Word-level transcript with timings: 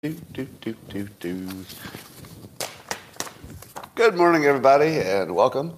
Do, 0.00 0.12
do, 0.32 0.46
do, 0.60 0.76
do, 0.90 1.08
do. 1.18 1.48
Good 3.96 4.14
morning, 4.14 4.44
everybody, 4.44 5.00
and 5.00 5.34
welcome 5.34 5.76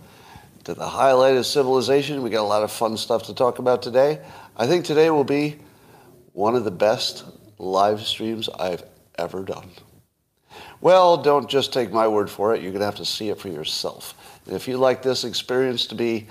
to 0.64 0.74
the 0.74 0.86
highlight 0.86 1.36
of 1.36 1.46
civilization. 1.46 2.22
We 2.22 2.28
got 2.28 2.42
a 2.42 2.42
lot 2.42 2.62
of 2.62 2.70
fun 2.70 2.98
stuff 2.98 3.22
to 3.28 3.34
talk 3.34 3.60
about 3.60 3.80
today. 3.80 4.22
I 4.58 4.66
think 4.66 4.84
today 4.84 5.08
will 5.08 5.24
be 5.24 5.56
one 6.34 6.54
of 6.54 6.64
the 6.64 6.70
best 6.70 7.24
live 7.56 8.02
streams 8.02 8.50
I've 8.50 8.84
ever 9.18 9.42
done. 9.42 9.70
Well, 10.82 11.16
don't 11.16 11.48
just 11.48 11.72
take 11.72 11.90
my 11.90 12.06
word 12.06 12.28
for 12.28 12.54
it. 12.54 12.60
You're 12.60 12.72
going 12.72 12.80
to 12.80 12.84
have 12.84 12.96
to 12.96 13.06
see 13.06 13.30
it 13.30 13.38
for 13.38 13.48
yourself. 13.48 14.42
And 14.44 14.54
if 14.54 14.68
you 14.68 14.76
like 14.76 15.00
this 15.00 15.24
experience 15.24 15.86
to 15.86 15.94
be 15.94 16.26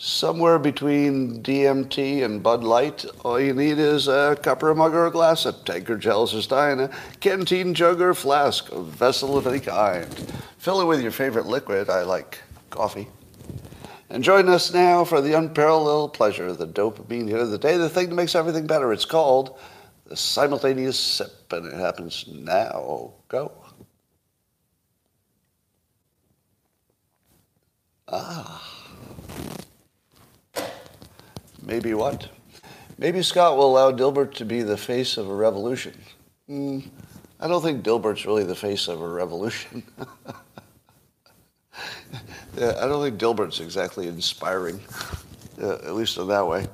somewhere 0.00 0.58
between 0.58 1.42
DMT 1.42 2.24
and 2.24 2.42
Bud 2.42 2.64
Light, 2.64 3.04
all 3.22 3.38
you 3.38 3.52
need 3.52 3.78
is 3.78 4.08
a 4.08 4.34
cup 4.42 4.62
or 4.62 4.70
a 4.70 4.74
mug 4.74 4.94
or 4.94 5.06
a 5.06 5.10
glass, 5.10 5.44
a 5.44 5.52
tankard, 5.52 6.00
chalice 6.00 6.32
or 6.32 6.40
stein, 6.40 6.80
a 6.80 6.90
canteen, 7.20 7.74
jug 7.74 8.00
or 8.00 8.14
flask, 8.14 8.72
a 8.72 8.82
vessel 8.82 9.36
of 9.36 9.46
any 9.46 9.60
kind. 9.60 10.06
Fill 10.56 10.80
it 10.80 10.86
with 10.86 11.02
your 11.02 11.10
favorite 11.10 11.44
liquid. 11.44 11.90
I 11.90 12.02
like 12.02 12.38
coffee. 12.70 13.08
And 14.08 14.24
join 14.24 14.48
us 14.48 14.72
now 14.72 15.04
for 15.04 15.20
the 15.20 15.34
unparalleled 15.34 16.14
pleasure, 16.14 16.50
the 16.54 16.66
dopamine 16.66 17.28
hit 17.28 17.38
of 17.38 17.50
the 17.50 17.58
day, 17.58 17.76
the 17.76 17.90
thing 17.90 18.08
that 18.08 18.14
makes 18.14 18.34
everything 18.34 18.66
better. 18.66 18.94
It's 18.94 19.04
called 19.04 19.58
the 20.06 20.16
simultaneous 20.16 20.98
sip, 20.98 21.52
and 21.52 21.66
it 21.66 21.74
happens 21.74 22.24
now. 22.26 23.12
Go. 23.28 23.52
Ah. 28.08 28.79
Maybe 31.62 31.94
what? 31.94 32.28
Maybe 32.98 33.22
Scott 33.22 33.56
will 33.56 33.70
allow 33.70 33.92
Dilbert 33.92 34.34
to 34.34 34.44
be 34.44 34.62
the 34.62 34.76
face 34.76 35.16
of 35.16 35.28
a 35.28 35.34
revolution. 35.34 35.94
Mm, 36.48 36.86
I 37.38 37.48
don't 37.48 37.62
think 37.62 37.82
Dilbert's 37.82 38.26
really 38.26 38.44
the 38.44 38.54
face 38.54 38.88
of 38.88 39.00
a 39.00 39.08
revolution. 39.08 39.82
yeah, 42.56 42.74
I 42.80 42.86
don't 42.86 43.02
think 43.02 43.18
Dilbert's 43.18 43.60
exactly 43.60 44.08
inspiring, 44.08 44.80
uh, 45.60 45.74
at 45.74 45.94
least 45.94 46.18
in 46.18 46.28
that 46.28 46.46
way. 46.46 46.66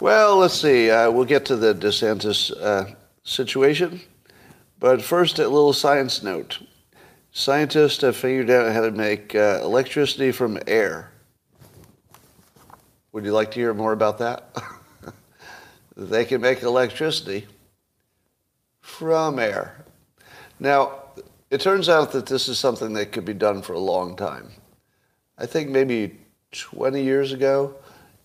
Well, 0.00 0.36
let's 0.36 0.54
see. 0.54 0.90
Uh, 0.90 1.10
we'll 1.10 1.24
get 1.24 1.46
to 1.46 1.56
the 1.56 1.74
DeSantis 1.74 2.52
uh, 2.60 2.94
situation. 3.24 4.00
But 4.78 5.00
first, 5.00 5.38
a 5.38 5.48
little 5.48 5.72
science 5.72 6.22
note. 6.22 6.60
Scientists 7.32 8.02
have 8.02 8.16
figured 8.16 8.50
out 8.50 8.72
how 8.72 8.82
to 8.82 8.90
make 8.90 9.34
uh, 9.34 9.60
electricity 9.62 10.32
from 10.32 10.58
air. 10.66 11.10
Would 13.16 13.24
you 13.24 13.32
like 13.32 13.50
to 13.52 13.60
hear 13.60 13.72
more 13.72 13.94
about 13.94 14.18
that? 14.18 14.54
they 15.96 16.26
can 16.26 16.42
make 16.42 16.62
electricity 16.62 17.46
from 18.82 19.38
air. 19.38 19.86
Now, 20.60 20.96
it 21.50 21.62
turns 21.62 21.88
out 21.88 22.12
that 22.12 22.26
this 22.26 22.46
is 22.46 22.58
something 22.58 22.92
that 22.92 23.12
could 23.12 23.24
be 23.24 23.32
done 23.32 23.62
for 23.62 23.72
a 23.72 23.78
long 23.78 24.16
time. 24.16 24.50
I 25.38 25.46
think 25.46 25.70
maybe 25.70 26.18
20 26.52 27.02
years 27.02 27.32
ago, 27.32 27.76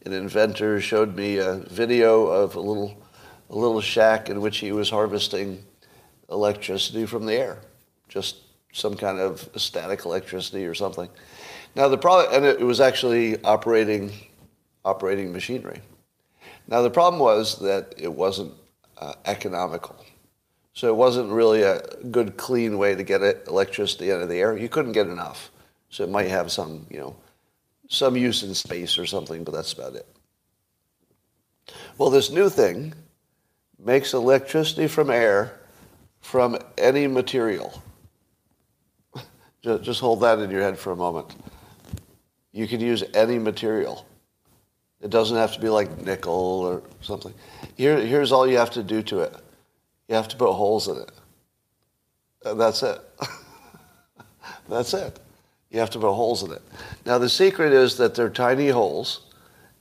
an 0.06 0.12
inventor 0.12 0.82
showed 0.82 1.16
me 1.16 1.38
a 1.38 1.54
video 1.70 2.26
of 2.26 2.56
a 2.56 2.60
little, 2.60 3.02
a 3.50 3.56
little 3.56 3.80
shack 3.80 4.30
in 4.30 4.42
which 4.42 4.58
he 4.58 4.74
was 4.74 4.90
harvesting 4.90 5.64
electricity 6.30 7.06
from 7.06 7.26
the 7.26 7.36
air, 7.36 7.60
just 8.10 8.40
some 8.74 8.98
kind 8.98 9.22
of 9.22 9.50
static 9.56 10.04
electricity 10.04 10.66
or 10.66 10.74
something. 10.74 11.08
Now 11.78 11.88
the 11.88 11.98
problem, 11.98 12.36
and 12.36 12.44
it 12.44 12.60
was 12.60 12.82
actually 12.82 13.42
operating 13.46 14.12
operating 14.84 15.32
machinery. 15.32 15.82
Now, 16.68 16.82
the 16.82 16.90
problem 16.90 17.20
was 17.20 17.60
that 17.60 17.94
it 17.98 18.14
wasn't 18.14 18.54
uh, 18.98 19.14
economical. 19.26 19.96
So 20.74 20.88
it 20.88 20.96
wasn't 20.96 21.32
really 21.32 21.64
a 21.64 21.82
good, 22.12 22.38
clean 22.38 22.78
way 22.78 22.96
to 22.96 23.04
get 23.04 23.22
electricity 23.48 24.12
out 24.12 24.22
of 24.22 24.30
the 24.30 24.40
air. 24.40 24.58
You 24.58 24.70
couldn't 24.70 24.94
get 24.94 25.08
enough. 25.08 25.52
So 25.90 26.04
it 26.04 26.10
might 26.10 26.30
have 26.30 26.52
some, 26.52 26.88
you 26.90 27.00
know, 27.00 27.16
some 27.90 28.16
use 28.16 28.44
in 28.44 28.54
space 28.56 28.98
or 28.98 29.06
something, 29.06 29.44
but 29.44 29.54
that's 29.54 29.74
about 29.74 29.96
it. 29.96 30.08
Well, 31.98 32.10
this 32.10 32.32
new 32.32 32.50
thing 32.50 32.94
makes 33.78 34.14
electricity 34.14 34.88
from 34.88 35.10
air 35.10 35.60
from 36.22 36.58
any 36.78 37.08
material. 37.08 37.82
Just 39.62 40.00
hold 40.00 40.22
that 40.22 40.40
in 40.40 40.50
your 40.50 40.62
head 40.62 40.78
for 40.78 40.92
a 40.92 40.96
moment. 40.96 41.36
You 42.54 42.68
can 42.68 42.80
use 42.80 43.04
any 43.14 43.40
material. 43.40 44.06
It 45.02 45.10
doesn't 45.10 45.38
have 45.38 45.54
to 45.54 45.60
be 45.60 45.70
like 45.70 46.06
nickel 46.06 46.34
or 46.34 46.84
something. 47.02 47.34
Here, 47.76 48.00
here's 48.00 48.32
all 48.32 48.48
you 48.48 48.58
have 48.58 48.70
to 48.72 48.84
do 48.84 49.02
to 49.04 49.22
it. 49.22 49.36
You 50.08 50.16
have 50.16 50.28
to 50.30 50.36
put 50.36 50.54
holes 50.54 50.88
in 50.88 50.98
it. 50.98 51.12
And 52.46 52.60
that's 52.60 52.84
it. 52.84 53.00
that's 54.70 54.94
it. 54.94 55.20
You 55.72 55.80
have 55.80 55.90
to 55.92 56.00
put 56.00 56.14
holes 56.14 56.44
in 56.44 56.52
it. 56.52 56.62
Now 57.06 57.18
the 57.18 57.30
secret 57.30 57.74
is 57.74 57.98
that 57.98 58.14
they're 58.14 58.30
tiny 58.30 58.70
holes 58.70 59.22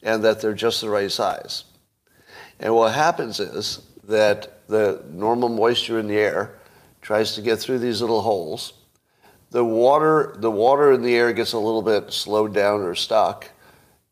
and 0.03 0.25
that 0.25 0.41
they're 0.41 0.55
just 0.55 0.81
the 0.81 0.89
right 0.89 1.11
size. 1.11 1.65
And 2.59 2.75
what 2.75 2.95
happens 2.95 3.41
is 3.41 3.83
that 4.05 4.67
the 4.69 5.03
normal 5.11 5.49
moisture 5.49 5.99
in 5.99 6.07
the 6.07 6.17
air 6.17 6.59
tries 7.03 7.35
to 7.35 7.43
get 7.43 7.59
through 7.59 7.79
these 7.81 8.01
little 8.01 8.23
holes. 8.23 8.75
The 9.51 9.65
water, 9.65 10.37
the 10.39 10.51
water 10.51 10.93
in 10.93 11.03
the 11.03 11.15
air 11.15 11.33
gets 11.33 11.53
a 11.53 11.59
little 11.59 11.83
bit 11.83 12.13
slowed 12.13 12.55
down 12.55 12.81
or 12.81 12.95
stuck 12.95 13.51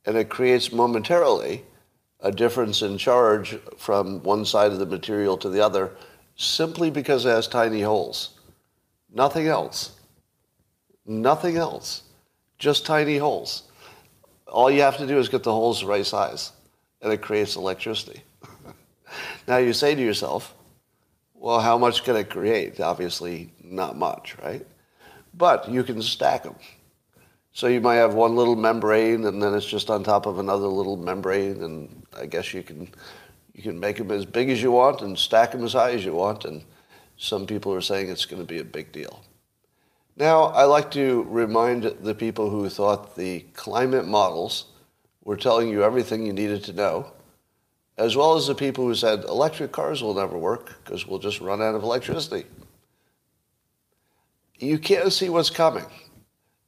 and 0.09 0.17
it 0.17 0.31
creates 0.31 0.73
momentarily 0.73 1.63
a 2.21 2.33
difference 2.33 2.81
in 2.81 2.97
charge 2.97 3.59
from 3.77 4.23
one 4.23 4.43
side 4.43 4.73
of 4.73 4.79
the 4.79 4.87
material 4.87 5.37
to 5.37 5.51
the 5.51 5.61
other 5.61 5.95
simply 6.35 6.91
because 6.91 7.27
it 7.27 7.29
has 7.29 7.47
tiny 7.47 7.83
holes. 7.83 8.31
Nothing 9.13 9.49
else. 9.49 10.01
Nothing 11.05 11.59
else. 11.59 12.05
Just 12.59 12.87
tiny 12.87 13.19
holes. 13.19 13.65
All 14.47 14.71
you 14.71 14.81
have 14.81 14.97
to 14.97 15.07
do 15.07 15.19
is 15.19 15.29
get 15.29 15.43
the 15.43 15.53
holes 15.53 15.83
the 15.83 15.87
right 15.87 16.07
size, 16.07 16.53
and 17.03 17.13
it 17.13 17.21
creates 17.21 17.57
electricity. 17.57 18.23
now 19.47 19.59
you 19.59 19.75
say 19.75 19.95
to 19.95 20.01
yourself, 20.01 20.55
well, 21.35 21.61
how 21.61 21.77
much 21.77 22.03
can 22.03 22.17
it 22.17 22.31
create? 22.31 22.81
Obviously, 22.81 23.53
not 23.63 23.99
much, 23.99 24.39
right? 24.43 24.67
But 25.35 25.69
you 25.69 25.85
can 25.85 26.01
stack 26.01 26.45
them. 26.45 26.57
So 27.59 27.67
you 27.67 27.81
might 27.81 27.97
have 27.97 28.15
one 28.15 28.37
little 28.37 28.55
membrane, 28.55 29.25
and 29.25 29.43
then 29.43 29.53
it's 29.53 29.67
just 29.67 29.91
on 29.91 30.05
top 30.05 30.27
of 30.27 30.39
another 30.39 30.69
little 30.69 30.97
membrane, 30.97 31.61
and 31.65 32.07
I 32.17 32.27
guess 32.27 32.55
you 32.55 32.63
can 32.63 32.89
you 33.53 33.65
can 33.65 33.81
make 33.81 33.97
them 33.97 34.13
as 34.13 34.25
big 34.25 34.49
as 34.49 34.63
you 34.63 34.71
want 34.71 35.03
and 35.03 35.19
stack 35.19 35.51
them 35.51 35.65
as 35.65 35.73
high 35.73 35.91
as 35.91 36.05
you 36.05 36.13
want. 36.13 36.45
And 36.45 36.63
some 37.17 37.47
people 37.47 37.75
are 37.75 37.81
saying 37.81 38.11
it's 38.11 38.27
going 38.27 38.41
to 38.41 38.47
be 38.47 38.61
a 38.61 38.65
big 38.65 38.93
deal. 38.93 39.25
Now, 40.17 40.43
I 40.45 40.67
like 40.67 40.93
to 40.93 41.27
remind 41.29 41.83
the 41.83 42.15
people 42.15 42.49
who 42.49 42.69
thought 42.69 43.17
the 43.17 43.41
climate 43.55 44.07
models 44.07 44.67
were 45.25 45.37
telling 45.37 45.69
you 45.69 45.83
everything 45.83 46.25
you 46.25 46.33
needed 46.33 46.63
to 46.63 46.73
know, 46.73 47.11
as 47.97 48.15
well 48.15 48.37
as 48.37 48.47
the 48.47 48.55
people 48.55 48.85
who 48.85 48.95
said 48.95 49.25
electric 49.25 49.73
cars 49.73 50.01
will 50.01 50.15
never 50.15 50.39
work 50.39 50.79
because 50.85 51.09
we'll 51.09 51.19
just 51.19 51.41
run 51.41 51.61
out 51.61 51.75
of 51.75 51.83
electricity. 51.83 52.47
You 54.61 54.79
can't 54.79 55.13
see 55.13 55.29
what's 55.29 55.51
coming 55.51 55.87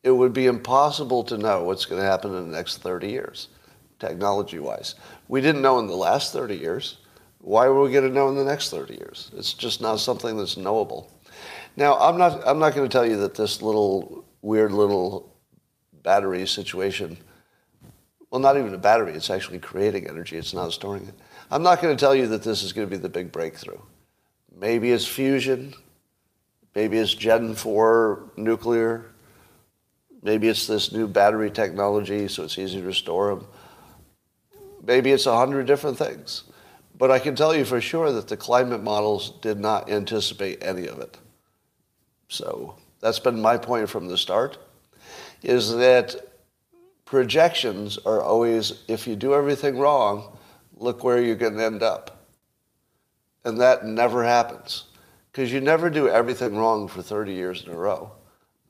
it 0.03 0.11
would 0.11 0.33
be 0.33 0.47
impossible 0.47 1.25
to 1.25 1.37
know 1.37 1.65
what's 1.65 1.84
going 1.84 2.00
to 2.00 2.06
happen 2.09 2.34
in 2.34 2.50
the 2.50 2.56
next 2.56 2.78
30 2.78 3.09
years, 3.09 3.49
technology 3.99 4.59
wise. 4.59 4.94
We 5.28 5.41
didn't 5.41 5.62
know 5.62 5.78
in 5.78 5.87
the 5.87 5.97
last 5.97 6.33
30 6.33 6.56
years. 6.56 6.97
Why 7.41 7.69
were 7.69 7.83
we 7.83 7.93
going 7.93 8.09
to 8.09 8.15
know 8.15 8.28
in 8.28 8.37
the 8.37 8.44
next 8.44 8.71
30 8.71 8.94
years? 8.94 9.31
It's 9.37 9.53
just 9.53 9.81
not 9.81 10.00
something 10.00 10.37
that's 10.37 10.56
knowable. 10.56 11.11
Now, 11.77 11.99
I'm 11.99 12.19
not, 12.19 12.47
I'm 12.47 12.59
not 12.59 12.75
going 12.75 12.88
to 12.88 12.93
tell 12.93 13.06
you 13.06 13.19
that 13.19 13.34
this 13.34 13.62
little 13.62 14.25
weird 14.43 14.72
little 14.72 15.34
battery 16.03 16.47
situation, 16.47 17.17
well, 18.31 18.41
not 18.41 18.56
even 18.56 18.75
a 18.75 18.78
battery, 18.78 19.12
it's 19.12 19.31
actually 19.31 19.59
creating 19.59 20.09
energy, 20.09 20.37
it's 20.37 20.55
not 20.55 20.72
storing 20.72 21.06
it. 21.06 21.15
I'm 21.50 21.62
not 21.62 21.82
going 21.82 21.97
to 21.97 22.00
tell 22.00 22.15
you 22.15 22.27
that 22.28 22.43
this 22.43 22.62
is 22.62 22.72
going 22.72 22.88
to 22.88 22.91
be 22.91 23.00
the 23.00 23.09
big 23.09 23.32
breakthrough. 23.32 23.81
Maybe 24.55 24.93
it's 24.93 25.06
fusion, 25.06 25.75
maybe 26.75 26.99
it's 26.99 27.14
Gen 27.14 27.55
4 27.55 28.32
nuclear, 28.37 29.09
Maybe 30.22 30.49
it's 30.49 30.67
this 30.67 30.93
new 30.93 31.08
battery 31.08 31.50
technology, 31.50 32.28
so 32.28 32.44
it's 32.44 32.58
easy 32.58 32.82
to 32.82 32.93
store 32.93 33.34
them. 33.34 33.46
Maybe 34.82 35.12
it's 35.12 35.26
a 35.26 35.37
hundred 35.37 35.67
different 35.67 35.99
things. 35.99 36.44
But 36.96 37.11
I 37.11 37.19
can 37.19 37.34
tell 37.34 37.55
you 37.55 37.64
for 37.64 37.81
sure 37.81 38.12
that 38.12 38.28
the 38.28 38.37
climate 38.37 38.82
models 38.82 39.31
did 39.40 39.58
not 39.58 39.90
anticipate 39.90 40.62
any 40.62 40.87
of 40.87 41.00
it. 41.00 41.17
So 42.28 42.76
that's 43.00 43.19
been 43.19 43.40
my 43.40 43.56
point 43.56 43.88
from 43.88 44.08
the 44.08 44.19
start, 44.19 44.58
is 45.43 45.75
that 45.76 46.14
projections 47.06 47.99
are 48.05 48.20
always, 48.20 48.82
if 48.87 49.06
you 49.06 49.17
do 49.17 49.34
everything 49.34 49.78
wrong, 49.78 50.37
look 50.76 51.02
where 51.02 51.20
you're 51.22 51.37
going 51.37 51.56
to 51.56 51.64
end 51.64 51.82
up. 51.82 52.26
And 53.44 53.58
that 53.61 53.87
never 53.87 54.22
happens. 54.22 54.84
Because 55.32 55.50
you 55.52 55.61
never 55.61 55.88
do 55.88 56.08
everything 56.08 56.56
wrong 56.56 56.88
for 56.88 57.00
30 57.00 57.32
years 57.32 57.64
in 57.64 57.72
a 57.72 57.76
row. 57.76 58.12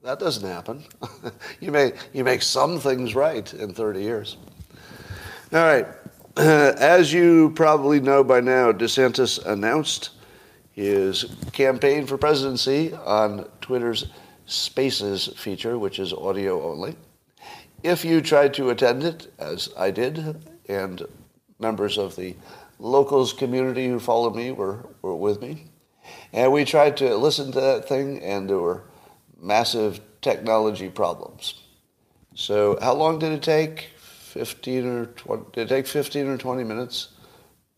That 0.03 0.19
doesn't 0.19 0.49
happen. 0.49 0.85
you, 1.61 1.71
may, 1.71 1.93
you 2.13 2.25
make 2.25 2.43
some 2.43 2.81
things 2.81 3.15
right 3.15 3.53
in 3.53 3.75
30 3.75 4.01
years. 4.01 4.37
All 5.53 5.61
right. 5.61 5.87
As 6.37 7.13
you 7.13 7.51
probably 7.55 8.01
know 8.01 8.25
by 8.25 8.41
now, 8.41 8.73
DeSantis 8.73 9.45
announced 9.45 10.11
his 10.73 11.27
campaign 11.53 12.07
for 12.07 12.17
presidency 12.17 12.95
on 12.95 13.47
Twitter's 13.61 14.07
Spaces 14.47 15.29
feature, 15.37 15.79
which 15.79 15.99
is 15.99 16.13
audio 16.13 16.63
only. 16.63 16.97
If 17.83 18.05
you 18.05 18.21
tried 18.21 18.55
to 18.55 18.71
attend 18.71 19.05
it, 19.05 19.33
as 19.39 19.69
I 19.77 19.91
did, 19.91 20.45
and 20.69 21.03
members 21.59 21.99
of 21.99 22.17
the 22.17 22.35
locals 22.79 23.33
community 23.33 23.87
who 23.87 24.01
followed 24.01 24.35
me 24.35 24.51
were, 24.51 24.87
were 25.03 25.15
with 25.15 25.41
me, 25.41 25.67
and 26.33 26.53
we 26.53 26.65
tried 26.65 26.97
to 26.99 27.15
listen 27.17 27.53
to 27.53 27.61
that 27.61 27.89
thing, 27.89 28.23
and 28.23 28.49
there 28.49 28.59
were 28.59 28.83
massive 29.41 30.01
technology 30.21 30.89
problems. 30.89 31.63
So, 32.35 32.79
how 32.81 32.95
long 32.95 33.19
did 33.19 33.33
it 33.33 33.43
take? 33.43 33.91
15 33.97 34.87
or 34.87 35.07
20, 35.07 35.45
did 35.53 35.63
it 35.63 35.69
take 35.69 35.87
15 35.87 36.29
or 36.29 36.39
20 36.39 36.63
minutes 36.63 37.09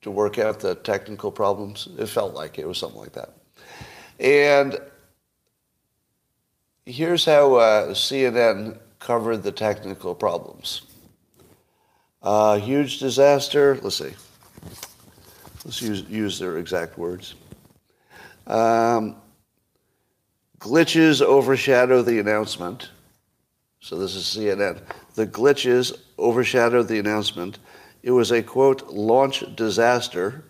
to 0.03 0.11
work 0.11 0.39
out 0.39 0.61
the 0.61 0.75
technical 0.75 1.33
problems? 1.33 1.89
It 1.99 2.07
felt 2.07 2.35
like 2.35 2.59
it 2.59 2.67
was 2.67 2.79
something 2.79 3.01
like 3.01 3.13
that. 3.13 3.31
And 4.21 4.79
here's 6.85 7.25
how 7.25 7.55
uh, 7.55 7.95
CNN 7.95 8.79
covered 8.99 9.39
the 9.39 9.53
technical 9.53 10.15
problems. 10.15 10.83
Uh, 12.23 12.59
huge 12.59 12.99
disaster. 12.99 13.79
Let's 13.83 13.97
see. 13.97 14.13
Let's 15.65 15.81
use, 15.81 16.03
use 16.03 16.39
their 16.39 16.59
exact 16.59 16.99
words. 16.99 17.35
Um, 18.47 19.17
glitches 20.63 21.21
overshadow 21.21 22.03
the 22.03 22.21
announcement. 22.21 22.91
So 23.81 23.99
this 23.99 24.15
is 24.15 24.23
CNN. 24.23 24.81
The 25.17 25.27
glitches 25.27 25.99
overshadowed 26.21 26.87
the 26.87 27.01
announcement. 27.01 27.59
It 28.05 28.13
was 28.13 28.31
a 28.31 28.45
quote 28.45 28.87
launch 28.87 29.43
disaster, 29.57 30.45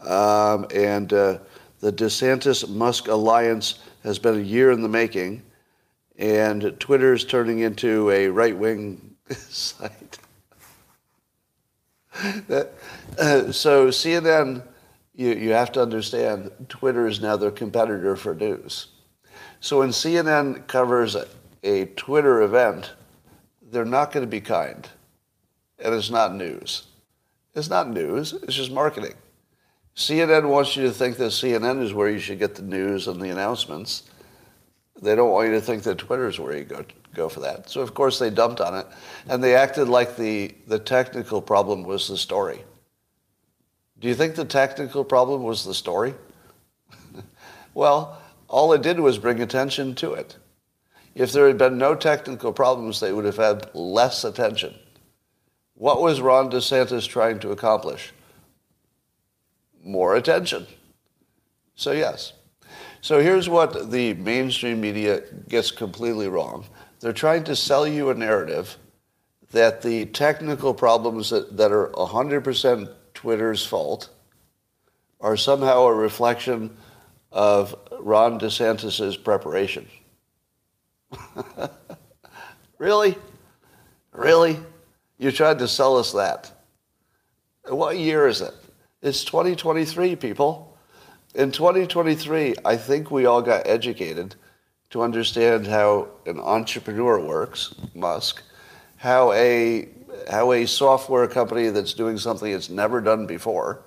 um, 0.00 0.66
and 0.74 1.12
uh, 1.12 1.38
the 1.80 1.92
DeSantis 1.92 2.66
Musk 2.66 3.08
alliance 3.08 3.80
has 4.02 4.18
been 4.18 4.36
a 4.36 4.42
year 4.42 4.70
in 4.70 4.80
the 4.80 4.88
making, 4.88 5.42
and 6.16 6.74
Twitter 6.80 7.12
is 7.12 7.26
turning 7.26 7.58
into 7.58 8.10
a 8.10 8.28
right 8.28 8.56
wing 8.56 9.14
site. 9.30 10.18
uh, 12.48 13.52
so 13.52 13.88
CNN, 13.88 14.62
you, 15.14 15.32
you 15.34 15.50
have 15.50 15.72
to 15.72 15.82
understand, 15.82 16.50
Twitter 16.68 17.06
is 17.06 17.20
now 17.20 17.36
their 17.36 17.50
competitor 17.50 18.16
for 18.16 18.34
news. 18.34 18.88
So 19.60 19.78
when 19.78 19.90
CNN 19.90 20.66
covers 20.66 21.16
a 21.62 21.86
Twitter 21.96 22.42
event, 22.42 22.92
they're 23.62 23.84
not 23.84 24.12
going 24.12 24.24
to 24.24 24.30
be 24.30 24.40
kind. 24.40 24.88
And 25.78 25.94
it's 25.94 26.10
not 26.10 26.34
news. 26.34 26.86
It's 27.54 27.70
not 27.70 27.88
news, 27.88 28.32
it's 28.32 28.54
just 28.54 28.72
marketing. 28.72 29.14
CNN 29.96 30.48
wants 30.48 30.74
you 30.74 30.82
to 30.84 30.90
think 30.90 31.16
that 31.18 31.30
CNN 31.30 31.80
is 31.80 31.94
where 31.94 32.10
you 32.10 32.18
should 32.18 32.40
get 32.40 32.56
the 32.56 32.62
news 32.62 33.06
and 33.06 33.20
the 33.20 33.30
announcements. 33.30 34.10
They 35.00 35.14
don't 35.14 35.30
want 35.30 35.48
you 35.48 35.54
to 35.54 35.60
think 35.60 35.84
that 35.84 35.98
Twitter 35.98 36.26
is 36.26 36.40
where 36.40 36.56
you 36.56 36.64
go, 36.64 36.84
go 37.14 37.28
for 37.28 37.40
that. 37.40 37.70
So, 37.70 37.80
of 37.80 37.94
course, 37.94 38.18
they 38.18 38.30
dumped 38.30 38.60
on 38.60 38.74
it. 38.74 38.86
And 39.28 39.42
they 39.42 39.54
acted 39.54 39.88
like 39.88 40.16
the, 40.16 40.52
the 40.66 40.80
technical 40.80 41.40
problem 41.40 41.84
was 41.84 42.08
the 42.08 42.16
story. 42.16 42.64
Do 44.04 44.10
you 44.10 44.14
think 44.14 44.34
the 44.34 44.44
technical 44.44 45.02
problem 45.02 45.44
was 45.44 45.64
the 45.64 45.72
story? 45.72 46.12
well, 47.74 48.20
all 48.48 48.74
it 48.74 48.82
did 48.82 49.00
was 49.00 49.16
bring 49.16 49.40
attention 49.40 49.94
to 49.94 50.12
it. 50.12 50.36
If 51.14 51.32
there 51.32 51.46
had 51.46 51.56
been 51.56 51.78
no 51.78 51.94
technical 51.94 52.52
problems, 52.52 53.00
they 53.00 53.14
would 53.14 53.24
have 53.24 53.38
had 53.38 53.74
less 53.74 54.22
attention. 54.22 54.74
What 55.72 56.02
was 56.02 56.20
Ron 56.20 56.50
DeSantis 56.50 57.08
trying 57.08 57.38
to 57.38 57.50
accomplish? 57.50 58.12
More 59.82 60.16
attention. 60.16 60.66
So, 61.74 61.92
yes. 61.92 62.34
So, 63.00 63.22
here's 63.22 63.48
what 63.48 63.90
the 63.90 64.12
mainstream 64.12 64.82
media 64.82 65.22
gets 65.48 65.70
completely 65.70 66.28
wrong 66.28 66.66
they're 67.00 67.14
trying 67.14 67.44
to 67.44 67.56
sell 67.56 67.88
you 67.88 68.10
a 68.10 68.14
narrative 68.14 68.76
that 69.52 69.80
the 69.80 70.04
technical 70.04 70.74
problems 70.74 71.30
that, 71.30 71.56
that 71.56 71.72
are 71.72 71.88
100% 71.94 72.94
Twitter's 73.24 73.64
fault 73.64 74.10
are 75.18 75.34
somehow 75.34 75.84
a 75.84 75.94
reflection 75.94 76.76
of 77.32 77.74
Ron 77.98 78.38
DeSantis's 78.38 79.16
preparation. 79.16 79.88
really? 82.78 83.16
Really? 84.12 84.58
You 85.16 85.32
tried 85.32 85.58
to 85.60 85.68
sell 85.68 85.96
us 85.96 86.12
that. 86.12 86.52
What 87.66 87.96
year 87.96 88.28
is 88.28 88.42
it? 88.42 88.52
It's 89.00 89.24
2023, 89.24 90.16
people. 90.16 90.76
In 91.34 91.50
2023, 91.50 92.56
I 92.62 92.76
think 92.76 93.10
we 93.10 93.24
all 93.24 93.40
got 93.40 93.66
educated 93.66 94.34
to 94.90 95.00
understand 95.00 95.66
how 95.66 96.08
an 96.26 96.38
entrepreneur 96.38 97.18
works, 97.18 97.74
Musk, 97.94 98.42
how 98.96 99.32
a 99.32 99.88
how 100.30 100.52
a 100.52 100.66
software 100.66 101.26
company 101.26 101.68
that's 101.68 101.94
doing 101.94 102.18
something 102.18 102.52
it's 102.52 102.70
never 102.70 103.00
done 103.00 103.26
before, 103.26 103.82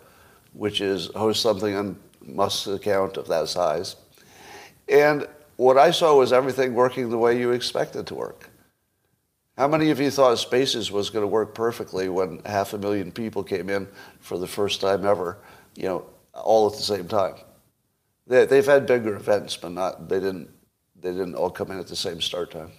which 0.54 0.82
is 0.82 1.08
host 1.16 1.42
something 1.42 1.76
on 1.76 1.98
Musk's 2.22 2.68
account 2.68 3.18
of 3.18 3.28
that 3.28 3.48
size, 3.50 3.96
and 4.90 5.28
what 5.58 5.78
I 5.78 5.92
saw 5.92 6.18
was 6.18 6.32
everything 6.32 6.74
working 6.74 7.10
the 7.10 7.18
way 7.18 7.40
you 7.40 7.52
expect 7.52 7.96
it 7.96 8.06
to 8.08 8.16
work. 8.16 8.50
How 9.58 9.68
many 9.68 9.90
of 9.90 10.00
you 10.00 10.12
thought 10.12 10.38
Spaces 10.38 10.92
was 10.92 11.10
going 11.10 11.24
to 11.24 11.28
work 11.28 11.56
perfectly 11.56 12.10
when 12.10 12.42
half 12.46 12.74
a 12.74 12.78
million 12.78 13.12
people 13.12 13.44
came 13.44 13.70
in 13.70 13.88
for 14.20 14.38
the 14.38 14.46
first 14.46 14.82
time 14.82 15.04
ever, 15.04 15.40
you 15.76 15.86
know, 15.86 16.06
all 16.34 16.68
at 16.68 16.74
the 16.74 16.84
same 16.84 17.08
time? 17.08 17.34
They, 18.28 18.46
they've 18.46 18.66
had 18.66 18.86
bigger 18.86 19.16
events, 19.16 19.58
but 19.58 19.72
not 19.72 20.10
they 20.10 20.20
didn't 20.20 20.52
they 21.00 21.12
didn't 21.12 21.36
all 21.36 21.50
come 21.50 21.72
in 21.72 21.80
at 21.80 21.88
the 21.88 21.96
same 21.96 22.22
start 22.22 22.52
time. 22.52 22.72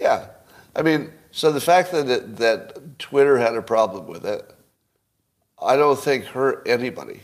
Yeah, 0.00 0.26
I 0.74 0.82
mean, 0.82 1.12
so 1.34 1.50
the 1.50 1.60
fact 1.60 1.90
that 1.90 2.08
it, 2.08 2.36
that 2.36 2.98
Twitter 2.98 3.38
had 3.38 3.56
a 3.56 3.62
problem 3.62 4.06
with 4.06 4.24
it, 4.24 4.48
I 5.60 5.76
don't 5.76 5.98
think 5.98 6.26
hurt 6.26 6.66
anybody. 6.66 7.22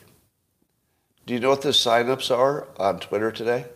Do 1.26 1.34
you 1.34 1.40
know 1.40 1.50
what 1.50 1.62
the 1.62 1.68
signups 1.70 2.36
are 2.36 2.66
on 2.76 2.98
Twitter 2.98 3.30
today? 3.30 3.66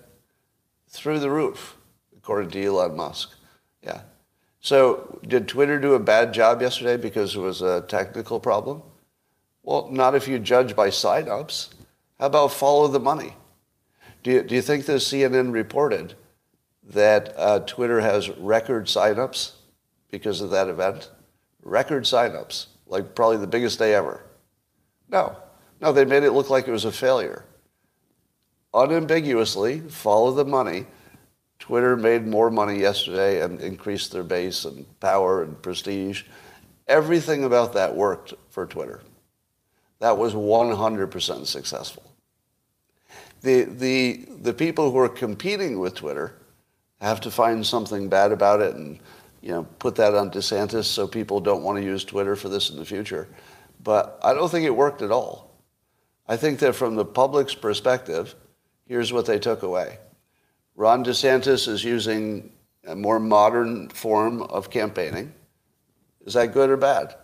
through 0.94 1.18
the 1.18 1.30
roof, 1.30 1.76
according 2.16 2.50
to 2.52 2.64
Elon 2.64 2.96
Musk. 2.96 3.32
Yeah. 3.82 4.02
So 4.60 5.18
did 5.26 5.48
Twitter 5.48 5.78
do 5.78 5.94
a 5.94 5.98
bad 5.98 6.32
job 6.32 6.62
yesterday 6.62 6.96
because 6.96 7.34
it 7.34 7.40
was 7.40 7.60
a 7.60 7.82
technical 7.82 8.38
problem? 8.38 8.82
Well, 9.64 9.88
not 9.90 10.14
if 10.14 10.28
you 10.28 10.38
judge 10.38 10.76
by 10.76 10.88
signups. 10.88 11.70
How 12.20 12.26
about 12.26 12.52
follow 12.52 12.86
the 12.86 13.00
money? 13.00 13.34
Do 14.22 14.30
you, 14.30 14.42
do 14.42 14.54
you 14.54 14.62
think 14.62 14.86
the 14.86 14.94
CNN 14.94 15.52
reported 15.52 16.14
that 16.84 17.34
uh, 17.36 17.58
Twitter 17.60 18.00
has 18.00 18.30
record 18.30 18.86
signups 18.86 19.52
because 20.18 20.40
of 20.40 20.50
that 20.50 20.68
event? 20.68 21.10
Record 21.62 22.04
signups, 22.04 22.66
like 22.86 23.14
probably 23.14 23.38
the 23.38 23.46
biggest 23.46 23.78
day 23.78 23.94
ever. 23.94 24.24
No, 25.08 25.36
no, 25.80 25.92
they 25.92 26.04
made 26.04 26.22
it 26.22 26.32
look 26.32 26.50
like 26.50 26.68
it 26.68 26.72
was 26.72 26.84
a 26.84 26.92
failure 26.92 27.44
unambiguously 28.74 29.80
follow 29.80 30.32
the 30.32 30.44
money. 30.44 30.86
Twitter 31.58 31.96
made 31.96 32.26
more 32.26 32.50
money 32.50 32.80
yesterday 32.80 33.40
and 33.40 33.60
increased 33.60 34.12
their 34.12 34.24
base 34.24 34.64
and 34.64 34.84
power 35.00 35.44
and 35.44 35.62
prestige. 35.62 36.24
Everything 36.88 37.44
about 37.44 37.72
that 37.72 37.94
worked 37.94 38.34
for 38.50 38.66
Twitter. 38.66 39.00
That 40.00 40.18
was 40.18 40.34
100% 40.34 41.46
successful. 41.46 42.02
The, 43.40 43.62
the, 43.62 44.26
the 44.42 44.52
people 44.52 44.90
who 44.90 44.98
are 44.98 45.08
competing 45.08 45.78
with 45.78 45.94
Twitter 45.94 46.34
have 47.00 47.20
to 47.22 47.30
find 47.30 47.64
something 47.64 48.08
bad 48.08 48.32
about 48.32 48.60
it 48.60 48.74
and 48.74 48.98
you 49.44 49.52
know, 49.52 49.64
put 49.78 49.94
that 49.96 50.14
on 50.14 50.30
DeSantis 50.30 50.84
so 50.84 51.06
people 51.06 51.38
don't 51.38 51.62
want 51.62 51.78
to 51.78 51.84
use 51.84 52.04
Twitter 52.04 52.34
for 52.34 52.48
this 52.48 52.70
in 52.70 52.76
the 52.76 52.84
future. 52.84 53.28
But 53.82 54.18
I 54.22 54.32
don't 54.32 54.48
think 54.48 54.64
it 54.64 54.74
worked 54.74 55.02
at 55.02 55.12
all. 55.12 55.50
I 56.26 56.36
think 56.36 56.58
that 56.60 56.74
from 56.74 56.96
the 56.96 57.04
public's 57.04 57.54
perspective, 57.54 58.34
Here's 58.86 59.12
what 59.12 59.26
they 59.26 59.38
took 59.38 59.62
away 59.62 59.98
Ron 60.76 61.04
DeSantis 61.04 61.68
is 61.68 61.84
using 61.84 62.52
a 62.86 62.94
more 62.94 63.18
modern 63.18 63.88
form 63.88 64.42
of 64.42 64.70
campaigning. 64.70 65.32
Is 66.26 66.34
that 66.34 66.52
good 66.52 66.70
or 66.70 66.76
bad? 66.76 67.14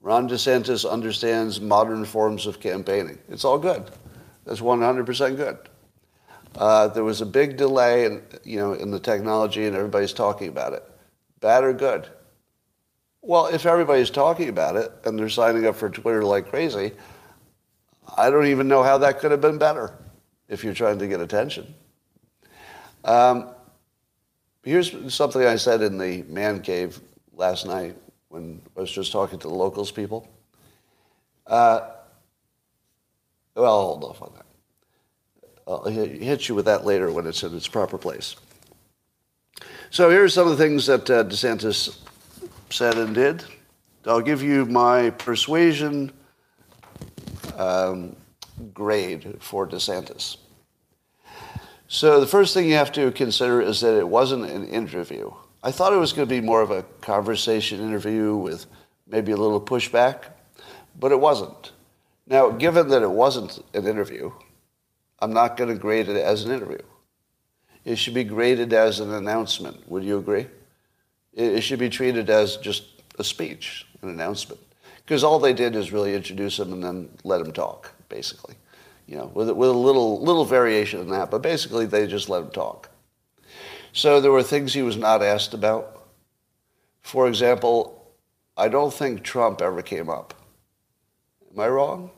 Ron 0.00 0.28
DeSantis 0.28 0.88
understands 0.88 1.60
modern 1.60 2.04
forms 2.04 2.46
of 2.46 2.60
campaigning. 2.60 3.18
It's 3.28 3.44
all 3.44 3.58
good. 3.58 3.88
That's 4.44 4.60
100% 4.60 5.36
good. 5.36 5.58
Uh, 6.56 6.88
there 6.88 7.04
was 7.04 7.20
a 7.20 7.26
big 7.26 7.56
delay 7.56 8.04
in, 8.04 8.22
you 8.44 8.58
know, 8.58 8.72
in 8.72 8.90
the 8.90 8.98
technology 8.98 9.64
and 9.64 9.76
everybody's 9.76 10.12
talking 10.12 10.48
about 10.48 10.72
it. 10.72 10.84
Bad 11.42 11.64
or 11.64 11.74
good? 11.74 12.08
Well, 13.20 13.46
if 13.48 13.66
everybody's 13.66 14.10
talking 14.10 14.48
about 14.48 14.76
it 14.76 14.90
and 15.04 15.18
they're 15.18 15.28
signing 15.28 15.66
up 15.66 15.76
for 15.76 15.90
Twitter 15.90 16.24
like 16.24 16.48
crazy, 16.48 16.92
I 18.16 18.30
don't 18.30 18.46
even 18.46 18.68
know 18.68 18.82
how 18.82 18.96
that 18.98 19.18
could 19.18 19.30
have 19.32 19.42
been 19.42 19.58
better 19.58 19.92
if 20.48 20.64
you're 20.64 20.72
trying 20.72 20.98
to 21.00 21.06
get 21.08 21.20
attention. 21.20 21.74
Um, 23.04 23.50
here's 24.62 25.12
something 25.14 25.44
I 25.44 25.56
said 25.56 25.82
in 25.82 25.98
the 25.98 26.22
man 26.22 26.62
cave 26.62 27.00
last 27.34 27.66
night 27.66 27.96
when 28.28 28.62
I 28.76 28.80
was 28.80 28.90
just 28.90 29.12
talking 29.12 29.38
to 29.40 29.48
the 29.48 29.54
locals 29.54 29.90
people. 29.90 30.28
Uh, 31.46 31.90
Well, 33.54 33.66
I'll 33.66 33.82
hold 33.82 34.04
off 34.04 34.22
on 34.22 34.32
that. 34.36 34.46
I'll 35.66 35.84
hit 35.84 36.48
you 36.48 36.54
with 36.54 36.64
that 36.64 36.84
later 36.84 37.12
when 37.12 37.26
it's 37.26 37.42
in 37.42 37.54
its 37.56 37.68
proper 37.68 37.98
place. 37.98 38.36
So 39.92 40.08
here 40.08 40.24
are 40.24 40.28
some 40.30 40.48
of 40.48 40.56
the 40.56 40.64
things 40.64 40.86
that 40.86 41.10
uh, 41.10 41.22
DeSantis 41.24 41.98
said 42.70 42.96
and 42.96 43.14
did. 43.14 43.44
I'll 44.06 44.22
give 44.22 44.42
you 44.42 44.64
my 44.64 45.10
persuasion 45.10 46.10
um, 47.58 48.16
grade 48.72 49.36
for 49.40 49.68
DeSantis. 49.68 50.38
So 51.88 52.20
the 52.20 52.26
first 52.26 52.54
thing 52.54 52.70
you 52.70 52.76
have 52.76 52.90
to 52.92 53.12
consider 53.12 53.60
is 53.60 53.82
that 53.82 53.98
it 53.98 54.08
wasn't 54.08 54.46
an 54.46 54.66
interview. 54.66 55.30
I 55.62 55.70
thought 55.70 55.92
it 55.92 55.98
was 55.98 56.14
going 56.14 56.26
to 56.26 56.34
be 56.34 56.40
more 56.40 56.62
of 56.62 56.70
a 56.70 56.84
conversation 57.02 57.78
interview 57.78 58.34
with 58.34 58.64
maybe 59.06 59.32
a 59.32 59.36
little 59.36 59.60
pushback, 59.60 60.22
but 60.98 61.12
it 61.12 61.20
wasn't. 61.20 61.72
Now, 62.26 62.48
given 62.48 62.88
that 62.88 63.02
it 63.02 63.10
wasn't 63.10 63.62
an 63.74 63.86
interview, 63.86 64.32
I'm 65.18 65.34
not 65.34 65.58
going 65.58 65.68
to 65.68 65.76
grade 65.76 66.08
it 66.08 66.16
as 66.16 66.46
an 66.46 66.50
interview. 66.50 66.80
It 67.84 67.96
should 67.96 68.14
be 68.14 68.24
graded 68.24 68.72
as 68.72 69.00
an 69.00 69.12
announcement. 69.12 69.88
Would 69.90 70.04
you 70.04 70.18
agree? 70.18 70.46
It 71.34 71.62
should 71.62 71.78
be 71.78 71.88
treated 71.88 72.30
as 72.30 72.56
just 72.58 72.84
a 73.18 73.24
speech, 73.24 73.86
an 74.02 74.08
announcement. 74.08 74.60
Because 75.04 75.24
all 75.24 75.38
they 75.38 75.52
did 75.52 75.74
is 75.74 75.92
really 75.92 76.14
introduce 76.14 76.58
him 76.58 76.72
and 76.72 76.84
then 76.84 77.08
let 77.24 77.40
him 77.40 77.52
talk, 77.52 77.92
basically. 78.08 78.54
You 79.06 79.16
know, 79.16 79.30
with, 79.34 79.50
with 79.50 79.70
a 79.70 79.72
little, 79.72 80.22
little 80.22 80.44
variation 80.44 81.00
in 81.00 81.10
that, 81.10 81.30
but 81.30 81.42
basically 81.42 81.86
they 81.86 82.06
just 82.06 82.28
let 82.28 82.42
him 82.42 82.50
talk. 82.50 82.88
So 83.92 84.20
there 84.20 84.30
were 84.30 84.42
things 84.42 84.72
he 84.72 84.82
was 84.82 84.96
not 84.96 85.22
asked 85.22 85.52
about. 85.52 86.02
For 87.02 87.26
example, 87.26 88.14
I 88.56 88.68
don't 88.68 88.92
think 88.92 89.22
Trump 89.22 89.60
ever 89.60 89.82
came 89.82 90.08
up. 90.08 90.34
Am 91.52 91.60
I 91.60 91.68
wrong? 91.68 92.10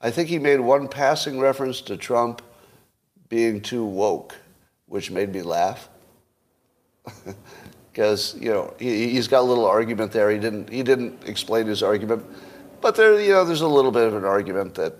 I 0.00 0.10
think 0.10 0.28
he 0.28 0.38
made 0.38 0.60
one 0.60 0.88
passing 0.88 1.38
reference 1.38 1.80
to 1.82 1.96
Trump 1.96 2.42
being 3.28 3.60
too 3.60 3.84
woke, 3.84 4.36
which 4.92 5.10
made 5.10 5.32
me 5.32 5.40
laugh. 5.42 5.88
Because 7.90 8.34
you 8.40 8.48
know 8.48 8.72
he, 8.78 9.16
has 9.16 9.28
got 9.28 9.40
a 9.40 9.48
little 9.52 9.66
argument 9.66 10.12
there. 10.12 10.30
He 10.30 10.38
didn't 10.38 10.70
he 10.70 10.82
didn't 10.82 11.28
explain 11.28 11.66
his 11.66 11.82
argument, 11.82 12.24
but 12.80 12.96
there 12.96 13.20
you 13.20 13.32
know 13.32 13.44
there's 13.44 13.60
a 13.60 13.68
little 13.68 13.90
bit 13.90 14.06
of 14.06 14.14
an 14.14 14.24
argument 14.24 14.74
that 14.76 14.94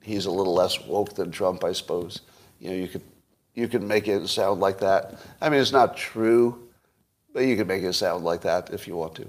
he's 0.00 0.26
a 0.26 0.30
little 0.30 0.54
less 0.54 0.80
woke 0.86 1.16
than 1.16 1.32
Trump, 1.32 1.64
I 1.64 1.72
suppose. 1.72 2.20
You 2.60 2.70
know 2.70 2.76
you 2.76 2.86
could 2.86 3.02
you 3.54 3.66
could 3.66 3.82
make 3.82 4.06
it 4.06 4.28
sound 4.28 4.60
like 4.60 4.78
that. 4.78 5.18
I 5.40 5.48
mean 5.48 5.60
it's 5.60 5.72
not 5.72 5.96
true, 5.96 6.68
but 7.34 7.40
you 7.40 7.56
could 7.56 7.66
make 7.66 7.82
it 7.82 7.94
sound 7.94 8.22
like 8.22 8.42
that 8.42 8.72
if 8.72 8.86
you 8.86 8.94
want 8.94 9.16
to. 9.16 9.26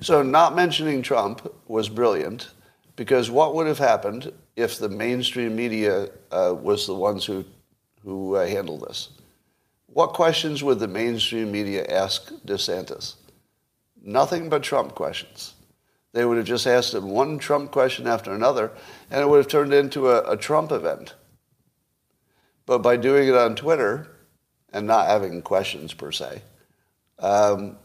So 0.00 0.20
not 0.22 0.56
mentioning 0.56 1.00
Trump 1.00 1.48
was 1.68 1.88
brilliant 1.88 2.50
because 2.96 3.30
what 3.30 3.54
would 3.54 3.68
have 3.68 3.78
happened 3.78 4.32
if 4.56 4.78
the 4.78 4.88
mainstream 4.88 5.54
media 5.54 6.08
uh, 6.32 6.54
was 6.60 6.88
the 6.88 6.94
ones 6.94 7.24
who, 7.24 7.44
who 8.04 8.36
uh, 8.36 8.46
handled 8.46 8.86
this? 8.86 9.08
What 9.86 10.12
questions 10.12 10.62
would 10.62 10.78
the 10.78 10.88
mainstream 10.88 11.52
media 11.52 11.86
ask 11.86 12.32
DeSantis? 12.46 13.14
Nothing 14.02 14.48
but 14.48 14.62
Trump 14.62 14.94
questions. 14.94 15.54
They 16.12 16.24
would 16.24 16.36
have 16.36 16.46
just 16.46 16.66
asked 16.66 16.94
him 16.94 17.10
one 17.10 17.38
Trump 17.38 17.72
question 17.72 18.06
after 18.06 18.32
another, 18.32 18.70
and 19.10 19.20
it 19.20 19.28
would 19.28 19.38
have 19.38 19.48
turned 19.48 19.72
into 19.72 20.10
a, 20.10 20.32
a 20.32 20.36
Trump 20.36 20.70
event. 20.70 21.14
But 22.66 22.78
by 22.78 22.96
doing 22.96 23.28
it 23.28 23.34
on 23.34 23.56
Twitter 23.56 24.08
and 24.72 24.86
not 24.86 25.06
having 25.06 25.42
questions 25.42 25.92
per 25.92 26.12
se, 26.12 26.42
um, 27.18 27.76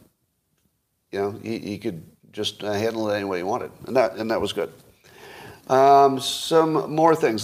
you 1.12 1.20
know, 1.20 1.32
he, 1.44 1.58
he 1.60 1.78
could 1.78 2.04
just 2.32 2.64
uh, 2.64 2.74
handle 2.74 3.10
it 3.10 3.16
any 3.16 3.26
way 3.26 3.38
he 3.38 3.44
wanted, 3.44 3.72
and 3.88 3.96
that 3.96 4.16
and 4.16 4.30
that 4.32 4.40
was 4.40 4.54
good. 4.54 4.72
Um, 5.68 6.20
some 6.20 6.94
more 6.94 7.16
things. 7.16 7.44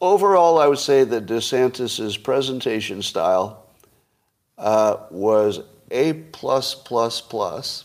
Overall, 0.00 0.58
I 0.58 0.66
would 0.66 0.78
say 0.78 1.04
that 1.04 1.26
DeSantis's 1.26 2.16
presentation 2.16 3.02
style 3.02 3.66
uh, 4.56 4.96
was 5.10 5.60
a 5.90 6.14
plus 6.14 6.74
plus 6.74 7.20
plus 7.20 7.84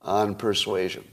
on 0.00 0.34
persuasion. 0.34 1.04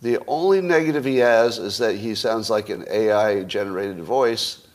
The 0.00 0.18
only 0.26 0.60
negative 0.60 1.04
he 1.04 1.18
has 1.18 1.58
is 1.58 1.78
that 1.78 1.94
he 1.94 2.16
sounds 2.16 2.50
like 2.50 2.68
an 2.68 2.84
AI 2.90 3.44
generated 3.44 4.00
voice, 4.00 4.66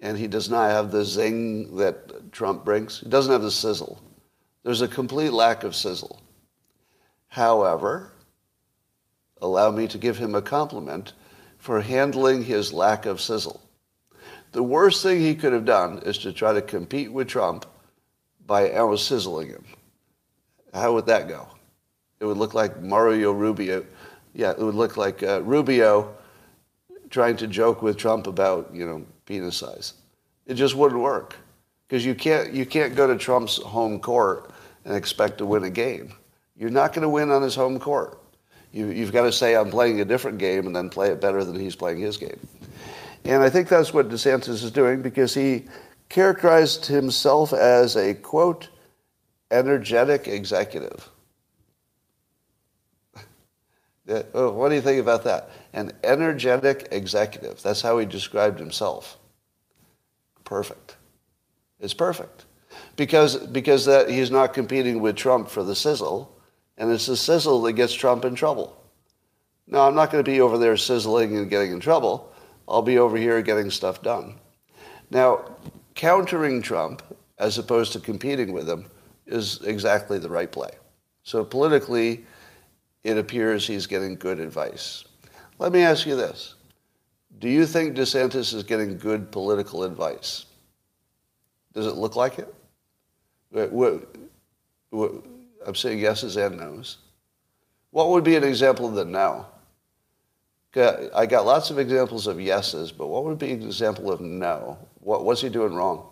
and 0.00 0.16
he 0.16 0.26
does 0.26 0.48
not 0.48 0.70
have 0.70 0.90
the 0.90 1.04
zing 1.04 1.76
that 1.76 2.32
Trump 2.32 2.64
brings. 2.64 3.00
He 3.00 3.10
doesn't 3.10 3.32
have 3.32 3.42
the 3.42 3.50
sizzle. 3.50 4.00
There's 4.62 4.80
a 4.80 4.88
complete 4.88 5.34
lack 5.34 5.64
of 5.64 5.76
sizzle. 5.76 6.22
However, 7.28 8.12
allow 9.42 9.70
me 9.70 9.86
to 9.88 9.98
give 9.98 10.16
him 10.16 10.34
a 10.34 10.42
compliment 10.42 11.12
for 11.60 11.80
handling 11.82 12.42
his 12.42 12.72
lack 12.72 13.06
of 13.06 13.20
sizzle. 13.20 13.60
The 14.52 14.62
worst 14.62 15.02
thing 15.02 15.20
he 15.20 15.34
could 15.34 15.52
have 15.52 15.66
done 15.66 15.98
is 15.98 16.18
to 16.18 16.32
try 16.32 16.52
to 16.52 16.62
compete 16.62 17.12
with 17.12 17.28
Trump 17.28 17.66
by 18.46 18.72
out 18.72 18.98
sizzling 18.98 19.48
him. 19.48 19.64
How 20.74 20.94
would 20.94 21.06
that 21.06 21.28
go? 21.28 21.46
It 22.18 22.24
would 22.24 22.38
look 22.38 22.54
like 22.54 22.82
Marco 22.82 23.32
Rubio. 23.32 23.84
Yeah, 24.34 24.50
it 24.50 24.58
would 24.58 24.74
look 24.74 24.96
like 24.96 25.22
uh, 25.22 25.42
Rubio 25.42 26.16
trying 27.10 27.36
to 27.36 27.46
joke 27.46 27.82
with 27.82 27.96
Trump 27.96 28.26
about, 28.26 28.74
you 28.74 28.86
know, 28.86 29.04
penis 29.26 29.56
size. 29.56 29.94
It 30.46 30.54
just 30.54 30.74
wouldn't 30.74 31.00
work 31.00 31.36
because 31.86 32.04
you 32.04 32.14
can't 32.14 32.52
you 32.52 32.64
can't 32.64 32.94
go 32.96 33.06
to 33.06 33.16
Trump's 33.16 33.58
home 33.58 34.00
court 34.00 34.50
and 34.84 34.96
expect 34.96 35.38
to 35.38 35.46
win 35.46 35.64
a 35.64 35.70
game. 35.70 36.12
You're 36.56 36.70
not 36.70 36.92
going 36.92 37.02
to 37.02 37.08
win 37.08 37.30
on 37.30 37.42
his 37.42 37.54
home 37.54 37.78
court. 37.78 38.19
You, 38.72 38.86
you've 38.86 39.12
got 39.12 39.22
to 39.22 39.32
say, 39.32 39.56
I'm 39.56 39.70
playing 39.70 40.00
a 40.00 40.04
different 40.04 40.38
game 40.38 40.66
and 40.66 40.74
then 40.74 40.90
play 40.90 41.08
it 41.08 41.20
better 41.20 41.44
than 41.44 41.58
he's 41.58 41.74
playing 41.74 41.98
his 41.98 42.16
game. 42.16 42.38
And 43.24 43.42
I 43.42 43.50
think 43.50 43.68
that's 43.68 43.92
what 43.92 44.08
DeSantis 44.08 44.62
is 44.62 44.70
doing 44.70 45.02
because 45.02 45.34
he 45.34 45.64
characterized 46.08 46.86
himself 46.86 47.52
as 47.52 47.96
a, 47.96 48.14
quote, 48.14 48.68
energetic 49.50 50.28
executive. 50.28 51.08
Oh, 54.34 54.50
what 54.50 54.70
do 54.70 54.74
you 54.74 54.80
think 54.80 55.00
about 55.00 55.22
that? 55.22 55.50
An 55.72 55.92
energetic 56.02 56.88
executive. 56.90 57.62
That's 57.62 57.80
how 57.80 57.96
he 57.98 58.06
described 58.06 58.58
himself. 58.58 59.16
Perfect. 60.42 60.96
It's 61.78 61.94
perfect. 61.94 62.44
Because, 62.96 63.36
because 63.36 63.84
that 63.84 64.10
he's 64.10 64.32
not 64.32 64.52
competing 64.52 65.00
with 65.00 65.14
Trump 65.14 65.48
for 65.48 65.62
the 65.62 65.76
sizzle. 65.76 66.36
And 66.80 66.90
it's 66.90 67.06
the 67.06 67.16
sizzle 67.16 67.60
that 67.62 67.74
gets 67.74 67.92
Trump 67.92 68.24
in 68.24 68.34
trouble. 68.34 68.82
Now, 69.66 69.86
I'm 69.86 69.94
not 69.94 70.10
going 70.10 70.24
to 70.24 70.28
be 70.28 70.40
over 70.40 70.56
there 70.56 70.78
sizzling 70.78 71.36
and 71.36 71.50
getting 71.50 71.72
in 71.72 71.78
trouble. 71.78 72.32
I'll 72.66 72.80
be 72.80 72.98
over 72.98 73.18
here 73.18 73.42
getting 73.42 73.70
stuff 73.70 74.00
done. 74.00 74.36
Now, 75.10 75.44
countering 75.94 76.62
Trump, 76.62 77.02
as 77.38 77.58
opposed 77.58 77.92
to 77.92 78.00
competing 78.00 78.52
with 78.52 78.66
him, 78.68 78.86
is 79.26 79.60
exactly 79.62 80.18
the 80.18 80.30
right 80.30 80.50
play. 80.50 80.70
So 81.22 81.44
politically, 81.44 82.24
it 83.04 83.18
appears 83.18 83.66
he's 83.66 83.86
getting 83.86 84.16
good 84.16 84.40
advice. 84.40 85.04
Let 85.58 85.72
me 85.72 85.82
ask 85.82 86.06
you 86.06 86.16
this. 86.16 86.54
Do 87.40 87.48
you 87.50 87.66
think 87.66 87.94
DeSantis 87.94 88.54
is 88.54 88.62
getting 88.62 88.96
good 88.96 89.30
political 89.30 89.84
advice? 89.84 90.46
Does 91.74 91.86
it 91.86 91.96
look 91.96 92.16
like 92.16 92.38
it? 92.38 92.54
I'm 95.66 95.74
saying 95.74 95.98
yeses 95.98 96.36
and 96.36 96.58
nos. 96.58 96.98
What 97.90 98.10
would 98.10 98.24
be 98.24 98.36
an 98.36 98.44
example 98.44 98.86
of 98.86 98.94
the 98.94 99.04
no? 99.04 99.46
I 100.76 101.26
got 101.26 101.46
lots 101.46 101.70
of 101.70 101.78
examples 101.78 102.26
of 102.26 102.40
yeses, 102.40 102.92
but 102.92 103.08
what 103.08 103.24
would 103.24 103.38
be 103.38 103.52
an 103.52 103.62
example 103.62 104.12
of 104.12 104.20
no? 104.20 104.78
What, 105.00 105.24
what's 105.24 105.40
he 105.40 105.48
doing 105.48 105.74
wrong? 105.74 106.06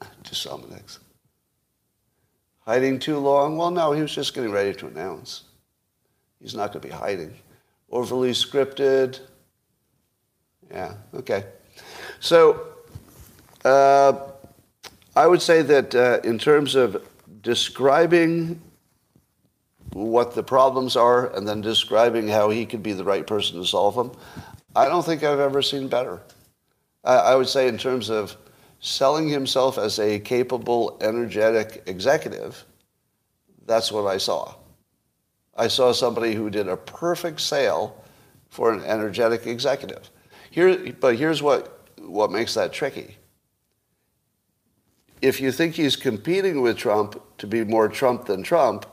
Just. 0.24 0.48
Hiding 2.66 2.98
too 2.98 3.18
long? 3.18 3.56
Well, 3.58 3.70
no, 3.70 3.92
he 3.92 4.00
was 4.00 4.14
just 4.14 4.34
getting 4.34 4.50
ready 4.50 4.72
to 4.74 4.86
announce. 4.86 5.44
He's 6.40 6.54
not 6.54 6.72
going 6.72 6.80
to 6.80 6.88
be 6.88 6.94
hiding. 6.94 7.34
Overly 7.90 8.30
scripted? 8.30 9.20
Yeah, 10.70 10.94
okay. 11.14 11.44
So, 12.20 12.66
uh, 13.64 14.12
I 15.16 15.26
would 15.28 15.42
say 15.42 15.62
that 15.62 15.94
uh, 15.94 16.20
in 16.24 16.38
terms 16.38 16.74
of 16.74 17.08
describing 17.40 18.60
what 19.92 20.34
the 20.34 20.42
problems 20.42 20.96
are 20.96 21.32
and 21.36 21.46
then 21.46 21.60
describing 21.60 22.26
how 22.26 22.50
he 22.50 22.66
could 22.66 22.82
be 22.82 22.92
the 22.92 23.04
right 23.04 23.24
person 23.24 23.60
to 23.60 23.66
solve 23.66 23.94
them, 23.94 24.12
I 24.74 24.86
don't 24.86 25.04
think 25.04 25.22
I've 25.22 25.38
ever 25.38 25.62
seen 25.62 25.86
better. 25.86 26.20
I, 27.04 27.14
I 27.14 27.36
would 27.36 27.48
say 27.48 27.68
in 27.68 27.78
terms 27.78 28.10
of 28.10 28.36
selling 28.80 29.28
himself 29.28 29.78
as 29.78 30.00
a 30.00 30.18
capable, 30.18 30.98
energetic 31.00 31.84
executive, 31.86 32.64
that's 33.66 33.92
what 33.92 34.06
I 34.06 34.18
saw. 34.18 34.54
I 35.56 35.68
saw 35.68 35.92
somebody 35.92 36.34
who 36.34 36.50
did 36.50 36.66
a 36.66 36.76
perfect 36.76 37.40
sale 37.40 38.02
for 38.48 38.72
an 38.72 38.82
energetic 38.82 39.46
executive. 39.46 40.10
Here, 40.50 40.92
but 40.98 41.16
here's 41.16 41.40
what, 41.40 41.88
what 41.98 42.32
makes 42.32 42.54
that 42.54 42.72
tricky 42.72 43.16
if 45.24 45.40
you 45.40 45.50
think 45.50 45.74
he's 45.74 45.96
competing 45.96 46.60
with 46.60 46.76
Trump 46.76 47.18
to 47.38 47.46
be 47.46 47.64
more 47.64 47.88
Trump 47.88 48.26
than 48.26 48.42
Trump, 48.42 48.84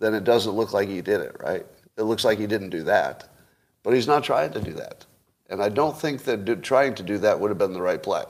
then 0.00 0.14
it 0.14 0.24
doesn't 0.24 0.52
look 0.52 0.72
like 0.72 0.88
he 0.88 1.00
did 1.00 1.20
it, 1.20 1.36
right? 1.38 1.64
It 1.96 2.02
looks 2.02 2.24
like 2.24 2.40
he 2.40 2.48
didn't 2.48 2.70
do 2.70 2.82
that. 2.82 3.28
But 3.84 3.94
he's 3.94 4.08
not 4.08 4.24
trying 4.24 4.52
to 4.52 4.60
do 4.60 4.72
that. 4.72 5.06
And 5.48 5.62
I 5.62 5.68
don't 5.68 5.96
think 5.96 6.24
that 6.24 6.62
trying 6.64 6.96
to 6.96 7.04
do 7.04 7.18
that 7.18 7.38
would 7.38 7.50
have 7.50 7.58
been 7.58 7.72
the 7.72 7.80
right 7.80 8.02
play. 8.02 8.24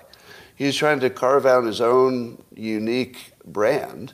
He's 0.54 0.76
trying 0.76 1.00
to 1.00 1.08
carve 1.08 1.46
out 1.46 1.64
his 1.64 1.80
own 1.80 2.42
unique 2.54 3.32
brand, 3.46 4.12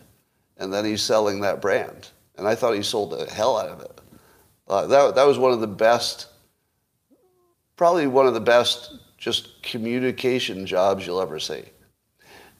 and 0.56 0.72
then 0.72 0.84
he's 0.84 1.02
selling 1.02 1.40
that 1.40 1.60
brand. 1.60 2.10
And 2.38 2.46
I 2.46 2.54
thought 2.54 2.76
he 2.76 2.82
sold 2.82 3.10
the 3.10 3.28
hell 3.28 3.58
out 3.58 3.68
of 3.68 3.80
it. 3.80 4.00
Uh, 4.68 4.86
that, 4.86 5.16
that 5.16 5.26
was 5.26 5.36
one 5.36 5.52
of 5.52 5.60
the 5.60 5.66
best, 5.66 6.28
probably 7.76 8.06
one 8.06 8.28
of 8.28 8.34
the 8.34 8.40
best 8.40 8.94
just 9.18 9.62
communication 9.64 10.64
jobs 10.64 11.04
you'll 11.04 11.20
ever 11.20 11.40
see. 11.40 11.64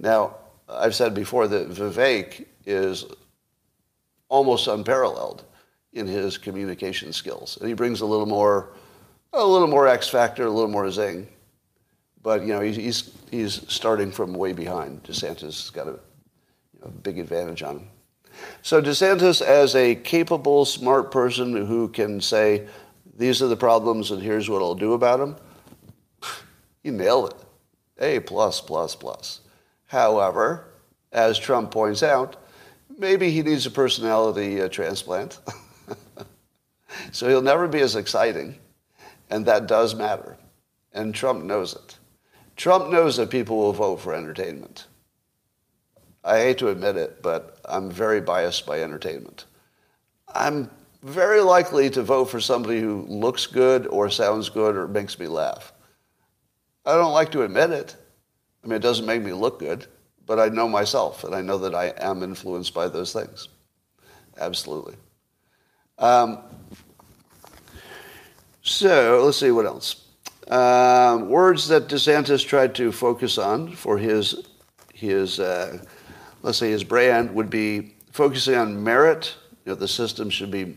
Now, 0.01 0.37
I've 0.69 0.95
said 0.95 1.15
before 1.15 1.49
that 1.49 1.71
Vivek 1.71 2.47
is 2.65 3.05
almost 4.29 4.67
unparalleled 4.67 5.45
in 5.93 6.07
his 6.07 6.37
communication 6.37 7.13
skills. 7.13 7.57
And 7.59 7.69
he 7.69 7.75
brings 7.75 8.01
a 8.01 8.07
little 8.07 8.27
more, 8.27 8.71
a 9.33 9.45
little 9.45 9.69
more 9.69 9.87
X 9.87 10.09
factor, 10.09 10.47
a 10.47 10.51
little 10.51 10.71
more 10.71 10.91
zing. 10.91 11.29
But 12.23 12.43
you 12.43 12.49
know, 12.49 12.61
he's 12.61 13.13
he's, 13.31 13.73
starting 13.73 14.11
from 14.11 14.35
way 14.35 14.53
behind. 14.53 15.05
DeSantis 15.05 15.41
has 15.43 15.71
got 15.71 15.87
a 15.87 15.93
you 15.93 16.81
know, 16.83 16.89
big 17.03 17.19
advantage 17.19 17.63
on 17.63 17.77
him. 17.77 17.89
So 18.63 18.83
DeSantis, 18.83 19.41
as 19.41 19.77
a 19.77 19.95
capable, 19.95 20.65
smart 20.65 21.11
person 21.13 21.55
who 21.67 21.89
can 21.89 22.21
say, 22.21 22.67
"These 23.17 23.43
are 23.43 23.47
the 23.47 23.57
problems, 23.57 24.11
and 24.11 24.21
here's 24.21 24.51
what 24.51 24.61
I'll 24.61 24.75
do 24.75 24.95
about 24.95 25.21
them," 25.21 25.37
he 26.83 26.91
nailed 26.91 27.31
it. 27.31 27.37
A 27.99 28.21
plus 28.21 28.61
plus 28.61 28.97
plus. 28.97 29.41
However, 29.87 30.69
as 31.13 31.39
Trump 31.39 31.71
points 31.71 32.03
out, 32.03 32.37
maybe 32.99 33.31
he 33.31 33.43
needs 33.43 33.67
a 33.67 33.71
personality 33.71 34.61
uh, 34.61 34.69
transplant. 34.69 35.39
so 37.13 37.29
he'll 37.29 37.43
never 37.43 37.69
be 37.69 37.81
as 37.81 37.97
exciting, 37.97 38.57
and 39.31 39.47
that 39.47 39.67
does 39.67 39.95
matter. 39.95 40.37
And 40.93 41.15
Trump 41.15 41.45
knows 41.45 41.75
it. 41.75 41.99
Trump 42.57 42.91
knows 42.91 43.17
that 43.17 43.31
people 43.31 43.59
will 43.59 43.73
vote 43.73 44.01
for 44.01 44.15
entertainment. 44.15 44.87
I 46.25 46.39
hate 46.39 46.59
to 46.59 46.71
admit 46.71 46.97
it, 46.97 47.23
but 47.23 47.61
I'm 47.67 47.91
very 47.91 48.21
biased 48.21 48.67
by 48.67 48.83
entertainment. 48.83 49.45
I'm 50.35 50.71
very 51.03 51.41
likely 51.41 51.89
to 51.91 52.03
vote 52.03 52.25
for 52.25 52.41
somebody 52.41 52.81
who 52.81 53.03
looks 53.03 53.47
good 53.47 53.87
or 53.87 54.11
sounds 54.11 54.49
good 54.49 54.75
or 54.75 54.89
makes 54.89 55.19
me 55.19 55.29
laugh. 55.29 55.73
I 56.85 56.95
don't 56.95 57.13
like 57.13 57.31
to 57.33 57.43
admit 57.43 57.71
it. 57.71 57.97
I 58.67 58.69
mean, 58.69 58.77
it 58.79 58.83
doesn't 58.83 59.07
make 59.07 59.23
me 59.23 59.33
look 59.33 59.61
good, 59.61 59.87
but 60.27 60.41
I 60.41 60.49
know 60.49 60.69
myself, 60.69 61.23
and 61.23 61.37
I 61.37 61.41
know 61.41 61.57
that 61.59 61.73
I 61.73 61.95
am 61.99 62.25
influenced 62.25 62.75
by 62.75 62.89
those 62.89 63.13
things. 63.13 63.49
Absolutely. 64.41 64.97
Um, 65.99 66.41
so 68.63 69.23
let's 69.25 69.39
see 69.39 69.53
what 69.53 69.67
else. 69.67 70.05
Um, 70.49 71.29
words 71.29 71.69
that 71.69 71.87
DeSantis 71.87 72.45
tried 72.45 72.75
to 72.75 72.91
focus 72.91 73.39
on 73.39 73.77
for 73.77 73.99
his 73.99 74.49
his 74.93 75.39
uh, 75.39 75.79
let's 76.43 76.59
say 76.59 76.71
his 76.71 76.83
brand 76.83 77.33
would 77.37 77.51
be 77.51 77.95
focusing 78.11 78.57
on 78.57 78.83
merit. 78.83 79.33
You 79.65 79.73
know, 79.73 79.77
the 79.77 79.87
system 79.87 80.29
should 80.29 80.51
be 80.51 80.77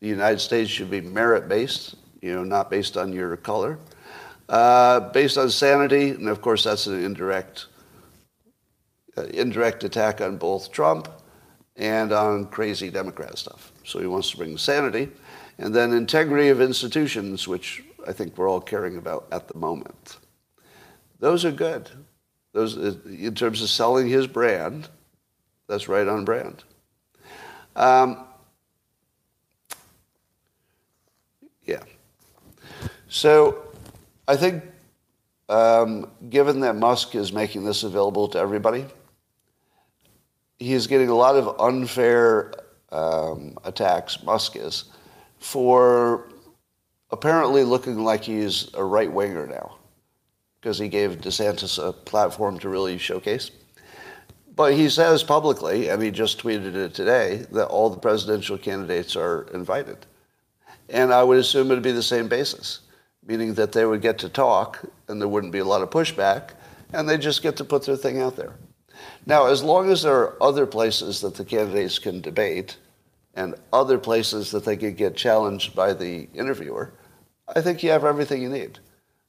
the 0.00 0.08
United 0.08 0.40
States 0.40 0.70
should 0.70 0.90
be 0.90 1.02
merit 1.02 1.46
based. 1.46 1.96
You 2.22 2.34
know, 2.34 2.44
not 2.44 2.70
based 2.70 2.96
on 2.96 3.12
your 3.12 3.36
color, 3.36 3.78
uh, 4.48 5.00
based 5.00 5.38
on 5.38 5.50
sanity, 5.50 6.10
and 6.10 6.28
of 6.28 6.40
course 6.40 6.64
that's 6.64 6.86
an 6.86 7.02
indirect 7.02 7.66
uh, 9.16 9.22
indirect 9.24 9.82
attack 9.82 10.20
on 10.20 10.36
both 10.36 10.70
Trump 10.70 11.08
and 11.76 12.12
on 12.12 12.46
crazy 12.46 12.90
Democrat 12.90 13.38
stuff. 13.38 13.72
So 13.84 13.98
he 13.98 14.06
wants 14.06 14.30
to 14.30 14.36
bring 14.36 14.58
sanity. 14.58 15.08
And 15.58 15.74
then 15.74 15.92
integrity 15.92 16.48
of 16.48 16.60
institutions, 16.60 17.48
which 17.48 17.82
I 18.06 18.12
think 18.12 18.36
we're 18.36 18.48
all 18.48 18.60
caring 18.60 18.98
about 18.98 19.26
at 19.32 19.48
the 19.48 19.56
moment. 19.56 20.18
Those 21.18 21.44
are 21.44 21.52
good. 21.52 21.90
Those, 22.52 22.76
uh, 22.76 22.94
in 23.06 23.34
terms 23.34 23.62
of 23.62 23.70
selling 23.70 24.06
his 24.06 24.26
brand, 24.26 24.88
that's 25.66 25.88
right 25.88 26.06
on 26.06 26.24
brand. 26.24 26.64
Um, 27.74 28.26
yeah. 31.64 31.82
So 33.08 33.65
I 34.28 34.36
think, 34.36 34.64
um, 35.48 36.10
given 36.28 36.60
that 36.60 36.76
Musk 36.76 37.14
is 37.14 37.32
making 37.32 37.64
this 37.64 37.84
available 37.84 38.28
to 38.28 38.38
everybody, 38.38 38.86
he's 40.58 40.86
getting 40.86 41.08
a 41.08 41.14
lot 41.14 41.36
of 41.36 41.60
unfair 41.60 42.52
um, 42.90 43.56
attacks, 43.64 44.22
Musk 44.22 44.56
is, 44.56 44.84
for 45.38 46.28
apparently 47.10 47.62
looking 47.62 48.04
like 48.04 48.24
he's 48.24 48.72
a 48.74 48.82
right 48.82 49.12
winger 49.12 49.46
now 49.46 49.76
because 50.60 50.78
he 50.78 50.88
gave 50.88 51.20
DeSantis 51.20 51.78
a 51.86 51.92
platform 51.92 52.58
to 52.58 52.68
really 52.68 52.98
showcase. 52.98 53.52
But 54.56 54.72
he 54.72 54.88
says 54.88 55.22
publicly, 55.22 55.90
and 55.90 56.02
he 56.02 56.10
just 56.10 56.42
tweeted 56.42 56.74
it 56.74 56.94
today, 56.94 57.46
that 57.52 57.66
all 57.66 57.90
the 57.90 57.98
presidential 57.98 58.56
candidates 58.56 59.14
are 59.14 59.46
invited. 59.52 59.98
And 60.88 61.12
I 61.12 61.22
would 61.22 61.38
assume 61.38 61.70
it 61.70 61.74
would 61.74 61.82
be 61.82 61.92
the 61.92 62.02
same 62.02 62.26
basis, 62.26 62.80
meaning 63.26 63.54
that 63.54 63.72
they 63.72 63.84
would 63.84 64.00
get 64.00 64.18
to 64.18 64.28
talk 64.28 64.80
and 65.08 65.20
there 65.20 65.28
wouldn't 65.28 65.52
be 65.52 65.58
a 65.58 65.64
lot 65.64 65.82
of 65.82 65.90
pushback, 65.90 66.50
and 66.92 67.08
they 67.08 67.18
just 67.18 67.42
get 67.42 67.56
to 67.56 67.64
put 67.64 67.84
their 67.84 67.96
thing 67.96 68.20
out 68.20 68.36
there. 68.36 68.54
Now, 69.26 69.46
as 69.46 69.62
long 69.62 69.90
as 69.90 70.02
there 70.02 70.14
are 70.14 70.42
other 70.42 70.66
places 70.66 71.20
that 71.20 71.34
the 71.34 71.44
candidates 71.44 71.98
can 71.98 72.20
debate 72.20 72.76
and 73.34 73.54
other 73.72 73.98
places 73.98 74.50
that 74.52 74.64
they 74.64 74.76
could 74.76 74.96
get 74.96 75.16
challenged 75.16 75.74
by 75.74 75.92
the 75.92 76.28
interviewer, 76.32 76.92
I 77.54 77.60
think 77.60 77.82
you 77.82 77.90
have 77.90 78.04
everything 78.04 78.40
you 78.40 78.48
need. 78.48 78.78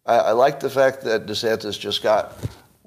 I, 0.06 0.18
I 0.18 0.32
like 0.32 0.60
the 0.60 0.70
fact 0.70 1.02
that 1.02 1.26
DeSantis 1.26 1.80
just 1.80 2.02
got 2.04 2.34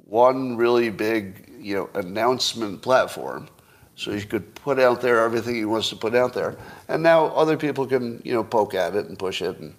one 0.06 0.56
really 0.56 0.90
big, 0.90 1.52
you 1.60 1.74
know, 1.74 1.90
announcement 1.94 2.82
platform, 2.82 3.48
so 3.96 4.12
he 4.12 4.22
could 4.22 4.54
put 4.54 4.78
out 4.78 5.00
there 5.00 5.24
everything 5.24 5.54
he 5.54 5.64
wants 5.64 5.90
to 5.90 5.96
put 5.96 6.14
out 6.14 6.32
there, 6.32 6.56
and 6.88 7.02
now 7.02 7.26
other 7.26 7.56
people 7.56 7.86
can, 7.86 8.22
you 8.24 8.32
know, 8.32 8.42
poke 8.42 8.74
at 8.74 8.96
it 8.96 9.06
and 9.06 9.18
push 9.18 9.42
it, 9.42 9.58
and, 9.58 9.74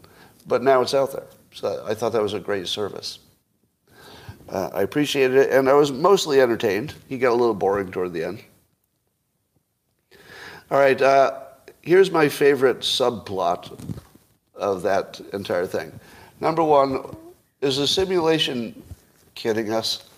but 0.51 0.61
now 0.61 0.81
it's 0.81 0.93
out 0.93 1.13
there. 1.13 1.27
So 1.53 1.81
I 1.87 1.93
thought 1.93 2.11
that 2.11 2.21
was 2.21 2.33
a 2.33 2.39
great 2.39 2.67
service. 2.67 3.19
Uh, 4.49 4.69
I 4.73 4.81
appreciated 4.81 5.37
it, 5.37 5.49
and 5.49 5.69
I 5.69 5.73
was 5.73 5.93
mostly 5.93 6.41
entertained. 6.41 6.93
He 7.07 7.17
got 7.17 7.31
a 7.31 7.39
little 7.39 7.53
boring 7.53 7.89
toward 7.89 8.11
the 8.11 8.25
end. 8.25 8.43
All 10.69 10.77
right, 10.77 11.01
uh, 11.01 11.39
here's 11.81 12.11
my 12.11 12.27
favorite 12.27 12.79
subplot 12.79 13.79
of 14.53 14.81
that 14.81 15.21
entire 15.31 15.65
thing. 15.65 15.97
Number 16.41 16.65
one, 16.65 17.15
is 17.61 17.77
the 17.77 17.87
simulation 17.87 18.83
kidding 19.35 19.71
us 19.71 20.09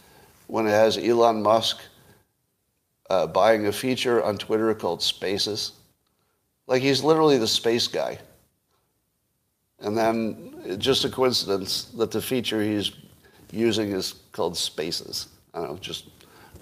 when 0.47 0.65
it 0.65 0.71
has 0.71 0.97
Elon 0.97 1.43
Musk 1.43 1.77
uh, 3.11 3.27
buying 3.27 3.67
a 3.67 3.71
feature 3.71 4.23
on 4.23 4.39
Twitter 4.39 4.73
called 4.73 5.03
Spaces? 5.03 5.73
Like 6.65 6.81
he's 6.81 7.03
literally 7.03 7.37
the 7.37 7.47
space 7.47 7.87
guy. 7.87 8.17
And 9.83 9.97
then 9.97 10.79
just 10.79 11.05
a 11.05 11.09
coincidence 11.09 11.85
that 11.97 12.11
the 12.11 12.21
feature 12.21 12.61
he's 12.61 12.91
using 13.51 13.91
is 13.91 14.13
called 14.31 14.57
spaces. 14.57 15.27
I 15.53 15.59
don't 15.59 15.71
know, 15.71 15.77
just 15.77 16.09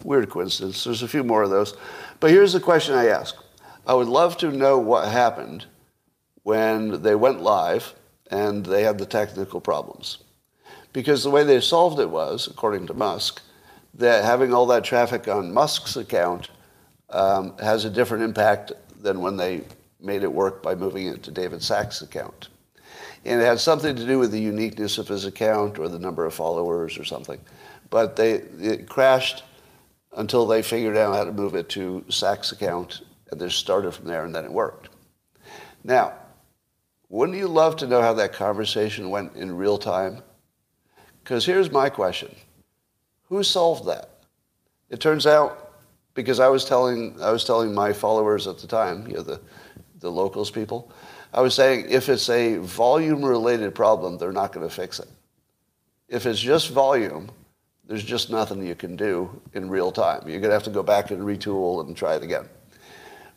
weird 0.03 0.29
coincidence. 0.29 0.84
There's 0.84 1.03
a 1.03 1.07
few 1.07 1.23
more 1.23 1.43
of 1.43 1.49
those. 1.49 1.77
But 2.19 2.31
here's 2.31 2.53
the 2.53 2.60
question 2.60 2.95
I 2.95 3.07
ask. 3.07 3.36
I 3.86 3.93
would 3.93 4.07
love 4.07 4.38
to 4.38 4.51
know 4.51 4.79
what 4.79 5.07
happened 5.07 5.65
when 6.43 7.01
they 7.03 7.15
went 7.15 7.41
live 7.41 7.93
and 8.29 8.65
they 8.65 8.84
had 8.84 8.97
the 8.97 9.05
technical 9.05 9.62
problems. 9.62 10.19
Because 10.93 11.23
the 11.23 11.29
way 11.29 11.43
they 11.43 11.62
solved 11.62 11.99
it 11.99 12.10
was, 12.10 12.47
according 12.47 12.88
to 12.88 12.93
Musk, 12.93 13.41
that 13.95 14.23
having 14.23 14.53
all 14.53 14.65
that 14.67 14.84
traffic 14.84 15.27
on 15.27 15.53
Musk's 15.53 15.95
account 15.95 16.49
um, 17.10 17.57
has 17.57 17.86
a 17.86 17.89
different 17.89 18.23
impact 18.23 18.71
than 19.01 19.21
when 19.21 19.38
they 19.38 19.63
made 19.99 20.23
it 20.23 20.31
work 20.31 20.63
by 20.63 20.75
moving 20.75 21.07
it 21.07 21.23
to 21.23 21.31
David 21.31 21.62
Sacks' 21.62 22.01
account. 22.01 22.49
And 23.25 23.41
it 23.41 23.45
had 23.45 23.60
something 23.60 23.95
to 23.95 24.05
do 24.05 24.17
with 24.17 24.31
the 24.31 24.41
uniqueness 24.41 24.97
of 24.97 25.07
his 25.07 25.25
account 25.25 25.77
or 25.77 25.88
the 25.88 25.99
number 25.99 26.25
of 26.25 26.34
followers 26.34 26.97
or 26.97 27.03
something. 27.03 27.39
But 27.89 28.15
they, 28.15 28.34
it 28.34 28.89
crashed 28.89 29.43
until 30.13 30.45
they 30.45 30.62
figured 30.62 30.97
out 30.97 31.15
how 31.15 31.23
to 31.23 31.31
move 31.31 31.55
it 31.55 31.69
to 31.69 32.03
Sacks' 32.10 32.51
account, 32.51 33.01
and 33.31 33.39
they 33.39 33.49
started 33.49 33.91
from 33.91 34.05
there, 34.07 34.25
and 34.25 34.34
then 34.34 34.45
it 34.45 34.51
worked. 34.51 34.89
Now, 35.84 36.13
wouldn't 37.10 37.38
you 37.38 37.47
love 37.47 37.75
to 37.77 37.88
know 37.88 38.01
how 38.01 38.13
that 38.13 38.34
conversation 38.34 39.10
went 39.10 39.36
in 39.36 39.55
real 39.55 39.77
time? 39.77 40.21
Because 41.23 41.45
here's 41.45 41.71
my 41.71 41.89
question 41.89 42.34
Who 43.29 43.43
solved 43.43 43.86
that? 43.88 44.10
It 44.89 44.99
turns 44.99 45.25
out, 45.25 45.73
because 46.13 46.39
I 46.39 46.47
was 46.47 46.65
telling, 46.65 47.21
I 47.21 47.31
was 47.31 47.43
telling 47.43 47.73
my 47.73 47.93
followers 47.93 48.47
at 48.47 48.57
the 48.57 48.67
time, 48.67 49.07
you 49.07 49.15
know, 49.15 49.23
the, 49.23 49.41
the 49.99 50.12
locals 50.12 50.51
people, 50.51 50.91
I 51.34 51.41
was 51.41 51.56
saying 51.56 51.88
if 51.89 52.10
it's 52.10 52.30
a 52.30 52.58
volume 52.58 53.24
related 53.24 53.74
problem, 53.74 54.17
they're 54.17 54.34
not 54.34 54.52
going 54.52 54.67
to 54.67 54.74
fix 54.74 55.00
it. 55.00 55.08
If 56.10 56.26
it's 56.26 56.39
just 56.39 56.70
volume, 56.70 57.32
there's 57.88 58.04
just 58.04 58.30
nothing 58.30 58.65
you 58.65 58.76
can 58.76 58.96
do 58.96 59.41
in 59.54 59.70
real 59.70 59.91
time. 59.91 60.22
You're 60.28 60.41
going 60.41 60.50
to 60.50 60.54
have 60.54 60.63
to 60.63 60.70
go 60.70 60.84
back 60.84 61.12
and 61.12 61.22
retool 61.22 61.86
and 61.86 61.96
try 61.96 62.15
it 62.15 62.24
again. 62.24 62.48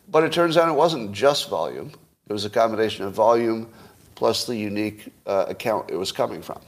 But 0.08 0.24
it 0.24 0.32
turns 0.32 0.56
out 0.56 0.68
it 0.68 0.74
wasn't 0.74 1.12
just 1.12 1.48
volume. 1.48 1.92
It 2.28 2.32
was 2.32 2.44
a 2.44 2.50
combination 2.50 3.04
of 3.04 3.12
volume 3.12 3.68
plus 4.14 4.46
the 4.46 4.56
unique 4.56 5.12
uh, 5.26 5.46
account 5.48 5.90
it 5.90 5.96
was 5.96 6.12
coming 6.12 6.42
from. 6.42 6.60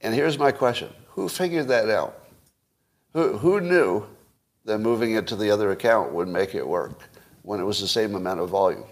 And 0.00 0.14
here's 0.14 0.38
my 0.38 0.52
question. 0.52 0.90
Who 1.10 1.28
figured 1.28 1.68
that 1.68 1.88
out? 1.88 2.26
Who, 3.12 3.36
who 3.36 3.60
knew 3.60 4.06
that 4.64 4.78
moving 4.78 5.14
it 5.14 5.26
to 5.28 5.36
the 5.36 5.50
other 5.50 5.72
account 5.72 6.12
would 6.12 6.28
make 6.28 6.54
it 6.54 6.66
work 6.66 7.08
when 7.42 7.60
it 7.60 7.64
was 7.64 7.80
the 7.80 7.88
same 7.88 8.14
amount 8.14 8.40
of 8.40 8.50
volume? 8.50 8.84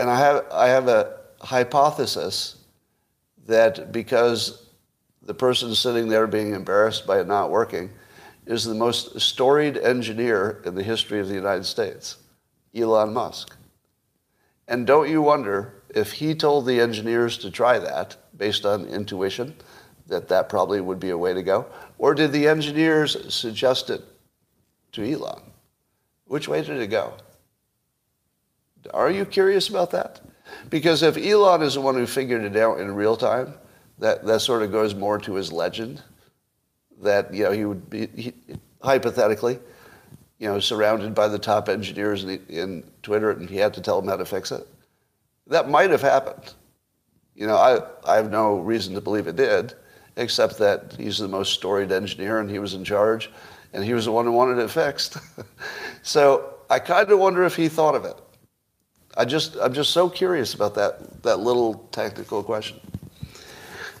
And 0.00 0.08
I 0.08 0.18
have, 0.18 0.46
I 0.50 0.68
have 0.68 0.88
a 0.88 1.18
hypothesis 1.42 2.56
that 3.46 3.92
because 3.92 4.66
the 5.20 5.34
person 5.34 5.74
sitting 5.74 6.08
there 6.08 6.26
being 6.26 6.54
embarrassed 6.54 7.06
by 7.06 7.20
it 7.20 7.26
not 7.26 7.50
working 7.50 7.90
is 8.46 8.64
the 8.64 8.74
most 8.74 9.20
storied 9.20 9.76
engineer 9.76 10.62
in 10.64 10.74
the 10.74 10.82
history 10.82 11.20
of 11.20 11.28
the 11.28 11.34
United 11.34 11.64
States, 11.66 12.16
Elon 12.74 13.12
Musk. 13.12 13.54
And 14.66 14.86
don't 14.86 15.10
you 15.10 15.20
wonder 15.20 15.74
if 15.90 16.12
he 16.12 16.34
told 16.34 16.64
the 16.64 16.80
engineers 16.80 17.36
to 17.36 17.50
try 17.50 17.78
that 17.78 18.16
based 18.34 18.64
on 18.64 18.86
intuition, 18.86 19.54
that 20.06 20.28
that 20.28 20.48
probably 20.48 20.80
would 20.80 20.98
be 20.98 21.10
a 21.10 21.18
way 21.18 21.34
to 21.34 21.42
go? 21.42 21.66
Or 21.98 22.14
did 22.14 22.32
the 22.32 22.48
engineers 22.48 23.34
suggest 23.34 23.90
it 23.90 24.02
to 24.92 25.04
Elon? 25.04 25.42
Which 26.24 26.48
way 26.48 26.62
did 26.62 26.80
it 26.80 26.86
go? 26.86 27.12
Are 28.92 29.10
you 29.10 29.24
curious 29.24 29.68
about 29.68 29.90
that? 29.92 30.20
Because 30.68 31.02
if 31.02 31.16
Elon 31.16 31.62
is 31.62 31.74
the 31.74 31.80
one 31.80 31.94
who 31.94 32.06
figured 32.06 32.42
it 32.42 32.56
out 32.56 32.80
in 32.80 32.94
real 32.94 33.16
time, 33.16 33.54
that, 33.98 34.24
that 34.24 34.40
sort 34.40 34.62
of 34.62 34.72
goes 34.72 34.94
more 34.94 35.18
to 35.18 35.34
his 35.34 35.52
legend. 35.52 36.02
That 37.02 37.32
you 37.32 37.44
know 37.44 37.52
he 37.52 37.64
would 37.64 37.88
be 37.88 38.08
he, 38.14 38.34
hypothetically, 38.82 39.58
you 40.38 40.48
know, 40.48 40.60
surrounded 40.60 41.14
by 41.14 41.28
the 41.28 41.38
top 41.38 41.68
engineers 41.68 42.24
in, 42.24 42.44
in 42.48 42.84
Twitter, 43.02 43.30
and 43.30 43.48
he 43.48 43.56
had 43.56 43.74
to 43.74 43.80
tell 43.80 44.00
them 44.00 44.10
how 44.10 44.16
to 44.16 44.24
fix 44.24 44.52
it. 44.52 44.66
That 45.46 45.68
might 45.68 45.90
have 45.90 46.02
happened. 46.02 46.52
You 47.34 47.46
know, 47.46 47.56
I, 47.56 47.80
I 48.06 48.16
have 48.16 48.30
no 48.30 48.58
reason 48.58 48.94
to 48.94 49.00
believe 49.00 49.26
it 49.26 49.36
did, 49.36 49.74
except 50.16 50.58
that 50.58 50.94
he's 50.98 51.18
the 51.18 51.28
most 51.28 51.54
storied 51.54 51.90
engineer 51.90 52.40
and 52.40 52.50
he 52.50 52.58
was 52.58 52.74
in 52.74 52.84
charge, 52.84 53.30
and 53.72 53.82
he 53.82 53.94
was 53.94 54.04
the 54.04 54.12
one 54.12 54.26
who 54.26 54.32
wanted 54.32 54.58
it 54.58 54.70
fixed. 54.70 55.16
so 56.02 56.54
I 56.68 56.78
kind 56.78 57.10
of 57.10 57.18
wonder 57.18 57.44
if 57.44 57.56
he 57.56 57.68
thought 57.68 57.94
of 57.94 58.04
it. 58.04 58.16
I 59.16 59.24
just, 59.24 59.56
I'm 59.60 59.72
just 59.72 59.90
so 59.90 60.08
curious 60.08 60.54
about 60.54 60.74
that, 60.76 61.22
that 61.22 61.40
little 61.40 61.74
technical 61.92 62.42
question. 62.42 62.80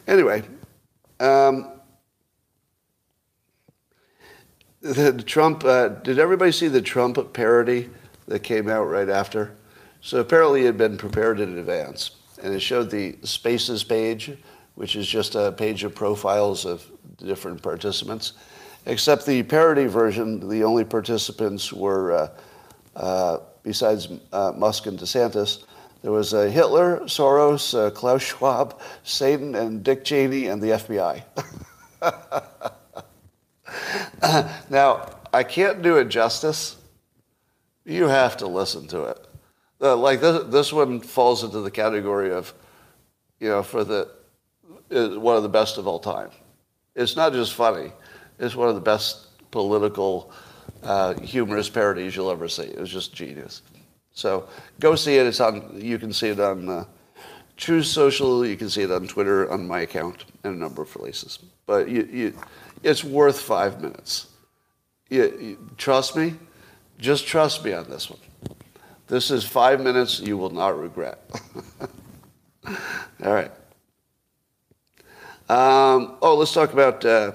Anyway, 0.06 0.42
um, 1.18 1.72
the, 4.80 5.12
the 5.12 5.22
Trump, 5.22 5.64
uh, 5.64 5.88
did 5.88 6.18
everybody 6.18 6.52
see 6.52 6.68
the 6.68 6.80
Trump 6.80 7.32
parody 7.32 7.90
that 8.28 8.42
came 8.42 8.68
out 8.68 8.84
right 8.84 9.08
after? 9.08 9.56
So 10.00 10.20
apparently 10.20 10.62
it 10.62 10.66
had 10.66 10.78
been 10.78 10.96
prepared 10.96 11.40
in 11.40 11.58
advance, 11.58 12.12
and 12.42 12.54
it 12.54 12.60
showed 12.60 12.90
the 12.90 13.18
Spaces 13.22 13.84
page, 13.84 14.32
which 14.76 14.96
is 14.96 15.06
just 15.06 15.34
a 15.34 15.52
page 15.52 15.84
of 15.84 15.94
profiles 15.94 16.64
of 16.64 16.90
different 17.18 17.62
participants. 17.62 18.32
Except 18.86 19.26
the 19.26 19.42
parody 19.42 19.86
version, 19.86 20.48
the 20.48 20.64
only 20.64 20.84
participants 20.84 21.70
were, 21.70 22.12
uh, 22.12 22.30
besides 23.62 24.08
uh, 24.32 24.52
Musk 24.56 24.86
and 24.86 24.98
DeSantis, 24.98 25.64
there 26.02 26.12
was 26.12 26.32
uh, 26.32 26.44
Hitler, 26.44 27.00
Soros, 27.00 27.74
uh, 27.78 27.90
Klaus 27.90 28.22
Schwab, 28.22 28.80
Satan, 29.04 29.54
and 29.54 29.84
Dick 29.84 30.04
Cheney, 30.04 30.46
and 30.46 30.62
the 30.62 30.70
FBI. 30.70 31.22
now, 34.70 35.10
I 35.32 35.42
can't 35.42 35.82
do 35.82 35.98
it 35.98 36.08
justice. 36.08 36.76
You 37.84 38.08
have 38.08 38.38
to 38.38 38.46
listen 38.46 38.88
to 38.88 39.04
it. 39.04 39.26
Uh, 39.80 39.96
like 39.96 40.20
this, 40.20 40.44
this 40.44 40.72
one 40.72 41.00
falls 41.00 41.44
into 41.44 41.60
the 41.60 41.70
category 41.70 42.32
of, 42.32 42.52
you 43.38 43.48
know, 43.48 43.62
for 43.62 43.84
the 43.84 44.08
uh, 44.90 45.08
one 45.20 45.36
of 45.36 45.42
the 45.42 45.48
best 45.48 45.78
of 45.78 45.86
all 45.86 45.98
time. 45.98 46.30
It's 46.94 47.16
not 47.16 47.32
just 47.32 47.54
funny; 47.54 47.92
it's 48.38 48.54
one 48.54 48.68
of 48.68 48.74
the 48.74 48.80
best 48.80 49.28
political, 49.50 50.32
uh, 50.82 51.14
humorous 51.20 51.68
parodies 51.68 52.16
you'll 52.16 52.30
ever 52.30 52.48
see. 52.48 52.64
It 52.64 52.78
was 52.78 52.90
just 52.90 53.14
genius. 53.14 53.62
So 54.12 54.48
go 54.80 54.94
see 54.94 55.16
it. 55.16 55.26
It's 55.26 55.40
on. 55.40 55.80
You 55.80 55.98
can 55.98 56.12
see 56.12 56.28
it 56.28 56.40
on 56.40 56.68
uh, 56.68 56.84
Social. 57.56 58.46
You 58.46 58.56
can 58.56 58.70
see 58.70 58.82
it 58.82 58.90
on 58.90 59.06
Twitter 59.06 59.50
on 59.50 59.66
my 59.66 59.80
account 59.80 60.24
and 60.44 60.56
a 60.56 60.58
number 60.58 60.82
of 60.82 60.90
places. 60.90 61.38
But 61.66 61.88
you, 61.88 62.08
you, 62.10 62.34
it's 62.82 63.04
worth 63.04 63.40
five 63.40 63.80
minutes. 63.80 64.28
You, 65.08 65.72
trust 65.76 66.16
me. 66.16 66.34
Just 66.98 67.26
trust 67.26 67.64
me 67.64 67.72
on 67.72 67.88
this 67.88 68.10
one. 68.10 68.20
This 69.06 69.30
is 69.30 69.44
five 69.44 69.80
minutes 69.82 70.20
you 70.20 70.36
will 70.36 70.50
not 70.50 70.78
regret. 70.78 71.18
All 73.24 73.32
right. 73.32 73.50
Um, 75.48 76.16
oh, 76.22 76.36
let's 76.36 76.52
talk 76.52 76.72
about 76.72 77.04
uh, 77.04 77.32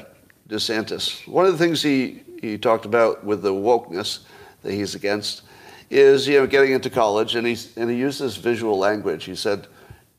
DeSantis. 0.48 1.28
One 1.28 1.46
of 1.46 1.52
the 1.52 1.58
things 1.58 1.82
he, 1.82 2.22
he 2.52 2.58
talked 2.58 2.86
about 2.86 3.24
with 3.24 3.42
the 3.42 3.54
wokeness 3.54 4.20
that 4.64 4.74
he's 4.74 4.96
against 4.96 5.44
is 5.90 6.28
you 6.28 6.40
know 6.40 6.48
getting 6.48 6.72
into 6.72 6.90
college, 6.90 7.36
and 7.36 7.46
he 7.46 7.58
and 7.78 7.90
he 7.90 7.98
used 7.98 8.20
this 8.20 8.38
visual 8.38 8.78
language. 8.78 9.26
He 9.26 9.36
said, 9.36 9.68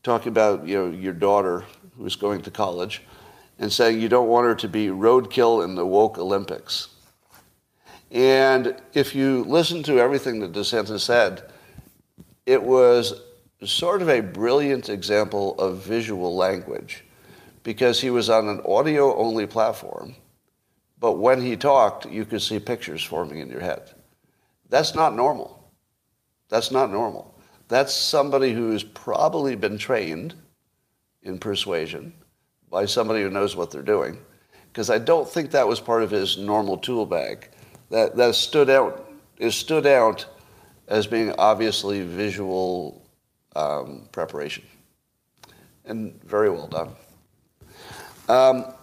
talking 0.02 0.28
about 0.28 0.66
you 0.66 0.76
know 0.76 0.90
your 0.90 1.12
daughter 1.12 1.64
who's 1.96 2.16
going 2.16 2.42
to 2.42 2.50
college, 2.50 3.02
and 3.58 3.72
saying 3.72 4.00
you 4.00 4.08
don't 4.08 4.28
want 4.28 4.46
her 4.46 4.54
to 4.54 4.68
be 4.68 4.88
roadkill 4.88 5.64
in 5.64 5.74
the 5.74 5.86
woke 5.86 6.18
Olympics. 6.18 6.88
And 8.10 8.76
if 8.94 9.14
you 9.14 9.44
listen 9.44 9.82
to 9.84 9.98
everything 9.98 10.38
that 10.40 10.52
DeSantis 10.52 11.00
said, 11.00 11.50
it 12.46 12.62
was 12.62 13.20
sort 13.64 14.00
of 14.00 14.08
a 14.08 14.20
brilliant 14.20 14.88
example 14.88 15.58
of 15.58 15.78
visual 15.78 16.36
language 16.36 17.04
because 17.62 18.00
he 18.00 18.10
was 18.10 18.30
on 18.30 18.48
an 18.48 18.60
audio 18.64 19.16
only 19.16 19.46
platform, 19.46 20.14
but 20.98 21.12
when 21.12 21.40
he 21.42 21.56
talked, 21.56 22.06
you 22.06 22.24
could 22.24 22.42
see 22.42 22.58
pictures 22.58 23.02
forming 23.02 23.38
in 23.38 23.50
your 23.50 23.60
head. 23.60 23.92
That's 24.68 24.94
not 24.94 25.14
normal. 25.14 25.72
That's 26.48 26.70
not 26.70 26.90
normal. 26.90 27.34
That's 27.68 27.94
somebody 27.94 28.52
who's 28.52 28.82
probably 28.82 29.56
been 29.56 29.78
trained 29.78 30.34
in 31.22 31.38
persuasion 31.38 32.12
by 32.70 32.86
somebody 32.86 33.22
who 33.22 33.30
knows 33.30 33.56
what 33.56 33.70
they're 33.70 33.82
doing. 33.82 34.18
Because 34.72 34.90
I 34.90 34.98
don't 34.98 35.28
think 35.28 35.50
that 35.50 35.66
was 35.66 35.80
part 35.80 36.02
of 36.02 36.10
his 36.10 36.38
normal 36.38 36.76
tool 36.76 37.06
bag 37.06 37.48
that, 37.90 38.16
that 38.16 38.34
stood 38.34 38.70
out 38.70 39.10
is 39.38 39.54
stood 39.54 39.86
out 39.86 40.26
as 40.88 41.06
being 41.06 41.32
obviously 41.38 42.02
visual 42.02 43.06
um, 43.54 44.08
preparation, 44.12 44.64
and 45.84 46.22
very 46.24 46.50
well 46.50 46.68
done. 46.68 46.90
Um, 48.28 48.74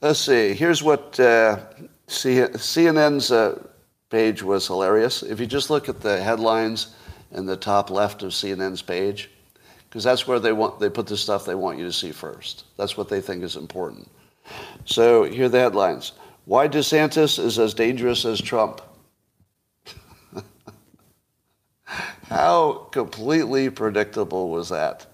let's 0.00 0.20
see. 0.20 0.54
Here's 0.54 0.82
what 0.82 1.18
uh, 1.20 1.60
CNN's 2.08 3.30
uh, 3.30 3.62
page 4.10 4.42
was 4.42 4.66
hilarious. 4.66 5.22
If 5.22 5.40
you 5.40 5.46
just 5.46 5.70
look 5.70 5.88
at 5.88 6.00
the 6.00 6.22
headlines 6.22 6.94
in 7.32 7.46
the 7.46 7.56
top 7.56 7.90
left 7.90 8.22
of 8.22 8.32
CNN's 8.32 8.82
page, 8.82 9.30
because 9.88 10.04
that's 10.04 10.26
where 10.26 10.38
they 10.38 10.52
want 10.52 10.78
they 10.78 10.88
put 10.88 11.06
the 11.06 11.16
stuff 11.16 11.44
they 11.44 11.54
want 11.54 11.78
you 11.78 11.84
to 11.84 11.92
see 11.92 12.12
first. 12.12 12.64
That's 12.76 12.96
what 12.96 13.08
they 13.08 13.20
think 13.20 13.42
is 13.42 13.56
important. 13.56 14.08
So 14.84 15.24
here 15.24 15.46
are 15.46 15.48
the 15.48 15.60
headlines. 15.60 16.12
Why 16.44 16.68
DeSantis 16.68 17.38
is 17.38 17.58
as 17.58 17.74
dangerous 17.74 18.24
as 18.24 18.40
Trump. 18.40 18.80
How 21.84 22.88
completely 22.90 23.70
predictable 23.70 24.50
was 24.50 24.68
that? 24.70 25.06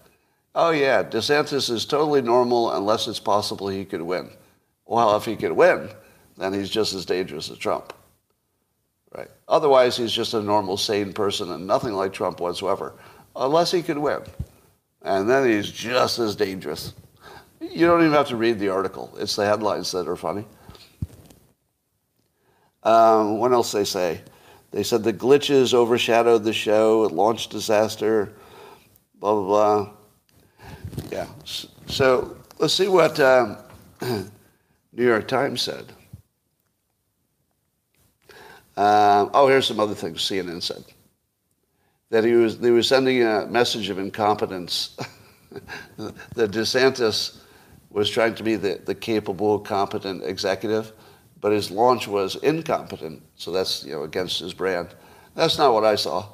Oh, 0.55 0.70
yeah, 0.70 1.03
DeSantis 1.03 1.68
is 1.68 1.85
totally 1.85 2.22
normal 2.22 2.72
unless 2.72 3.09
it's 3.09 3.20
possible 3.20 3.68
he 3.68 3.85
could 3.85 4.01
win. 4.01 4.31
Well, 4.87 5.16
if 5.16 5.25
he 5.25 5.37
could 5.37 5.53
win, 5.53 5.90
then 6.37 6.53
he's 6.53 6.70
just 6.70 6.94
as 6.94 7.05
dangerous 7.05 7.51
as 7.51 7.59
Trump. 7.59 7.92
Right? 9.14 9.29
Otherwise, 9.49 9.96
he's 9.96 10.12
just 10.12 10.35
a 10.35 10.42
normal, 10.42 10.77
sane 10.77 11.12
person 11.12 11.51
and 11.51 11.66
nothing 11.66 11.94
like 11.94 12.12
Trump 12.12 12.40
whatsoever, 12.40 12.94
unless 13.35 13.70
he 13.70 13.83
could 13.83 13.99
win. 13.99 14.20
And 15.03 15.29
then 15.29 15.49
he's 15.49 15.70
just 15.70 16.18
as 16.18 16.37
dangerous. 16.37 16.94
You 17.61 17.87
don't 17.87 18.01
even 18.01 18.12
have 18.12 18.29
to 18.29 18.37
read 18.37 18.59
the 18.59 18.68
article. 18.68 19.14
It's 19.18 19.37
the 19.37 19.46
headlines 19.46 19.90
that 19.92 20.09
are 20.09 20.16
funny. 20.16 20.44
Um, 22.83 23.38
what 23.38 23.53
else 23.53 23.72
they 23.72 23.85
say? 23.85 24.20
They 24.70 24.83
said 24.83 25.03
the 25.03 25.12
glitches 25.12 25.75
overshadowed 25.75 26.44
the 26.44 26.53
show, 26.53 27.05
it 27.05 27.12
launched 27.12 27.51
disaster, 27.51 28.33
blah, 29.14 29.35
blah, 29.35 29.44
blah. 29.44 29.92
Yeah. 31.11 31.27
So 31.87 32.37
let's 32.59 32.75
see 32.75 32.88
what 32.88 33.18
um, 33.20 33.57
New 34.96 35.06
York 35.06 35.28
Times 35.28 35.62
said. 35.62 35.85
Um, 38.76 39.30
oh, 39.32 39.46
here's 39.48 39.68
some 39.68 39.78
other 39.78 39.94
things 39.94 40.22
CNN 40.22 40.61
said. 40.62 40.85
That 42.11 42.24
he 42.24 42.32
was, 42.32 42.59
they 42.59 42.72
were 42.72 42.82
sending 42.82 43.22
a 43.22 43.46
message 43.46 43.88
of 43.88 43.98
incompetence. 43.98 44.96
that 45.96 46.50
DeSantis 46.50 47.38
was 47.90 48.11
trying 48.11 48.35
to 48.35 48.42
be 48.42 48.56
the, 48.56 48.80
the 48.85 48.94
capable, 48.94 49.61
competent 49.61 50.24
executive 50.24 50.92
but 51.40 51.52
his 51.52 51.70
launch 51.70 52.09
was 52.09 52.37
incompetent, 52.37 53.22
so 53.37 53.52
that's 53.52 53.85
you 53.85 53.92
know 53.92 54.02
against 54.02 54.40
his 54.40 54.54
brand. 54.54 54.88
That's 55.35 55.59
not 55.59 55.72
what 55.72 55.85
I 55.85 55.94
saw. 55.94 56.26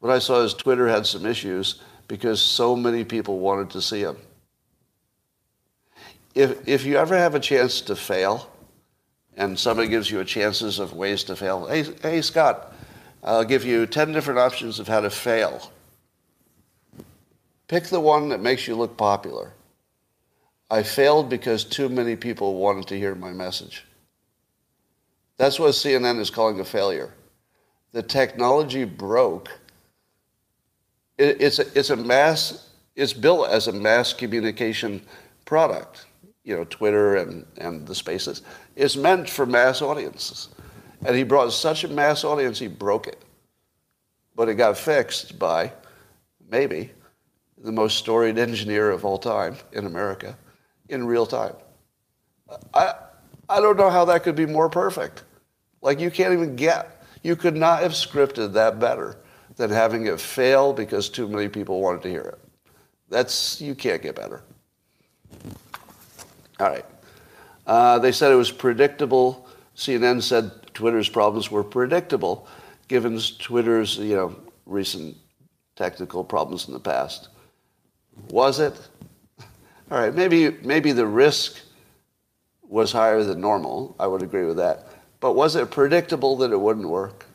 What 0.00 0.12
I 0.12 0.18
saw 0.18 0.42
is 0.42 0.54
Twitter 0.54 0.88
had 0.88 1.06
some 1.06 1.26
issues 1.26 1.80
because 2.08 2.40
so 2.40 2.76
many 2.76 3.04
people 3.04 3.38
wanted 3.38 3.70
to 3.70 3.82
see 3.82 4.00
him. 4.00 4.16
If 6.34 6.66
if 6.68 6.84
you 6.84 6.96
ever 6.96 7.16
have 7.16 7.34
a 7.34 7.40
chance 7.40 7.80
to 7.82 7.96
fail, 7.96 8.50
and 9.36 9.58
somebody 9.58 9.88
gives 9.88 10.10
you 10.10 10.20
a 10.20 10.24
chances 10.24 10.78
of 10.78 10.94
ways 10.94 11.24
to 11.24 11.36
fail, 11.36 11.66
hey 11.66 11.84
hey 12.02 12.22
Scott, 12.22 12.74
I'll 13.22 13.44
give 13.44 13.64
you 13.64 13.86
ten 13.86 14.12
different 14.12 14.40
options 14.40 14.78
of 14.78 14.88
how 14.88 15.00
to 15.00 15.10
fail. 15.10 15.70
Pick 17.68 17.84
the 17.84 18.00
one 18.00 18.28
that 18.30 18.40
makes 18.40 18.66
you 18.68 18.74
look 18.74 18.96
popular. 18.96 19.52
I 20.70 20.82
failed 20.82 21.28
because 21.28 21.64
too 21.64 21.88
many 21.88 22.16
people 22.16 22.54
wanted 22.54 22.86
to 22.88 22.98
hear 22.98 23.14
my 23.14 23.30
message. 23.30 23.84
That's 25.36 25.58
what 25.58 25.72
CNN 25.72 26.18
is 26.18 26.30
calling 26.30 26.60
a 26.60 26.64
failure. 26.64 27.12
The 27.92 28.02
technology 28.02 28.84
broke. 28.84 29.50
It, 31.18 31.40
it's, 31.40 31.58
a, 31.58 31.66
it's 31.78 31.90
a 31.90 31.96
mass, 31.96 32.70
it's 32.96 33.12
built 33.12 33.48
as 33.50 33.68
a 33.68 33.72
mass 33.72 34.12
communication 34.12 35.02
product. 35.44 36.06
You 36.44 36.56
know, 36.56 36.64
Twitter 36.64 37.16
and, 37.16 37.46
and 37.58 37.86
the 37.86 37.94
spaces. 37.94 38.42
is 38.74 38.96
meant 38.96 39.28
for 39.28 39.46
mass 39.46 39.80
audiences. 39.80 40.48
And 41.04 41.16
he 41.16 41.22
brought 41.22 41.52
such 41.52 41.84
a 41.84 41.88
mass 41.88 42.24
audience, 42.24 42.58
he 42.58 42.68
broke 42.68 43.06
it. 43.06 43.22
But 44.34 44.48
it 44.48 44.54
got 44.54 44.78
fixed 44.78 45.38
by, 45.38 45.72
maybe, 46.48 46.90
the 47.58 47.72
most 47.72 47.98
storied 47.98 48.38
engineer 48.38 48.90
of 48.90 49.04
all 49.04 49.18
time 49.18 49.56
in 49.72 49.86
America 49.86 50.36
in 50.88 51.06
real 51.06 51.26
time. 51.26 51.54
I, 52.74 52.94
I 53.48 53.60
don't 53.60 53.76
know 53.76 53.90
how 53.90 54.04
that 54.06 54.22
could 54.22 54.36
be 54.36 54.46
more 54.46 54.68
perfect. 54.68 55.24
Like 55.80 56.00
you 56.00 56.10
can't 56.10 56.32
even 56.32 56.56
get, 56.56 57.04
you 57.22 57.36
could 57.36 57.56
not 57.56 57.82
have 57.82 57.92
scripted 57.92 58.52
that 58.52 58.78
better 58.78 59.18
than 59.56 59.70
having 59.70 60.06
it 60.06 60.20
fail 60.20 60.72
because 60.72 61.08
too 61.08 61.28
many 61.28 61.48
people 61.48 61.80
wanted 61.80 62.02
to 62.02 62.08
hear 62.08 62.22
it. 62.22 62.38
That's, 63.08 63.60
you 63.60 63.74
can't 63.74 64.02
get 64.02 64.16
better. 64.16 64.42
All 66.60 66.68
right. 66.68 66.84
Uh, 67.66 67.98
they 67.98 68.12
said 68.12 68.32
it 68.32 68.36
was 68.36 68.50
predictable. 68.50 69.48
CNN 69.76 70.22
said 70.22 70.50
Twitter's 70.74 71.08
problems 71.08 71.50
were 71.50 71.64
predictable 71.64 72.46
given 72.88 73.18
Twitter's, 73.38 73.96
you 73.96 74.14
know, 74.14 74.36
recent 74.66 75.16
technical 75.76 76.22
problems 76.22 76.66
in 76.66 76.74
the 76.74 76.80
past. 76.80 77.28
Was 78.28 78.60
it? 78.60 78.78
All 79.90 79.98
right, 79.98 80.14
maybe, 80.14 80.50
maybe 80.62 80.92
the 80.92 81.06
risk 81.06 81.58
was 82.62 82.92
higher 82.92 83.22
than 83.22 83.40
normal. 83.40 83.96
I 83.98 84.06
would 84.06 84.22
agree 84.22 84.44
with 84.44 84.56
that. 84.58 84.88
But 85.20 85.32
was 85.32 85.56
it 85.56 85.70
predictable 85.70 86.36
that 86.38 86.52
it 86.52 86.60
wouldn't 86.60 86.88
work? 86.88 87.26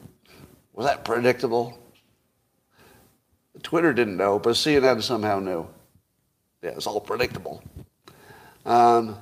Was 0.74 0.86
that 0.86 1.04
predictable? 1.04 1.78
Twitter 3.64 3.94
didn't 3.94 4.18
know, 4.18 4.38
but 4.40 4.52
CNN 4.52 5.02
somehow 5.02 5.40
knew. 5.40 5.68
Yeah, 6.62 6.72
it's 6.72 6.86
all 6.86 7.02
predictable. 7.02 7.64
Um, 8.68 9.18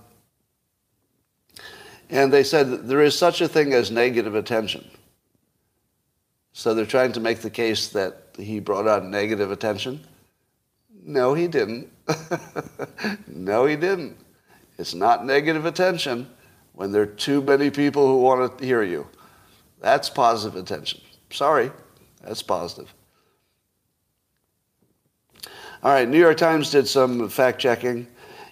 and 2.09 2.33
they 2.33 2.43
said 2.43 2.87
there 2.87 3.01
is 3.01 3.17
such 3.17 3.41
a 3.41 3.47
thing 3.47 3.73
as 3.73 3.91
negative 3.91 4.35
attention. 4.35 4.89
So 6.51 6.73
they're 6.73 6.85
trying 6.85 7.11
to 7.13 7.19
make 7.19 7.39
the 7.39 7.49
case 7.49 7.89
that 7.89 8.29
he 8.37 8.59
brought 8.59 8.87
on 8.87 9.11
negative 9.11 9.51
attention. 9.51 10.01
No, 11.03 11.33
he 11.33 11.47
didn't. 11.47 11.91
no, 13.27 13.65
he 13.65 13.75
didn't. 13.75 14.17
It's 14.77 14.95
not 14.95 15.25
negative 15.25 15.65
attention 15.65 16.27
when 16.73 16.91
there 16.91 17.03
are 17.03 17.07
too 17.07 17.41
many 17.41 17.69
people 17.69 18.07
who 18.07 18.21
want 18.21 18.57
to 18.57 18.65
hear 18.65 18.83
you. 18.83 19.07
That's 19.79 20.09
positive 20.09 20.59
attention. 20.59 21.01
Sorry, 21.29 21.71
that's 22.23 22.41
positive. 22.41 22.93
All 25.83 25.91
right, 25.91 26.07
New 26.07 26.17
York 26.17 26.37
Times 26.37 26.71
did 26.71 26.87
some 26.87 27.29
fact 27.29 27.59
checking, 27.59 28.07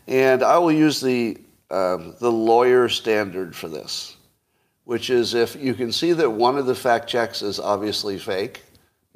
and 0.07 0.43
I 0.43 0.57
will 0.57 0.71
use 0.71 1.01
the, 1.01 1.37
um, 1.71 2.15
the 2.19 2.31
lawyer 2.31 2.89
standard 2.89 3.55
for 3.55 3.67
this, 3.69 4.17
which 4.83 5.09
is 5.09 5.33
if 5.33 5.55
you 5.55 5.73
can 5.73 5.91
see 5.91 6.13
that 6.13 6.29
one 6.29 6.57
of 6.57 6.65
the 6.65 6.75
fact 6.75 7.07
checks 7.07 7.41
is 7.41 7.59
obviously 7.59 8.17
fake, 8.17 8.63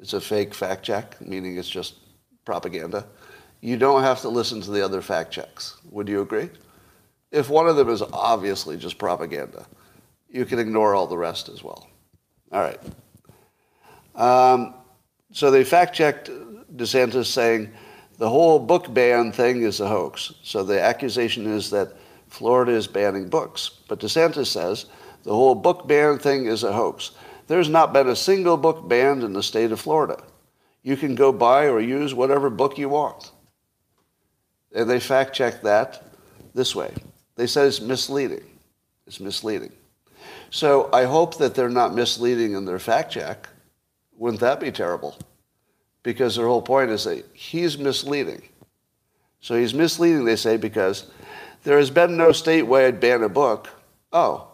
it's 0.00 0.12
a 0.12 0.20
fake 0.20 0.54
fact 0.54 0.84
check, 0.84 1.20
meaning 1.20 1.56
it's 1.56 1.68
just 1.68 1.96
propaganda 2.44 3.04
you 3.60 3.76
don't 3.76 4.02
have 4.02 4.20
to 4.20 4.28
listen 4.28 4.60
to 4.62 4.70
the 4.70 4.84
other 4.84 5.02
fact 5.02 5.32
checks. 5.32 5.76
Would 5.90 6.08
you 6.08 6.20
agree? 6.20 6.50
If 7.30 7.48
one 7.50 7.68
of 7.68 7.76
them 7.76 7.88
is 7.88 8.02
obviously 8.02 8.76
just 8.76 8.98
propaganda, 8.98 9.66
you 10.30 10.44
can 10.44 10.58
ignore 10.58 10.94
all 10.94 11.06
the 11.06 11.18
rest 11.18 11.48
as 11.48 11.62
well. 11.62 11.88
All 12.52 12.60
right. 12.60 12.80
Um, 14.14 14.74
so 15.32 15.50
they 15.50 15.64
fact 15.64 15.94
checked 15.94 16.30
DeSantis 16.76 17.26
saying 17.26 17.72
the 18.18 18.28
whole 18.28 18.58
book 18.58 18.92
ban 18.92 19.32
thing 19.32 19.62
is 19.62 19.80
a 19.80 19.88
hoax. 19.88 20.34
So 20.42 20.62
the 20.62 20.80
accusation 20.80 21.46
is 21.46 21.70
that 21.70 21.94
Florida 22.28 22.72
is 22.72 22.86
banning 22.86 23.28
books. 23.28 23.70
But 23.88 24.00
DeSantis 24.00 24.48
says 24.48 24.86
the 25.22 25.32
whole 25.34 25.54
book 25.54 25.86
ban 25.86 26.18
thing 26.18 26.46
is 26.46 26.64
a 26.64 26.72
hoax. 26.72 27.12
There's 27.46 27.68
not 27.68 27.92
been 27.92 28.08
a 28.08 28.16
single 28.16 28.56
book 28.56 28.88
banned 28.88 29.22
in 29.22 29.32
the 29.32 29.42
state 29.42 29.72
of 29.72 29.80
Florida. 29.80 30.22
You 30.82 30.96
can 30.96 31.14
go 31.14 31.32
buy 31.32 31.66
or 31.66 31.80
use 31.80 32.12
whatever 32.12 32.50
book 32.50 32.76
you 32.76 32.88
want. 32.88 33.32
And 34.74 34.90
they 34.90 35.00
fact 35.00 35.34
checked 35.34 35.62
that 35.62 36.04
this 36.54 36.74
way. 36.74 36.92
They 37.36 37.46
said 37.46 37.68
it's 37.68 37.80
misleading. 37.80 38.44
It's 39.06 39.20
misleading. 39.20 39.72
So 40.50 40.90
I 40.92 41.04
hope 41.04 41.38
that 41.38 41.54
they're 41.54 41.68
not 41.68 41.94
misleading 41.94 42.52
in 42.52 42.64
their 42.64 42.78
fact 42.78 43.12
check. 43.12 43.48
Wouldn't 44.16 44.40
that 44.40 44.60
be 44.60 44.72
terrible? 44.72 45.16
Because 46.02 46.36
their 46.36 46.46
whole 46.46 46.62
point 46.62 46.90
is 46.90 47.04
that 47.04 47.24
he's 47.32 47.78
misleading. 47.78 48.42
So 49.40 49.56
he's 49.56 49.74
misleading, 49.74 50.24
they 50.24 50.36
say, 50.36 50.56
because 50.56 51.10
there 51.64 51.78
has 51.78 51.90
been 51.90 52.16
no 52.16 52.28
statewide 52.30 53.00
ban 53.00 53.22
of 53.22 53.34
book. 53.34 53.68
Oh, 54.12 54.48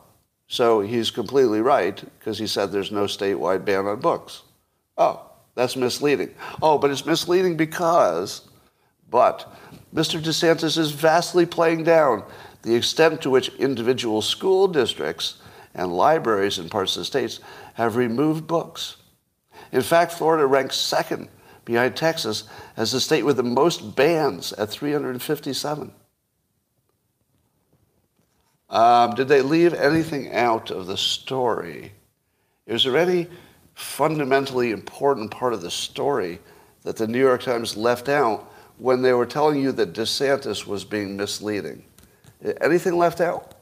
so 0.46 0.80
he's 0.80 1.10
completely 1.10 1.60
right 1.60 2.02
because 2.18 2.38
he 2.38 2.46
said 2.46 2.70
there's 2.70 2.92
no 2.92 3.04
statewide 3.04 3.64
ban 3.64 3.86
on 3.86 4.00
books. 4.00 4.42
Oh, 4.96 5.30
that's 5.54 5.76
misleading. 5.76 6.34
Oh, 6.60 6.78
but 6.78 6.90
it's 6.90 7.06
misleading 7.06 7.56
because, 7.56 8.48
but 9.10 9.52
Mr. 9.94 10.20
DeSantis 10.20 10.76
is 10.76 10.90
vastly 10.90 11.46
playing 11.46 11.84
down 11.84 12.24
the 12.62 12.74
extent 12.74 13.22
to 13.22 13.30
which 13.30 13.48
individual 13.56 14.22
school 14.22 14.68
districts 14.68 15.36
and 15.74 15.92
libraries 15.96 16.58
in 16.58 16.68
parts 16.68 16.96
of 16.96 17.00
the 17.00 17.04
states 17.04 17.40
have 17.74 17.96
removed 17.96 18.46
books. 18.46 18.96
In 19.74 19.82
fact, 19.82 20.12
Florida 20.12 20.46
ranks 20.46 20.76
second 20.76 21.28
behind 21.64 21.96
Texas 21.96 22.44
as 22.76 22.92
the 22.92 23.00
state 23.00 23.24
with 23.24 23.36
the 23.36 23.42
most 23.42 23.96
bans 23.96 24.52
at 24.52 24.70
357. 24.70 25.92
Um, 28.70 29.14
did 29.16 29.26
they 29.26 29.42
leave 29.42 29.74
anything 29.74 30.32
out 30.32 30.70
of 30.70 30.86
the 30.86 30.96
story? 30.96 31.92
Is 32.68 32.84
there 32.84 32.96
any 32.96 33.26
fundamentally 33.74 34.70
important 34.70 35.32
part 35.32 35.52
of 35.52 35.60
the 35.60 35.72
story 35.72 36.38
that 36.84 36.96
the 36.96 37.08
New 37.08 37.18
York 37.18 37.42
Times 37.42 37.76
left 37.76 38.08
out 38.08 38.52
when 38.78 39.02
they 39.02 39.12
were 39.12 39.26
telling 39.26 39.60
you 39.60 39.72
that 39.72 39.92
DeSantis 39.92 40.68
was 40.68 40.84
being 40.84 41.16
misleading? 41.16 41.84
Anything 42.60 42.96
left 42.96 43.20
out? 43.20 43.56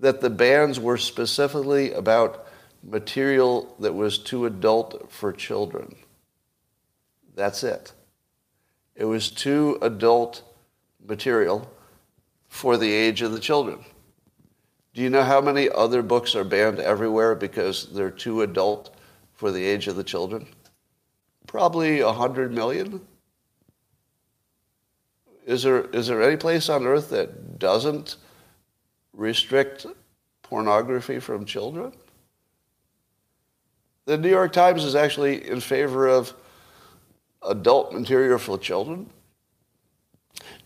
That 0.00 0.20
the 0.20 0.30
bans 0.30 0.80
were 0.80 0.96
specifically 0.96 1.92
about 1.92 2.45
material 2.86 3.74
that 3.80 3.94
was 3.94 4.18
too 4.18 4.46
adult 4.46 5.10
for 5.10 5.32
children. 5.32 5.96
That's 7.34 7.64
it. 7.64 7.92
It 8.94 9.04
was 9.04 9.30
too 9.30 9.78
adult 9.82 10.42
material 11.06 11.70
for 12.48 12.76
the 12.76 12.92
age 12.92 13.22
of 13.22 13.32
the 13.32 13.40
children. 13.40 13.84
Do 14.94 15.02
you 15.02 15.10
know 15.10 15.24
how 15.24 15.40
many 15.40 15.68
other 15.68 16.02
books 16.02 16.34
are 16.34 16.44
banned 16.44 16.78
everywhere 16.78 17.34
because 17.34 17.92
they're 17.92 18.10
too 18.10 18.40
adult 18.42 18.94
for 19.34 19.50
the 19.50 19.62
age 19.62 19.88
of 19.88 19.96
the 19.96 20.04
children? 20.04 20.46
Probably 21.46 22.02
100 22.02 22.52
million. 22.52 23.06
Is 25.44 25.62
there, 25.62 25.82
is 25.90 26.06
there 26.06 26.22
any 26.22 26.36
place 26.36 26.68
on 26.68 26.86
earth 26.86 27.10
that 27.10 27.58
doesn't 27.58 28.16
restrict 29.12 29.86
pornography 30.42 31.20
from 31.20 31.44
children? 31.44 31.92
The 34.06 34.16
New 34.16 34.30
York 34.30 34.52
Times 34.52 34.84
is 34.84 34.94
actually 34.94 35.48
in 35.48 35.60
favor 35.60 36.06
of 36.06 36.32
adult 37.42 37.92
material 37.92 38.38
for 38.38 38.56
children. 38.56 39.10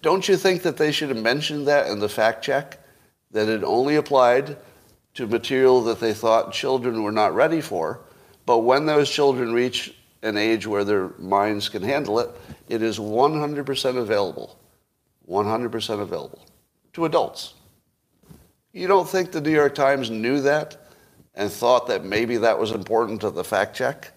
Don't 0.03 0.29
you 0.29 0.37
think 0.37 0.63
that 0.63 0.77
they 0.77 0.93
should 0.93 1.09
have 1.09 1.23
mentioned 1.23 1.67
that 1.67 1.89
in 1.89 2.01
the 2.01 2.09
fact 2.09 2.45
check? 2.45 2.79
That 3.31 3.49
it 3.49 3.65
only 3.65 3.97
applied 3.97 4.59
to 5.15 5.27
material 5.27 5.83
that 5.85 6.01
they 6.01 6.13
thought 6.13 6.53
children 6.53 7.03
were 7.03 7.13
not 7.13 7.35
ready 7.35 7.63
for, 7.63 8.03
but 8.45 8.59
when 8.59 8.85
those 8.87 9.11
children 9.11 9.55
reach 9.55 9.95
an 10.23 10.37
age 10.37 10.67
where 10.67 10.85
their 10.85 11.09
minds 11.19 11.69
can 11.71 11.83
handle 11.83 12.19
it, 12.21 12.31
it 12.69 12.83
is 12.83 12.99
100% 12.99 13.97
available. 13.97 14.59
100% 15.29 16.01
available 16.01 16.45
to 16.93 17.05
adults. 17.05 17.55
You 18.73 18.87
don't 18.87 19.09
think 19.09 19.33
the 19.33 19.41
New 19.41 19.51
York 19.51 19.75
Times 19.75 20.11
knew 20.11 20.41
that 20.43 20.90
and 21.35 21.51
thought 21.51 21.87
that 21.87 22.05
maybe 22.05 22.37
that 22.39 22.59
was 22.59 22.73
important 22.73 23.21
to 23.21 23.31
the 23.31 23.45
fact 23.45 23.77
check? 23.77 24.13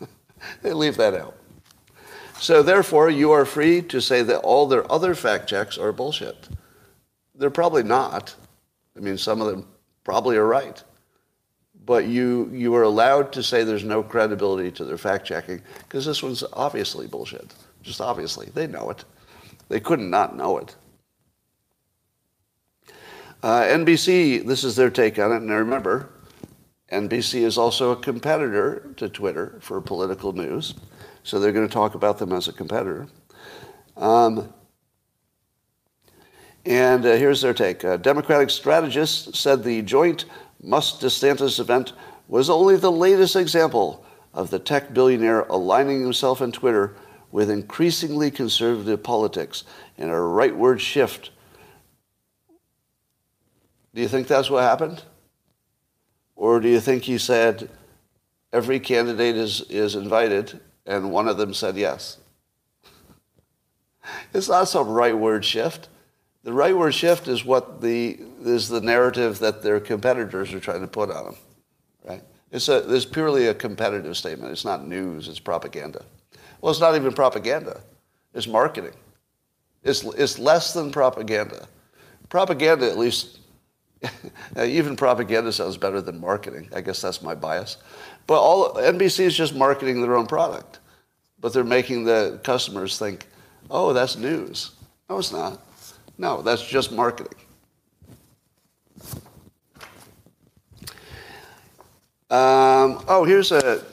they 0.62 0.72
leave 0.72 0.96
that 0.96 1.14
out. 1.14 1.36
So 2.38 2.62
therefore, 2.62 3.10
you 3.10 3.32
are 3.32 3.44
free 3.44 3.80
to 3.82 4.00
say 4.00 4.22
that 4.22 4.40
all 4.40 4.66
their 4.66 4.90
other 4.90 5.14
fact 5.14 5.48
checks 5.48 5.78
are 5.78 5.92
bullshit. 5.92 6.48
They're 7.34 7.50
probably 7.50 7.82
not. 7.82 8.34
I 8.96 9.00
mean, 9.00 9.16
some 9.16 9.40
of 9.40 9.46
them 9.46 9.66
probably 10.04 10.36
are 10.36 10.46
right. 10.46 10.82
But 11.86 12.06
you, 12.06 12.50
you 12.52 12.74
are 12.74 12.82
allowed 12.82 13.32
to 13.34 13.42
say 13.42 13.62
there's 13.62 13.84
no 13.84 14.02
credibility 14.02 14.70
to 14.72 14.84
their 14.84 14.98
fact 14.98 15.26
checking 15.26 15.60
because 15.80 16.04
this 16.04 16.22
one's 16.22 16.44
obviously 16.52 17.06
bullshit. 17.06 17.54
Just 17.82 18.00
obviously. 18.00 18.46
They 18.54 18.66
know 18.66 18.90
it. 18.90 19.04
They 19.68 19.80
couldn't 19.80 20.10
not 20.10 20.36
know 20.36 20.58
it. 20.58 20.74
Uh, 23.42 23.62
NBC, 23.62 24.46
this 24.46 24.64
is 24.64 24.76
their 24.76 24.90
take 24.90 25.18
on 25.18 25.30
it. 25.32 25.36
And 25.36 25.50
remember, 25.50 26.08
NBC 26.94 27.42
is 27.42 27.58
also 27.58 27.90
a 27.90 27.96
competitor 27.96 28.92
to 28.96 29.08
Twitter 29.08 29.58
for 29.60 29.80
political 29.80 30.32
news. 30.32 30.74
So 31.24 31.40
they're 31.40 31.52
going 31.52 31.66
to 31.66 31.72
talk 31.72 31.94
about 31.94 32.18
them 32.18 32.32
as 32.32 32.48
a 32.48 32.52
competitor. 32.52 33.08
Um, 33.96 34.52
and 36.64 37.04
uh, 37.04 37.16
here's 37.16 37.40
their 37.40 37.52
take. 37.52 37.84
Uh, 37.84 37.96
Democratic 37.96 38.50
strategists 38.50 39.38
said 39.38 39.64
the 39.64 39.82
joint 39.82 40.24
Musk 40.62 41.00
DeSantis 41.00 41.58
event 41.60 41.92
was 42.28 42.48
only 42.48 42.76
the 42.76 42.92
latest 42.92 43.36
example 43.36 44.04
of 44.32 44.50
the 44.50 44.58
tech 44.58 44.94
billionaire 44.94 45.42
aligning 45.42 46.02
himself 46.02 46.40
on 46.40 46.52
Twitter 46.52 46.96
with 47.30 47.50
increasingly 47.50 48.30
conservative 48.30 49.02
politics 49.02 49.64
and 49.98 50.10
a 50.10 50.14
rightward 50.14 50.78
shift. 50.78 51.30
Do 53.94 54.00
you 54.00 54.08
think 54.08 54.26
that's 54.26 54.48
what 54.48 54.62
happened? 54.62 55.02
Or 56.36 56.60
do 56.60 56.68
you 56.68 56.80
think 56.80 57.04
he 57.04 57.18
said 57.18 57.70
every 58.52 58.80
candidate 58.80 59.36
is, 59.36 59.62
is 59.62 59.94
invited 59.94 60.60
and 60.86 61.10
one 61.10 61.28
of 61.28 61.36
them 61.36 61.54
said 61.54 61.76
yes? 61.76 62.18
it's 64.34 64.48
not 64.48 64.68
some 64.68 64.88
rightward 64.88 65.42
shift. 65.42 65.88
The 66.42 66.50
rightward 66.50 66.92
shift 66.92 67.26
is 67.26 67.44
what 67.44 67.80
the 67.80 68.18
is 68.42 68.68
the 68.68 68.80
narrative 68.80 69.38
that 69.38 69.62
their 69.62 69.80
competitors 69.80 70.52
are 70.52 70.60
trying 70.60 70.82
to 70.82 70.86
put 70.86 71.10
on 71.10 71.24
them, 71.24 71.36
right? 72.04 72.22
It's 72.52 72.68
a 72.68 72.94
it's 72.94 73.06
purely 73.06 73.46
a 73.46 73.54
competitive 73.54 74.14
statement. 74.14 74.52
It's 74.52 74.64
not 74.64 74.86
news. 74.86 75.28
It's 75.28 75.40
propaganda. 75.40 76.04
Well, 76.60 76.70
it's 76.70 76.80
not 76.80 76.96
even 76.96 77.14
propaganda. 77.14 77.80
It's 78.34 78.46
marketing. 78.46 78.92
It's 79.82 80.04
it's 80.04 80.38
less 80.38 80.74
than 80.74 80.92
propaganda. 80.92 81.66
Propaganda, 82.28 82.90
at 82.90 82.98
least, 82.98 83.38
even 84.64 84.96
propaganda 84.96 85.52
sounds 85.52 85.76
better 85.76 86.00
than 86.00 86.20
marketing. 86.20 86.68
I 86.74 86.80
guess 86.80 87.00
that's 87.00 87.22
my 87.22 87.34
bias. 87.34 87.78
But 88.26 88.40
all 88.40 88.74
NBC 88.74 89.20
is 89.20 89.36
just 89.36 89.54
marketing 89.54 90.00
their 90.02 90.16
own 90.16 90.26
product, 90.26 90.80
but 91.40 91.52
they're 91.52 91.64
making 91.64 92.04
the 92.04 92.40
customers 92.42 92.98
think, 92.98 93.26
"Oh, 93.70 93.92
that's 93.92 94.16
news." 94.16 94.72
No, 95.08 95.18
it's 95.18 95.32
not. 95.32 95.60
No, 96.16 96.42
that's 96.42 96.66
just 96.66 96.92
marketing. 96.92 97.38
Um, 102.30 103.04
oh, 103.06 103.24
here's 103.24 103.52
a. 103.52 103.84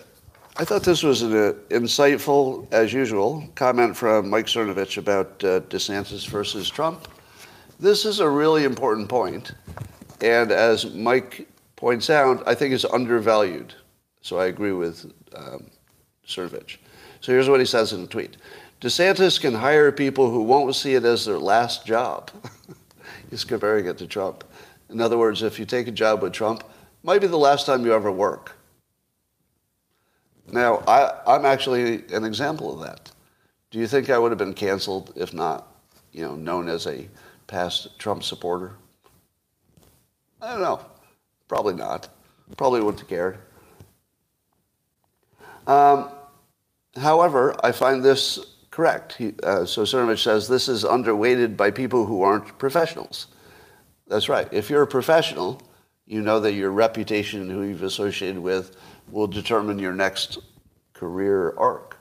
I 0.57 0.65
thought 0.65 0.83
this 0.83 1.03
was 1.03 1.21
an 1.21 1.33
uh, 1.33 1.53
insightful, 1.69 2.71
as 2.71 2.93
usual, 2.93 3.47
comment 3.55 3.95
from 3.95 4.29
Mike 4.29 4.47
Cernovich 4.47 4.97
about 4.97 5.43
uh, 5.43 5.61
DeSantis 5.61 6.27
versus 6.27 6.69
Trump. 6.69 7.07
This 7.79 8.05
is 8.05 8.19
a 8.19 8.29
really 8.29 8.63
important 8.63 9.09
point, 9.09 9.53
and 10.21 10.51
as 10.51 10.93
Mike 10.93 11.47
points 11.75 12.09
out, 12.09 12.47
I 12.47 12.55
think 12.55 12.73
it's 12.73 12.85
undervalued. 12.85 13.73
So 14.21 14.39
I 14.39 14.45
agree 14.47 14.73
with 14.73 15.11
um. 15.35 15.69
So 16.23 16.47
here's 17.25 17.49
what 17.49 17.59
he 17.59 17.65
says 17.65 17.91
in 17.91 18.03
a 18.03 18.07
tweet. 18.07 18.37
DeSantis 18.79 19.39
can 19.39 19.53
hire 19.53 19.91
people 19.91 20.31
who 20.31 20.43
won't 20.43 20.75
see 20.75 20.95
it 20.95 21.03
as 21.03 21.25
their 21.25 21.37
last 21.37 21.85
job. 21.85 22.31
He's 23.29 23.43
comparing 23.43 23.85
it 23.85 23.97
to 23.97 24.07
Trump. 24.07 24.43
In 24.89 25.01
other 25.01 25.17
words, 25.17 25.43
if 25.43 25.59
you 25.59 25.65
take 25.65 25.87
a 25.87 25.91
job 25.91 26.21
with 26.21 26.33
Trump, 26.33 26.63
might 27.03 27.21
be 27.21 27.27
the 27.27 27.37
last 27.37 27.65
time 27.65 27.85
you 27.85 27.93
ever 27.93 28.11
work. 28.11 28.55
Now, 30.51 30.83
I, 30.87 31.21
I'm 31.27 31.45
actually 31.45 32.03
an 32.13 32.23
example 32.23 32.73
of 32.73 32.87
that. 32.87 33.11
Do 33.69 33.79
you 33.79 33.87
think 33.87 34.09
I 34.09 34.17
would 34.17 34.31
have 34.31 34.39
been 34.39 34.53
canceled 34.53 35.13
if 35.15 35.33
not, 35.33 35.67
you 36.11 36.23
know, 36.23 36.35
known 36.35 36.67
as 36.67 36.87
a 36.87 37.07
past 37.47 37.97
Trump 37.99 38.23
supporter? 38.23 38.73
I 40.41 40.51
don't 40.51 40.61
know. 40.61 40.85
Probably 41.47 41.73
not. 41.73 42.09
Probably 42.57 42.81
wouldn't 42.81 42.99
have 42.99 43.09
cared. 43.09 43.37
Um, 45.67 46.09
however, 46.95 47.55
I 47.63 47.71
find 47.71 48.03
this 48.03 48.39
Correct. 48.71 49.13
He, 49.17 49.33
uh, 49.43 49.65
so 49.65 49.83
Cernovich 49.83 50.23
says 50.23 50.47
this 50.47 50.69
is 50.69 50.85
underweighted 50.85 51.57
by 51.57 51.71
people 51.71 52.05
who 52.05 52.21
aren't 52.21 52.57
professionals. 52.57 53.27
That's 54.07 54.29
right. 54.29 54.47
If 54.51 54.69
you're 54.69 54.81
a 54.81 54.87
professional, 54.87 55.61
you 56.07 56.21
know 56.21 56.39
that 56.39 56.53
your 56.53 56.71
reputation 56.71 57.41
and 57.41 57.51
who 57.51 57.63
you've 57.63 57.83
associated 57.83 58.39
with 58.39 58.77
will 59.11 59.27
determine 59.27 59.77
your 59.77 59.93
next 59.93 60.39
career 60.93 61.53
arc. 61.57 61.97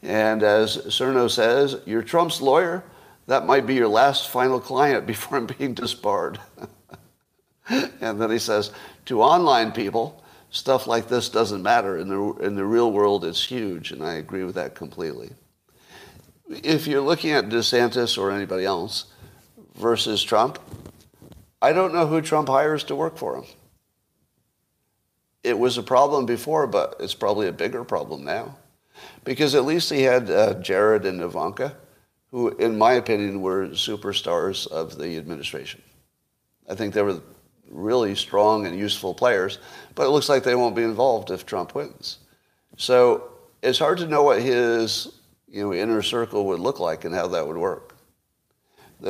And 0.00 0.44
as 0.44 0.76
Cerno 0.86 1.28
says, 1.28 1.80
you're 1.84 2.02
Trump's 2.02 2.40
lawyer. 2.40 2.84
That 3.26 3.44
might 3.44 3.66
be 3.66 3.74
your 3.74 3.88
last 3.88 4.28
final 4.28 4.60
client 4.60 5.04
before 5.12 5.36
I'm 5.36 5.46
being 5.46 5.74
disbarred. 5.74 6.38
and 8.00 8.20
then 8.20 8.30
he 8.30 8.38
says, 8.38 8.72
to 9.06 9.22
online 9.22 9.72
people, 9.72 10.24
stuff 10.50 10.86
like 10.86 11.08
this 11.08 11.28
doesn't 11.28 11.62
matter. 11.62 11.98
In 11.98 12.08
the, 12.08 12.32
in 12.40 12.54
the 12.56 12.64
real 12.64 12.92
world, 12.92 13.24
it's 13.24 13.44
huge. 13.44 13.92
And 13.92 14.02
I 14.02 14.14
agree 14.14 14.44
with 14.44 14.54
that 14.54 14.74
completely 14.74 15.30
if 16.48 16.86
you're 16.86 17.02
looking 17.02 17.32
at 17.32 17.48
DeSantis 17.48 18.16
or 18.18 18.30
anybody 18.30 18.64
else 18.64 19.06
versus 19.74 20.22
Trump, 20.22 20.58
I 21.60 21.72
don't 21.72 21.92
know 21.92 22.06
who 22.06 22.20
Trump 22.20 22.48
hires 22.48 22.84
to 22.84 22.96
work 22.96 23.16
for 23.16 23.36
him. 23.36 23.44
It 25.44 25.58
was 25.58 25.78
a 25.78 25.82
problem 25.82 26.26
before, 26.26 26.66
but 26.66 26.96
it's 27.00 27.14
probably 27.14 27.48
a 27.48 27.52
bigger 27.52 27.84
problem 27.84 28.24
now. 28.24 28.56
Because 29.24 29.54
at 29.54 29.64
least 29.64 29.90
he 29.90 30.02
had 30.02 30.30
uh, 30.30 30.54
Jared 30.54 31.04
and 31.04 31.20
Ivanka, 31.20 31.76
who, 32.30 32.48
in 32.56 32.76
my 32.76 32.94
opinion, 32.94 33.40
were 33.40 33.68
superstars 33.68 34.66
of 34.66 34.98
the 34.98 35.16
administration. 35.16 35.82
I 36.68 36.74
think 36.74 36.94
they 36.94 37.02
were 37.02 37.20
really 37.70 38.14
strong 38.14 38.66
and 38.66 38.78
useful 38.78 39.14
players, 39.14 39.58
but 39.94 40.06
it 40.06 40.10
looks 40.10 40.28
like 40.28 40.42
they 40.42 40.54
won't 40.54 40.76
be 40.76 40.82
involved 40.82 41.30
if 41.30 41.46
Trump 41.46 41.74
wins. 41.74 42.18
So 42.76 43.30
it's 43.62 43.78
hard 43.78 43.98
to 43.98 44.06
know 44.06 44.22
what 44.22 44.40
his 44.40 45.12
you 45.48 45.62
know, 45.62 45.74
inner 45.74 46.02
circle 46.02 46.46
would 46.46 46.60
look 46.60 46.80
like 46.80 47.04
and 47.04 47.14
how 47.14 47.26
that 47.28 47.46
would 47.46 47.56
work. 47.56 47.94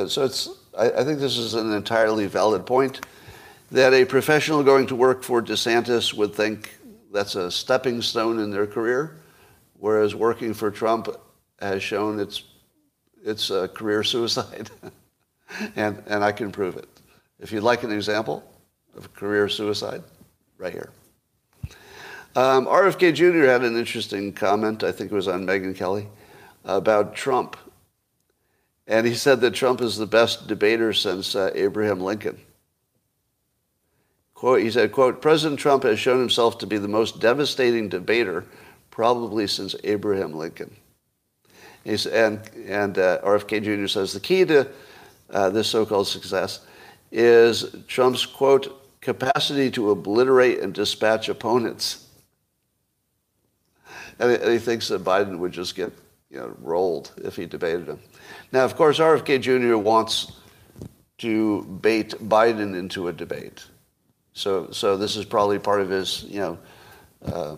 So 0.07 0.23
it's, 0.23 0.49
I, 0.77 0.91
I 0.91 1.03
think 1.03 1.19
this 1.19 1.37
is 1.37 1.53
an 1.53 1.73
entirely 1.73 2.27
valid 2.27 2.65
point 2.65 3.01
that 3.71 3.93
a 3.93 4.05
professional 4.05 4.63
going 4.63 4.87
to 4.87 4.95
work 4.95 5.23
for 5.23 5.41
DeSantis 5.41 6.13
would 6.13 6.33
think 6.33 6.75
that's 7.11 7.35
a 7.35 7.51
stepping 7.51 8.01
stone 8.01 8.39
in 8.39 8.51
their 8.51 8.67
career, 8.67 9.17
whereas 9.79 10.15
working 10.15 10.53
for 10.53 10.71
Trump 10.71 11.07
has 11.59 11.83
shown 11.83 12.19
it's, 12.19 12.43
it's 13.23 13.49
a 13.49 13.67
career 13.67 14.03
suicide. 14.03 14.69
and, 15.75 16.01
and 16.07 16.23
I 16.23 16.31
can 16.31 16.51
prove 16.51 16.77
it. 16.77 16.87
If 17.39 17.51
you'd 17.51 17.63
like 17.63 17.83
an 17.83 17.91
example 17.91 18.43
of 18.97 19.13
career 19.13 19.47
suicide, 19.47 20.03
right 20.57 20.73
here. 20.73 20.89
Um, 22.35 22.65
RFK 22.65 23.13
Jr. 23.13 23.45
had 23.45 23.63
an 23.63 23.77
interesting 23.77 24.33
comment. 24.33 24.83
I 24.83 24.91
think 24.91 25.11
it 25.11 25.15
was 25.15 25.27
on 25.27 25.45
Megyn 25.45 25.75
Kelly 25.75 26.07
about 26.65 27.15
Trump. 27.15 27.57
And 28.87 29.05
he 29.07 29.13
said 29.13 29.41
that 29.41 29.53
Trump 29.53 29.81
is 29.81 29.97
the 29.97 30.05
best 30.05 30.47
debater 30.47 30.93
since 30.93 31.35
uh, 31.35 31.51
Abraham 31.55 32.01
Lincoln. 32.01 32.39
Quote, 34.33 34.61
he 34.61 34.71
said, 34.71 34.91
quote, 34.91 35.21
President 35.21 35.59
Trump 35.59 35.83
has 35.83 35.99
shown 35.99 36.19
himself 36.19 36.57
to 36.59 36.67
be 36.67 36.77
the 36.77 36.87
most 36.87 37.19
devastating 37.19 37.89
debater 37.89 38.45
probably 38.89 39.47
since 39.47 39.75
Abraham 39.83 40.33
Lincoln. 40.33 40.75
He's, 41.83 42.05
and 42.05 42.39
and 42.67 42.97
uh, 42.97 43.21
RFK 43.21 43.63
Jr. 43.63 43.87
says 43.87 44.13
the 44.13 44.19
key 44.19 44.45
to 44.45 44.67
uh, 45.29 45.49
this 45.49 45.69
so-called 45.69 46.07
success 46.07 46.61
is 47.11 47.75
Trump's, 47.87 48.25
quote, 48.25 49.01
capacity 49.01 49.71
to 49.71 49.91
obliterate 49.91 50.59
and 50.59 50.73
dispatch 50.73 51.29
opponents. 51.29 52.07
And 54.19 54.51
he, 54.51 54.59
thinks 54.59 54.89
that 54.89 55.03
Biden 55.03 55.39
would 55.39 55.53
just 55.53 55.75
get 55.75 55.93
you 56.29 56.39
know, 56.39 56.55
rolled 56.59 57.13
if 57.23 57.37
he 57.37 57.45
debated 57.45 57.87
him. 57.87 57.99
Now, 58.51 58.65
of 58.65 58.75
course, 58.75 58.99
RFK 58.99 59.41
Jr. 59.41 59.77
wants 59.77 60.33
to 61.19 61.63
bait 61.81 62.11
Biden 62.27 62.77
into 62.77 63.07
a 63.07 63.13
debate. 63.13 63.65
So, 64.33 64.69
so 64.71 64.97
this 64.97 65.15
is 65.15 65.25
probably 65.25 65.59
part 65.59 65.81
of 65.81 65.89
his, 65.89 66.23
you 66.23 66.39
know, 66.39 66.59
uh, 67.25 67.55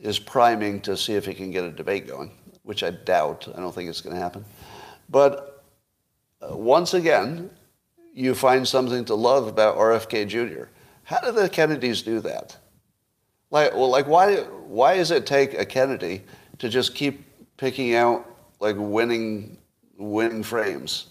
his 0.00 0.18
priming 0.18 0.80
to 0.82 0.96
see 0.96 1.14
if 1.14 1.24
he 1.24 1.34
can 1.34 1.50
get 1.50 1.64
a 1.64 1.70
debate 1.70 2.06
going, 2.06 2.30
which 2.62 2.82
I 2.82 2.90
doubt. 2.90 3.48
I 3.54 3.60
don't 3.60 3.74
think 3.74 3.88
it's 3.88 4.00
going 4.00 4.14
to 4.14 4.22
happen. 4.22 4.44
But 5.08 5.64
uh, 6.40 6.56
once 6.56 6.94
again, 6.94 7.50
you 8.14 8.34
find 8.34 8.66
something 8.66 9.04
to 9.06 9.14
love 9.14 9.48
about 9.48 9.76
RFK 9.76 10.28
Jr. 10.28 10.66
How 11.02 11.20
did 11.20 11.34
the 11.34 11.48
Kennedys 11.48 12.02
do 12.02 12.20
that? 12.20 12.56
Like, 13.50 13.74
well, 13.74 13.90
like 13.90 14.06
why, 14.06 14.36
why 14.36 14.96
does 14.96 15.10
it 15.10 15.26
take 15.26 15.54
a 15.54 15.66
Kennedy 15.66 16.22
to 16.58 16.68
just 16.68 16.94
keep 16.94 17.24
picking 17.56 17.94
out 17.94 18.24
like 18.60 18.76
winning, 18.78 19.58
winning 19.98 20.42
frames? 20.42 21.08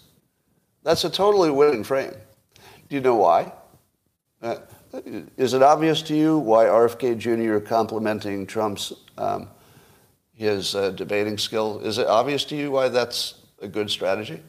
That's 0.82 1.04
a 1.04 1.10
totally 1.10 1.50
winning 1.50 1.84
frame. 1.84 2.14
Do 2.88 2.96
you 2.96 3.00
know 3.00 3.16
why? 3.16 3.52
Uh, 4.42 4.56
is 5.36 5.54
it 5.54 5.62
obvious 5.62 6.02
to 6.02 6.14
you 6.14 6.38
why 6.38 6.66
RFK 6.66 7.18
Jr. 7.18 7.58
complimenting 7.58 8.46
Trump's 8.46 8.92
um, 9.18 9.48
his 10.34 10.74
uh, 10.74 10.90
debating 10.90 11.38
skill? 11.38 11.80
Is 11.80 11.98
it 11.98 12.06
obvious 12.06 12.44
to 12.46 12.56
you 12.56 12.70
why 12.70 12.88
that's 12.88 13.34
a 13.60 13.68
good 13.68 13.90
strategy? 13.90 14.42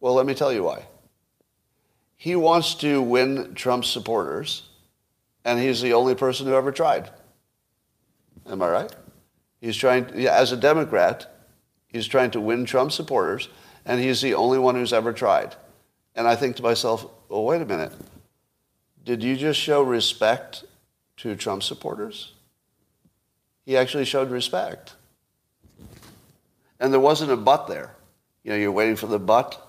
Well, 0.00 0.14
let 0.14 0.26
me 0.26 0.34
tell 0.34 0.52
you 0.52 0.64
why. 0.64 0.84
He 2.24 2.36
wants 2.36 2.74
to 2.76 3.02
win 3.02 3.54
Trump's 3.54 3.90
supporters, 3.90 4.62
and 5.44 5.60
he's 5.60 5.82
the 5.82 5.92
only 5.92 6.14
person 6.14 6.46
who 6.46 6.54
ever 6.54 6.72
tried. 6.72 7.10
Am 8.48 8.62
I 8.62 8.68
right? 8.70 8.94
He's 9.60 9.76
trying, 9.76 10.10
yeah, 10.14 10.34
as 10.34 10.50
a 10.50 10.56
Democrat, 10.56 11.30
he's 11.86 12.06
trying 12.06 12.30
to 12.30 12.40
win 12.40 12.64
Trump 12.64 12.92
supporters, 12.92 13.50
and 13.84 14.00
he's 14.00 14.22
the 14.22 14.32
only 14.32 14.58
one 14.58 14.74
who's 14.74 14.94
ever 14.94 15.12
tried. 15.12 15.54
And 16.14 16.26
I 16.26 16.34
think 16.34 16.56
to 16.56 16.62
myself, 16.62 17.06
well, 17.28 17.44
wait 17.44 17.60
a 17.60 17.66
minute. 17.66 17.92
Did 19.04 19.22
you 19.22 19.36
just 19.36 19.60
show 19.60 19.82
respect 19.82 20.64
to 21.18 21.36
Trump 21.36 21.62
supporters? 21.62 22.32
He 23.66 23.76
actually 23.76 24.06
showed 24.06 24.30
respect. 24.30 24.94
And 26.80 26.90
there 26.90 27.00
wasn't 27.00 27.32
a 27.32 27.36
but 27.36 27.66
there. 27.66 27.94
You 28.44 28.52
know, 28.52 28.56
you're 28.56 28.72
waiting 28.72 28.96
for 28.96 29.08
the 29.08 29.18
but. 29.18 29.60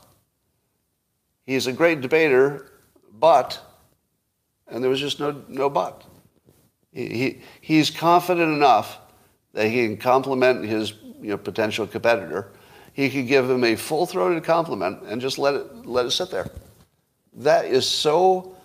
He's 1.45 1.67
a 1.67 1.73
great 1.73 2.01
debater, 2.01 2.71
but, 3.11 3.59
and 4.67 4.83
there 4.83 4.89
was 4.89 4.99
just 4.99 5.19
no, 5.19 5.43
no 5.47 5.69
but. 5.69 6.03
He, 6.91 7.07
he, 7.09 7.41
he's 7.61 7.89
confident 7.89 8.51
enough 8.51 8.97
that 9.53 9.67
he 9.67 9.85
can 9.85 9.97
compliment 9.97 10.65
his 10.65 10.93
you 11.21 11.31
know, 11.31 11.37
potential 11.37 11.85
competitor. 11.87 12.51
He 12.93 13.09
could 13.09 13.27
give 13.27 13.49
him 13.49 13.63
a 13.63 13.75
full-throated 13.75 14.43
compliment 14.43 15.03
and 15.03 15.21
just 15.21 15.37
let 15.37 15.53
it, 15.53 15.85
let 15.85 16.05
it 16.05 16.11
sit 16.11 16.31
there. 16.31 16.49
That 17.33 17.65
is 17.65 17.87
so 17.87 18.55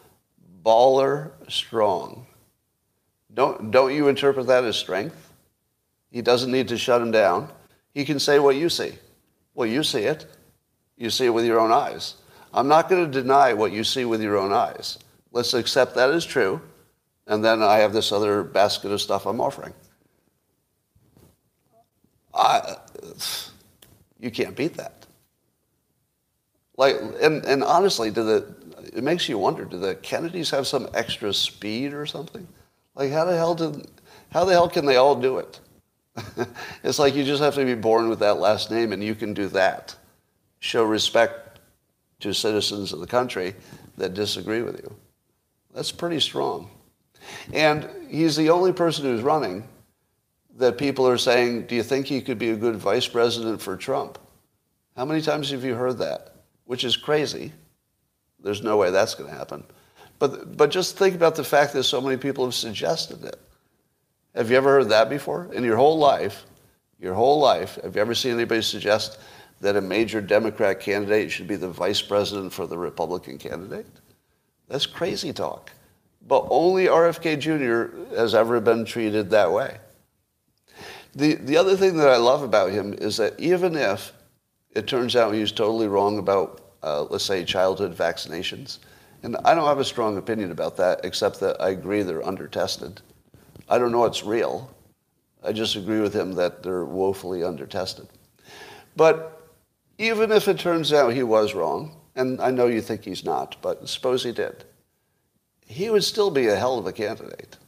baller 0.65 1.33
strong. 1.49 2.27
Don't, 3.35 3.71
don't 3.71 3.95
you 3.95 4.09
interpret 4.09 4.47
that 4.47 4.65
as 4.65 4.77
strength? 4.77 5.33
He 6.11 6.23
doesn't 6.23 6.51
need 6.51 6.69
to 6.69 6.79
shut 6.79 7.01
him 7.01 7.11
down. 7.11 7.49
He 7.95 8.05
can 8.05 8.19
say 8.19 8.39
what 8.39 8.57
you 8.57 8.69
see. 8.69 8.93
Well, 9.55 9.69
you 9.69 9.83
see 9.83 10.03
it. 10.03 10.27
You 10.97 11.11
see 11.11 11.27
it 11.27 11.31
with 11.31 11.45
your 11.45 11.61
own 11.61 11.73
eyes. 11.73 12.15
I'm 12.53 12.69
not 12.69 12.89
going 12.89 13.05
to 13.05 13.23
deny 13.23 13.53
what 13.53 13.73
you 13.73 13.85
see 13.85 14.05
with 14.05 14.23
your 14.23 14.37
own 14.37 14.53
eyes. 14.53 14.99
Let's 15.33 15.55
accept 15.55 15.95
that 15.95 16.11
as 16.11 16.25
true, 16.25 16.61
and 17.27 17.45
then 17.45 17.63
I 17.63 17.79
have 17.79 17.93
this 17.93 18.11
other 18.11 18.43
basket 18.43 18.91
of 18.91 19.01
stuff 19.01 19.27
I'm 19.27 19.41
offering. 19.41 19.73
I, 22.35 22.77
you 24.19 24.31
can't 24.31 24.57
beat 24.57 24.75
that. 24.75 25.07
Like, 26.77 26.97
and, 27.21 27.45
and 27.45 27.63
honestly, 27.63 28.11
do 28.11 28.25
the, 28.25 28.55
it 28.95 29.05
makes 29.05 29.29
you 29.29 29.39
wonder, 29.39 29.65
do 29.65 29.79
the 29.79 29.95
Kennedys 29.97 30.51
have 30.51 30.67
some 30.67 30.89
extra 30.95 31.33
speed 31.35 31.93
or 31.93 32.07
something? 32.07 32.47
Like, 32.95 33.13
how 33.13 33.25
the 33.25 33.37
hell 33.37 33.55
did, 33.55 33.87
how 34.31 34.45
the 34.45 34.53
hell 34.53 34.69
can 34.69 34.87
they 34.87 34.97
all 34.97 35.15
do 35.15 35.39
it? 35.39 35.61
it's 36.83 36.99
like 36.99 37.15
you 37.15 37.25
just 37.25 37.43
have 37.43 37.55
to 37.55 37.65
be 37.65 37.75
born 37.75 38.09
with 38.09 38.19
that 38.21 38.39
last 38.39 38.71
name 38.71 38.93
and 38.93 39.03
you 39.03 39.15
can 39.15 39.35
do 39.35 39.49
that. 39.49 39.95
Show 40.59 40.85
respect 40.85 41.50
to 42.21 42.33
citizens 42.33 42.93
of 42.93 43.01
the 43.01 43.07
country 43.07 43.55
that 43.97 44.15
disagree 44.15 44.63
with 44.63 44.77
you. 44.77 44.95
That's 45.75 45.93
pretty 45.93 46.21
strong. 46.21 46.71
And 47.53 47.89
he's 48.09 48.37
the 48.37 48.51
only 48.51 48.73
person 48.73 49.05
who's 49.05 49.23
running 49.23 49.65
that 50.57 50.79
people 50.79 51.07
are 51.07 51.19
saying, 51.19 51.67
do 51.67 51.75
you 51.75 51.83
think 51.83 52.07
he 52.07 52.21
could 52.21 52.39
be 52.39 52.51
a 52.51 52.57
good 52.57 52.77
vice 52.77 53.07
president 53.07 53.61
for 53.61 53.77
Trump? 53.77 54.19
How 54.97 55.05
many 55.05 55.23
times 55.23 55.51
have 55.51 55.65
you 55.65 55.75
heard 55.75 55.99
that? 55.99 56.35
Which 56.65 56.85
is 56.85 56.97
crazy. 56.97 57.53
There's 58.43 58.63
no 58.63 58.77
way 58.77 58.91
that's 58.91 59.15
going 59.15 59.31
to 59.31 59.37
happen. 59.37 59.65
But, 60.19 60.57
but 60.57 60.71
just 60.71 60.99
think 60.99 61.15
about 61.15 61.35
the 61.35 61.45
fact 61.45 61.73
that 61.73 61.85
so 61.85 62.01
many 62.01 62.17
people 62.17 62.45
have 62.45 62.55
suggested 62.55 63.25
it. 63.25 63.39
Have 64.35 64.51
you 64.51 64.57
ever 64.57 64.71
heard 64.71 64.91
that 64.91 65.09
before? 65.09 65.49
In 65.53 65.65
your 65.65 65.77
whole 65.77 65.99
life, 65.99 66.45
your 67.01 67.15
whole 67.15 67.41
life, 67.41 67.79
have 67.83 67.97
you 67.97 68.01
ever 68.01 68.15
seen 68.15 68.35
anybody 68.35 68.63
suggest 68.63 69.19
that 69.61 69.77
a 69.77 69.81
major 69.81 70.21
Democrat 70.21 70.81
candidate 70.81 71.31
should 71.31 71.47
be 71.47 71.57
the 71.57 71.69
vice 71.69 72.01
president 72.01 72.53
for 72.53 72.67
the 72.67 72.79
Republican 72.79 73.39
candidate? 73.39 73.87
That's 74.69 74.87
crazy 74.87 75.33
talk. 75.33 75.71
But 76.27 76.47
only 76.51 76.87
RFK 76.87 77.39
Jr. 77.39 78.15
has 78.17 78.35
ever 78.35 78.61
been 78.61 78.85
treated 78.85 79.31
that 79.31 79.51
way. 79.53 79.79
The, 81.15 81.35
the 81.35 81.57
other 81.57 81.77
thing 81.77 81.97
that 81.97 82.09
I 82.09 82.17
love 82.17 82.43
about 82.43 82.71
him 82.71 82.95
is 82.95 83.17
that 83.17 83.39
even 83.39 83.75
if 83.75 84.13
it 84.73 84.87
turns 84.87 85.17
out 85.17 85.35
he's 85.35 85.51
totally 85.51 85.89
wrong 85.89 86.19
about, 86.19 86.61
uh, 86.83 87.03
let's 87.05 87.25
say, 87.25 87.45
childhood 87.45 87.97
vaccinations, 87.97 88.79
and 89.23 89.37
I 89.45 89.55
don't 89.55 89.67
have 89.67 89.81
a 89.81 89.85
strong 89.85 90.17
opinion 90.17 90.53
about 90.53 90.77
that, 90.77 91.01
except 91.05 91.41
that 91.41 91.61
I 91.61 91.71
agree 91.71 92.03
they're 92.03 92.23
undertested. 92.23 92.99
I 93.69 93.79
don't 93.79 93.93
know 93.93 94.05
it's 94.05 94.25
real. 94.25 94.71
I 95.43 95.53
just 95.53 95.75
agree 95.77 96.01
with 96.01 96.15
him 96.15 96.33
that 96.35 96.63
they're 96.63 96.85
woefully 96.85 97.41
undertested. 97.41 98.07
But 98.97 99.40
even 100.01 100.33
if 100.33 100.49
it 100.49 100.59
turns 100.59 100.95
out 100.95 101.13
he 101.13 101.23
was 101.23 101.53
wrong, 101.53 101.95
and 102.17 102.41
I 102.41 102.51
know 102.51 102.67
you 102.67 102.81
think 102.81 103.05
he's 103.05 103.23
not, 103.23 103.57
but 103.61 103.87
suppose 103.87 104.25
he 104.25 104.33
did, 104.33 104.65
he 105.67 105.91
would 105.91 106.05
still 106.05 106.31
be 106.31 106.47
a 106.47 106.57
hell 106.57 106.79
of 106.79 106.87
a 106.87 106.93
candidate. 106.93 107.59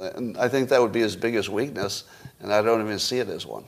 And 0.00 0.36
I 0.36 0.48
think 0.48 0.68
that 0.68 0.82
would 0.82 0.90
be 0.90 1.00
his 1.00 1.14
biggest 1.14 1.48
weakness, 1.48 2.04
and 2.40 2.52
I 2.52 2.60
don't 2.60 2.82
even 2.82 2.98
see 2.98 3.20
it 3.20 3.28
as 3.28 3.46
one. 3.46 3.64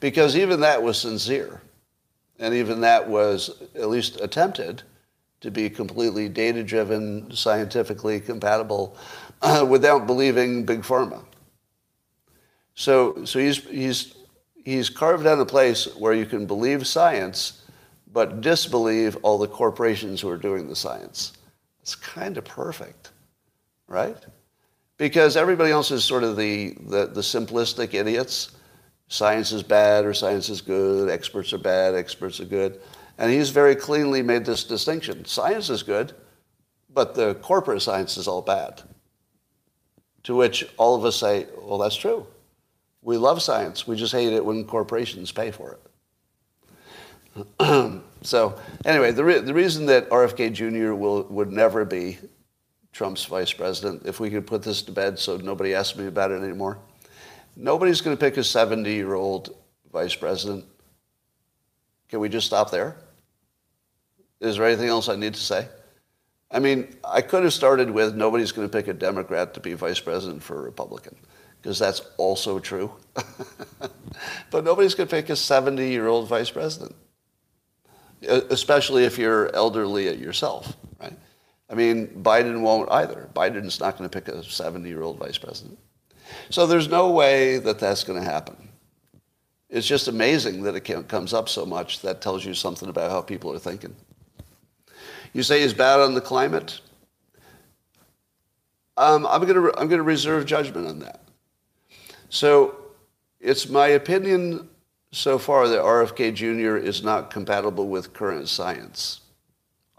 Because 0.00 0.36
even 0.36 0.60
that 0.60 0.82
was 0.82 0.98
sincere, 0.98 1.62
and 2.40 2.52
even 2.52 2.80
that 2.80 3.08
was 3.08 3.62
at 3.76 3.88
least 3.88 4.20
attempted 4.20 4.82
to 5.40 5.52
be 5.52 5.70
completely 5.70 6.28
data 6.28 6.64
driven, 6.64 7.30
scientifically 7.30 8.18
compatible, 8.18 8.96
uh, 9.40 9.64
without 9.70 10.08
believing 10.08 10.64
Big 10.64 10.82
Pharma. 10.82 11.22
So, 12.74 13.24
so 13.24 13.38
he's, 13.38 13.64
he's, 13.66 14.14
he's 14.64 14.90
carved 14.90 15.26
out 15.26 15.40
a 15.40 15.46
place 15.46 15.86
where 15.96 16.14
you 16.14 16.26
can 16.26 16.46
believe 16.46 16.86
science, 16.86 17.64
but 18.12 18.40
disbelieve 18.40 19.16
all 19.22 19.38
the 19.38 19.48
corporations 19.48 20.20
who 20.20 20.28
are 20.28 20.36
doing 20.36 20.68
the 20.68 20.76
science. 20.76 21.32
It's 21.82 21.94
kind 21.94 22.36
of 22.36 22.44
perfect, 22.44 23.10
right? 23.86 24.16
Because 24.96 25.36
everybody 25.36 25.70
else 25.70 25.90
is 25.90 26.04
sort 26.04 26.24
of 26.24 26.36
the, 26.36 26.74
the, 26.80 27.06
the 27.06 27.20
simplistic 27.20 27.94
idiots. 27.94 28.52
Science 29.08 29.52
is 29.52 29.62
bad 29.62 30.04
or 30.04 30.12
science 30.12 30.48
is 30.48 30.60
good, 30.60 31.08
experts 31.08 31.52
are 31.52 31.58
bad, 31.58 31.94
experts 31.94 32.40
are 32.40 32.44
good. 32.44 32.80
And 33.16 33.32
he's 33.32 33.50
very 33.50 33.74
cleanly 33.74 34.22
made 34.22 34.44
this 34.44 34.64
distinction. 34.64 35.24
Science 35.24 35.70
is 35.70 35.82
good, 35.82 36.12
but 36.92 37.14
the 37.14 37.34
corporate 37.36 37.82
science 37.82 38.16
is 38.16 38.28
all 38.28 38.42
bad. 38.42 38.82
To 40.24 40.34
which 40.34 40.68
all 40.76 40.94
of 40.94 41.04
us 41.04 41.16
say, 41.16 41.46
well, 41.58 41.78
that's 41.78 41.96
true. 41.96 42.26
We 43.02 43.16
love 43.16 43.40
science. 43.42 43.86
We 43.86 43.96
just 43.96 44.12
hate 44.12 44.32
it 44.32 44.44
when 44.44 44.64
corporations 44.64 45.32
pay 45.32 45.50
for 45.50 45.78
it. 47.36 48.02
so 48.22 48.58
anyway, 48.84 49.12
the, 49.12 49.24
re- 49.24 49.38
the 49.40 49.54
reason 49.54 49.86
that 49.86 50.08
RFK 50.10 50.52
Jr. 50.52 50.94
Will, 50.94 51.22
would 51.24 51.52
never 51.52 51.84
be 51.84 52.18
Trump's 52.92 53.24
vice 53.24 53.52
president, 53.52 54.02
if 54.06 54.18
we 54.18 54.30
could 54.30 54.46
put 54.46 54.62
this 54.62 54.82
to 54.82 54.92
bed 54.92 55.18
so 55.18 55.36
nobody 55.36 55.74
asks 55.74 55.96
me 55.96 56.06
about 56.06 56.32
it 56.32 56.42
anymore, 56.42 56.78
nobody's 57.54 58.00
going 58.00 58.16
to 58.16 58.20
pick 58.20 58.36
a 58.36 58.40
70-year-old 58.40 59.54
vice 59.92 60.14
president. 60.14 60.64
Can 62.08 62.20
we 62.20 62.28
just 62.28 62.46
stop 62.46 62.70
there? 62.70 62.96
Is 64.40 64.56
there 64.56 64.66
anything 64.66 64.88
else 64.88 65.08
I 65.08 65.16
need 65.16 65.34
to 65.34 65.40
say? 65.40 65.68
I 66.50 66.58
mean, 66.58 66.96
I 67.04 67.20
could 67.20 67.44
have 67.44 67.52
started 67.52 67.90
with 67.90 68.14
nobody's 68.14 68.52
going 68.52 68.68
to 68.68 68.72
pick 68.72 68.88
a 68.88 68.94
Democrat 68.94 69.52
to 69.54 69.60
be 69.60 69.74
vice 69.74 70.00
president 70.00 70.42
for 70.42 70.58
a 70.58 70.62
Republican, 70.62 71.16
because 71.60 71.78
that's 71.78 72.02
also 72.16 72.58
true. 72.58 72.92
but 74.50 74.64
nobody's 74.64 74.94
going 74.94 75.08
to 75.08 75.14
pick 75.14 75.28
a 75.30 75.36
70 75.36 75.88
year 75.88 76.06
old 76.06 76.28
vice 76.28 76.50
president, 76.50 76.94
especially 78.22 79.04
if 79.04 79.18
you're 79.18 79.54
elderly 79.54 80.14
yourself, 80.16 80.76
right? 81.00 81.16
I 81.70 81.74
mean, 81.74 82.08
Biden 82.08 82.62
won't 82.62 82.90
either. 82.90 83.28
Biden's 83.34 83.80
not 83.80 83.98
going 83.98 84.08
to 84.08 84.20
pick 84.20 84.28
a 84.28 84.42
70 84.42 84.88
year 84.88 85.02
old 85.02 85.18
vice 85.18 85.38
president. 85.38 85.78
So 86.50 86.66
there's 86.66 86.88
no 86.88 87.10
way 87.10 87.58
that 87.58 87.78
that's 87.78 88.04
going 88.04 88.20
to 88.22 88.28
happen. 88.28 88.56
It's 89.70 89.86
just 89.86 90.08
amazing 90.08 90.62
that 90.62 90.74
it 90.74 91.08
comes 91.08 91.34
up 91.34 91.48
so 91.48 91.66
much. 91.66 92.00
That 92.00 92.22
tells 92.22 92.44
you 92.44 92.54
something 92.54 92.88
about 92.88 93.10
how 93.10 93.20
people 93.20 93.52
are 93.52 93.58
thinking. 93.58 93.94
You 95.34 95.42
say 95.42 95.60
he's 95.60 95.74
bad 95.74 96.00
on 96.00 96.14
the 96.14 96.22
climate? 96.22 96.80
Um, 98.96 99.26
I'm 99.26 99.44
going 99.44 99.70
I'm 99.76 99.88
going 99.88 99.98
to 99.98 100.02
reserve 100.02 100.46
judgment 100.46 100.88
on 100.88 100.98
that. 101.00 101.27
So 102.28 102.76
it's 103.40 103.68
my 103.68 103.88
opinion 103.88 104.68
so 105.12 105.38
far 105.38 105.68
that 105.68 105.80
RFK 105.80 106.34
Jr. 106.34 106.76
is 106.76 107.02
not 107.02 107.30
compatible 107.30 107.88
with 107.88 108.12
current 108.12 108.48
science. 108.48 109.20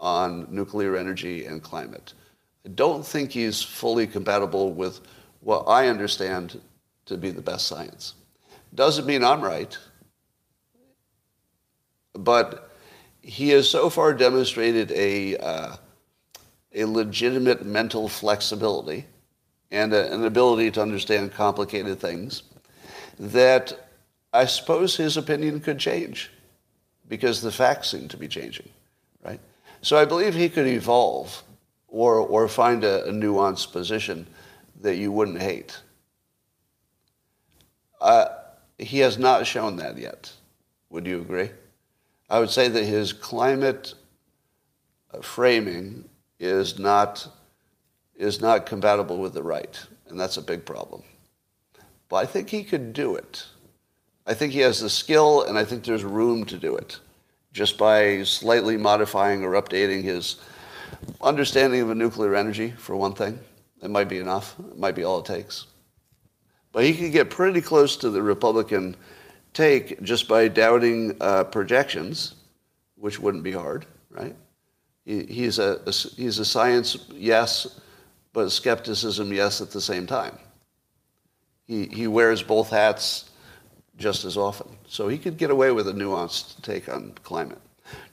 on 0.00 0.46
nuclear 0.50 0.96
energy 0.96 1.44
and 1.44 1.62
climate. 1.62 2.14
I 2.64 2.70
don't 2.70 3.06
think 3.06 3.32
he's 3.32 3.62
fully 3.62 4.06
compatible 4.06 4.72
with 4.72 5.00
what 5.40 5.64
I 5.68 5.88
understand 5.88 6.60
to 7.06 7.16
be 7.16 7.30
the 7.30 7.42
best 7.42 7.66
science. 7.66 8.14
Doesn't 8.74 9.06
mean 9.06 9.22
I'm 9.22 9.42
right, 9.42 9.76
but 12.14 12.70
he 13.20 13.50
has 13.50 13.68
so 13.68 13.90
far 13.90 14.14
demonstrated 14.14 14.90
a, 14.92 15.36
uh, 15.36 15.76
a 16.74 16.84
legitimate 16.84 17.66
mental 17.66 18.08
flexibility 18.08 19.04
and 19.70 19.92
a, 19.92 20.12
an 20.12 20.24
ability 20.24 20.70
to 20.72 20.82
understand 20.82 21.32
complicated 21.32 22.00
things 22.00 22.42
that 23.18 23.90
I 24.32 24.46
suppose 24.46 24.96
his 24.96 25.16
opinion 25.16 25.60
could 25.60 25.78
change 25.78 26.30
because 27.08 27.42
the 27.42 27.52
facts 27.52 27.90
seem 27.90 28.08
to 28.08 28.16
be 28.16 28.28
changing, 28.28 28.68
right? 29.24 29.40
So 29.82 29.96
I 29.96 30.04
believe 30.04 30.34
he 30.34 30.48
could 30.48 30.66
evolve 30.66 31.42
or, 31.88 32.16
or 32.16 32.48
find 32.48 32.84
a, 32.84 33.04
a 33.06 33.12
nuanced 33.12 33.72
position 33.72 34.26
that 34.80 34.96
you 34.96 35.10
wouldn't 35.12 35.42
hate. 35.42 35.78
Uh, 38.00 38.26
he 38.78 39.00
has 39.00 39.18
not 39.18 39.46
shown 39.46 39.76
that 39.76 39.98
yet. 39.98 40.32
Would 40.90 41.06
you 41.06 41.20
agree? 41.20 41.50
I 42.30 42.38
would 42.38 42.50
say 42.50 42.68
that 42.68 42.84
his 42.84 43.12
climate 43.12 43.94
uh, 45.12 45.20
framing 45.20 46.08
is 46.38 46.78
not, 46.78 47.26
is 48.20 48.40
not 48.40 48.66
compatible 48.66 49.18
with 49.18 49.32
the 49.32 49.42
right, 49.42 49.80
and 50.08 50.20
that's 50.20 50.36
a 50.36 50.42
big 50.42 50.64
problem. 50.64 51.02
But 52.08 52.16
I 52.16 52.26
think 52.26 52.50
he 52.50 52.62
could 52.62 52.92
do 52.92 53.16
it. 53.16 53.46
I 54.26 54.34
think 54.34 54.52
he 54.52 54.60
has 54.60 54.80
the 54.80 54.90
skill, 54.90 55.44
and 55.44 55.58
I 55.58 55.64
think 55.64 55.84
there's 55.84 56.04
room 56.04 56.44
to 56.44 56.58
do 56.58 56.76
it 56.76 57.00
just 57.52 57.78
by 57.78 58.22
slightly 58.22 58.76
modifying 58.76 59.42
or 59.42 59.52
updating 59.52 60.02
his 60.02 60.36
understanding 61.20 61.80
of 61.80 61.96
nuclear 61.96 62.34
energy, 62.36 62.70
for 62.70 62.94
one 62.94 63.14
thing. 63.14 63.38
It 63.82 63.90
might 63.90 64.08
be 64.08 64.18
enough. 64.18 64.54
It 64.58 64.78
might 64.78 64.94
be 64.94 65.04
all 65.04 65.20
it 65.20 65.24
takes. 65.24 65.66
But 66.72 66.84
he 66.84 66.94
could 66.94 67.12
get 67.12 67.30
pretty 67.30 67.60
close 67.60 67.96
to 67.96 68.10
the 68.10 68.22
Republican 68.22 68.96
take 69.52 70.00
just 70.02 70.28
by 70.28 70.46
doubting 70.46 71.16
uh, 71.20 71.44
projections, 71.44 72.34
which 72.96 73.18
wouldn't 73.18 73.42
be 73.42 73.52
hard, 73.52 73.86
right? 74.10 74.36
He, 75.04 75.24
he's, 75.24 75.58
a, 75.58 75.80
a, 75.86 75.90
he's 75.90 76.38
a 76.38 76.44
science 76.44 76.98
yes, 77.10 77.80
but 78.32 78.50
skepticism 78.50 79.32
yes 79.32 79.60
at 79.60 79.70
the 79.70 79.80
same 79.80 80.06
time. 80.06 80.38
He, 81.66 81.86
he 81.86 82.06
wears 82.06 82.42
both 82.42 82.70
hats 82.70 83.30
just 83.96 84.24
as 84.24 84.36
often. 84.36 84.76
So 84.88 85.08
he 85.08 85.18
could 85.18 85.36
get 85.36 85.50
away 85.50 85.70
with 85.72 85.86
a 85.88 85.92
nuanced 85.92 86.62
take 86.62 86.88
on 86.88 87.12
climate. 87.22 87.60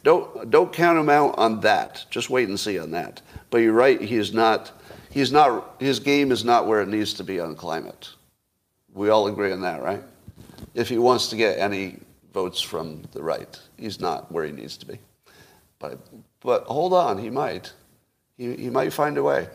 Don't, 0.03 0.49
don't 0.49 0.73
count 0.73 0.99
him 0.99 1.09
out 1.09 1.37
on 1.37 1.61
that. 1.61 2.05
Just 2.09 2.29
wait 2.29 2.49
and 2.49 2.59
see 2.59 2.79
on 2.79 2.91
that. 2.91 3.21
But 3.49 3.59
you're 3.59 3.73
right, 3.73 3.99
he 4.01 4.15
is 4.15 4.33
not, 4.33 4.71
he's 5.11 5.31
not, 5.31 5.75
his 5.79 5.99
game 5.99 6.31
is 6.31 6.43
not 6.43 6.67
where 6.67 6.81
it 6.81 6.87
needs 6.87 7.15
to 7.15 7.23
be 7.23 7.39
on 7.39 7.55
climate. 7.55 8.09
We 8.93 9.09
all 9.09 9.27
agree 9.27 9.51
on 9.51 9.61
that, 9.61 9.81
right? 9.81 10.03
If 10.73 10.89
he 10.89 10.97
wants 10.97 11.29
to 11.29 11.35
get 11.35 11.59
any 11.59 11.99
votes 12.33 12.61
from 12.61 13.03
the 13.11 13.21
right, 13.21 13.59
he's 13.77 13.99
not 13.99 14.31
where 14.31 14.45
he 14.45 14.51
needs 14.51 14.77
to 14.77 14.85
be. 14.85 14.99
But, 15.79 15.99
but 16.41 16.63
hold 16.63 16.93
on, 16.93 17.17
he 17.17 17.29
might. 17.29 17.71
He, 18.37 18.55
he 18.55 18.69
might 18.69 18.93
find 18.93 19.17
a 19.17 19.23
way. 19.23 19.47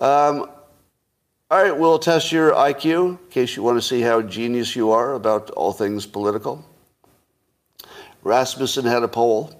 Um, 0.00 0.50
all 1.50 1.62
right, 1.62 1.78
we'll 1.78 2.00
test 2.00 2.32
your 2.32 2.52
IQ 2.52 3.10
in 3.10 3.18
case 3.30 3.54
you 3.54 3.62
want 3.62 3.78
to 3.78 3.82
see 3.82 4.00
how 4.00 4.22
genius 4.22 4.74
you 4.74 4.90
are 4.90 5.14
about 5.14 5.50
all 5.50 5.72
things 5.72 6.04
political. 6.04 6.64
Rasmussen 8.24 8.84
had 8.84 9.04
a 9.04 9.08
poll, 9.08 9.52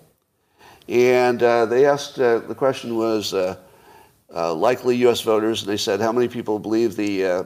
and 0.89 1.41
uh, 1.41 1.67
they 1.67 1.87
asked 1.87 2.19
uh, 2.19 2.39
the 2.39 2.55
question 2.55 2.97
was 2.97 3.33
uh, 3.33 3.57
uh 4.35 4.53
likely 4.55 4.97
U.S. 4.99 5.21
voters, 5.21 5.63
and 5.63 5.71
they 5.71 5.77
said 5.77 6.01
how 6.01 6.11
many 6.11 6.27
people 6.27 6.59
believe 6.59 6.97
the 6.97 7.25
uh, 7.25 7.45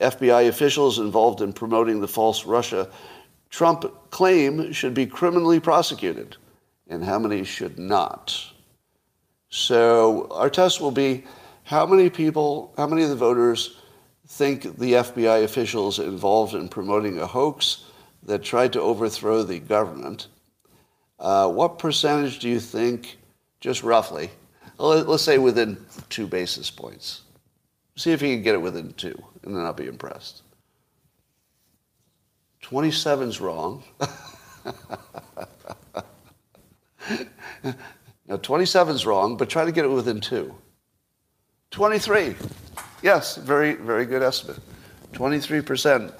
FBI 0.00 0.48
officials 0.48 0.98
involved 0.98 1.42
in 1.42 1.52
promoting 1.52 2.00
the 2.00 2.08
false 2.08 2.46
Russia 2.46 2.88
Trump 3.50 4.10
claim 4.10 4.72
should 4.72 4.94
be 4.94 5.04
criminally 5.04 5.60
prosecuted, 5.60 6.36
and 6.88 7.04
how 7.04 7.18
many 7.18 7.44
should 7.44 7.78
not. 7.78 8.34
So 9.50 10.28
our 10.30 10.48
test 10.48 10.80
will 10.80 10.92
be 10.92 11.24
how 11.70 11.86
many 11.86 12.10
people, 12.10 12.74
how 12.76 12.88
many 12.88 13.04
of 13.04 13.10
the 13.10 13.14
voters 13.14 13.76
think 14.26 14.62
the 14.62 14.94
FBI 14.94 15.44
officials 15.44 16.00
involved 16.00 16.52
in 16.52 16.68
promoting 16.68 17.20
a 17.20 17.26
hoax 17.28 17.84
that 18.24 18.42
tried 18.42 18.72
to 18.72 18.80
overthrow 18.80 19.44
the 19.44 19.60
government 19.60 20.26
uh, 21.20 21.48
what 21.48 21.78
percentage 21.78 22.38
do 22.38 22.48
you 22.48 22.58
think, 22.58 23.18
just 23.60 23.82
roughly, 23.84 24.30
let's 24.78 25.22
say 25.22 25.36
within 25.38 25.76
two 26.08 26.26
basis 26.26 26.70
points? 26.70 27.20
See 27.94 28.10
if 28.12 28.22
you 28.22 28.34
can 28.34 28.42
get 28.42 28.54
it 28.54 28.62
within 28.62 28.94
two, 28.94 29.14
and 29.42 29.54
then 29.54 29.64
I'll 29.64 29.74
be 29.74 29.86
impressed. 29.86 30.42
27's 32.64 33.40
wrong. 33.40 33.84
now, 37.62 38.38
27's 38.38 39.04
wrong, 39.04 39.36
but 39.36 39.50
try 39.50 39.66
to 39.66 39.72
get 39.72 39.84
it 39.84 39.88
within 39.88 40.20
two. 40.20 40.54
23. 41.70 42.34
Yes, 43.02 43.36
very, 43.36 43.74
very 43.74 44.04
good 44.04 44.22
estimate. 44.22 44.58
23% 45.12 46.12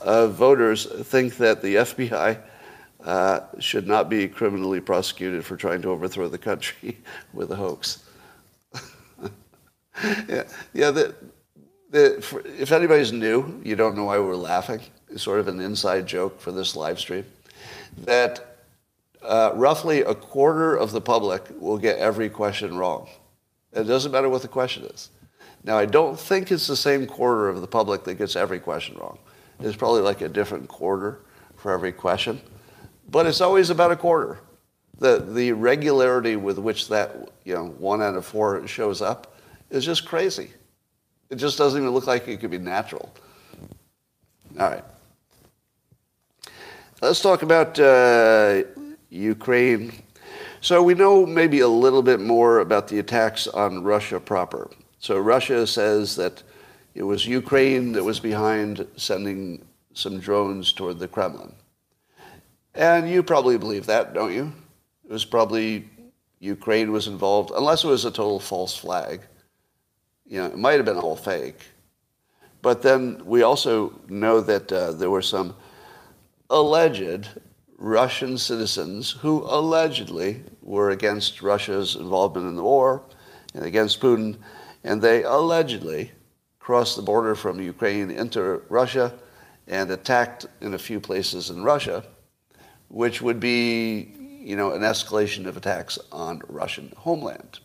of 0.00 0.34
voters 0.34 0.86
think 1.06 1.36
that 1.36 1.62
the 1.62 1.76
FBI 1.76 2.38
uh, 3.04 3.40
should 3.58 3.86
not 3.86 4.08
be 4.08 4.28
criminally 4.28 4.80
prosecuted 4.80 5.44
for 5.44 5.56
trying 5.56 5.82
to 5.82 5.88
overthrow 5.88 6.28
the 6.28 6.38
country 6.38 6.98
with 7.32 7.50
a 7.50 7.56
hoax. 7.56 8.04
yeah, 10.28 10.44
yeah. 10.72 10.90
The, 10.90 11.14
the, 11.90 12.18
for, 12.22 12.40
if 12.46 12.70
anybody's 12.70 13.12
new, 13.12 13.60
you 13.64 13.76
don't 13.76 13.96
know 13.96 14.04
why 14.04 14.18
we're 14.18 14.36
laughing. 14.36 14.80
It's 15.10 15.22
sort 15.22 15.40
of 15.40 15.48
an 15.48 15.60
inside 15.60 16.06
joke 16.06 16.40
for 16.40 16.52
this 16.52 16.76
live 16.76 16.98
stream. 16.98 17.24
That 17.98 18.58
uh, 19.22 19.52
roughly 19.54 20.00
a 20.00 20.14
quarter 20.14 20.76
of 20.76 20.92
the 20.92 21.00
public 21.00 21.44
will 21.58 21.78
get 21.78 21.98
every 21.98 22.28
question 22.28 22.76
wrong. 22.76 23.08
It 23.72 23.84
doesn't 23.84 24.12
matter 24.12 24.28
what 24.28 24.42
the 24.42 24.48
question 24.48 24.84
is. 24.84 25.10
Now, 25.64 25.78
I 25.78 25.86
don't 25.86 26.18
think 26.18 26.50
it's 26.50 26.66
the 26.66 26.76
same 26.76 27.06
quarter 27.06 27.48
of 27.48 27.60
the 27.60 27.66
public 27.66 28.04
that 28.04 28.14
gets 28.14 28.36
every 28.36 28.58
question 28.58 28.96
wrong. 28.98 29.18
It's 29.60 29.76
probably 29.76 30.02
like 30.02 30.20
a 30.20 30.28
different 30.28 30.68
quarter 30.68 31.20
for 31.56 31.72
every 31.72 31.92
question 31.92 32.40
but 33.12 33.26
it's 33.26 33.40
always 33.40 33.70
about 33.70 33.92
a 33.92 33.96
quarter. 33.96 34.40
The, 34.98 35.18
the 35.18 35.52
regularity 35.52 36.36
with 36.36 36.58
which 36.58 36.88
that 36.88 37.30
you 37.44 37.54
know, 37.54 37.66
one 37.78 38.02
out 38.02 38.14
of 38.14 38.24
four 38.24 38.66
shows 38.66 39.02
up 39.02 39.36
is 39.70 39.84
just 39.84 40.06
crazy. 40.06 40.50
It 41.28 41.36
just 41.36 41.58
doesn't 41.58 41.80
even 41.80 41.92
look 41.92 42.06
like 42.06 42.26
it 42.26 42.40
could 42.40 42.50
be 42.50 42.58
natural. 42.58 43.12
All 44.58 44.70
right. 44.70 44.84
Let's 47.00 47.20
talk 47.20 47.42
about 47.42 47.78
uh, 47.78 48.62
Ukraine. 49.10 49.92
So 50.62 50.80
we 50.80 50.94
know 50.94 51.26
maybe 51.26 51.58
a 51.58 51.66
little 51.66 52.04
bit 52.04 52.20
more 52.20 52.60
about 52.60 52.86
the 52.86 53.00
attacks 53.00 53.48
on 53.48 53.82
Russia 53.82 54.20
proper. 54.20 54.70
So 55.00 55.18
Russia 55.18 55.66
says 55.66 56.14
that 56.14 56.40
it 56.94 57.02
was 57.02 57.26
Ukraine 57.26 57.90
that 57.92 58.04
was 58.04 58.20
behind 58.20 58.86
sending 58.96 59.64
some 59.92 60.20
drones 60.20 60.72
toward 60.72 61.00
the 61.00 61.08
Kremlin. 61.08 61.52
And 62.76 63.10
you 63.10 63.24
probably 63.24 63.58
believe 63.58 63.86
that, 63.86 64.14
don't 64.14 64.32
you? 64.32 64.52
It 65.04 65.12
was 65.12 65.24
probably 65.24 65.90
Ukraine 66.38 66.92
was 66.92 67.08
involved, 67.08 67.50
unless 67.56 67.82
it 67.82 67.88
was 67.88 68.04
a 68.04 68.12
total 68.12 68.38
false 68.38 68.76
flag. 68.76 69.20
You 70.28 70.42
know, 70.42 70.46
it 70.46 70.58
might 70.58 70.76
have 70.76 70.84
been 70.84 70.96
all 70.96 71.16
fake. 71.16 71.58
But 72.62 72.82
then 72.82 73.20
we 73.24 73.42
also 73.42 73.98
know 74.06 74.40
that 74.40 74.70
uh, 74.70 74.92
there 74.92 75.10
were 75.10 75.22
some 75.22 75.56
alleged 76.50 77.28
Russian 77.78 78.38
citizens 78.38 79.10
who 79.10 79.42
allegedly 79.42 80.44
were 80.62 80.90
against 80.90 81.42
Russia's 81.42 81.96
involvement 81.96 82.48
in 82.48 82.56
the 82.56 82.62
war 82.62 83.02
and 83.54 83.64
against 83.64 84.00
Putin, 84.00 84.36
and 84.84 85.02
they 85.02 85.22
allegedly 85.22 86.12
crossed 86.58 86.96
the 86.96 87.02
border 87.02 87.34
from 87.34 87.60
Ukraine 87.60 88.10
into 88.10 88.62
Russia 88.68 89.12
and 89.66 89.90
attacked 89.90 90.46
in 90.60 90.74
a 90.74 90.78
few 90.78 91.00
places 91.00 91.50
in 91.50 91.62
Russia 91.62 92.04
which 92.92 93.22
would 93.22 93.40
be, 93.40 94.12
you 94.18 94.54
know, 94.54 94.72
an 94.72 94.82
escalation 94.82 95.46
of 95.46 95.56
attacks 95.56 95.98
on 96.12 96.42
Russian 96.48 96.92
homeland. 96.96 97.58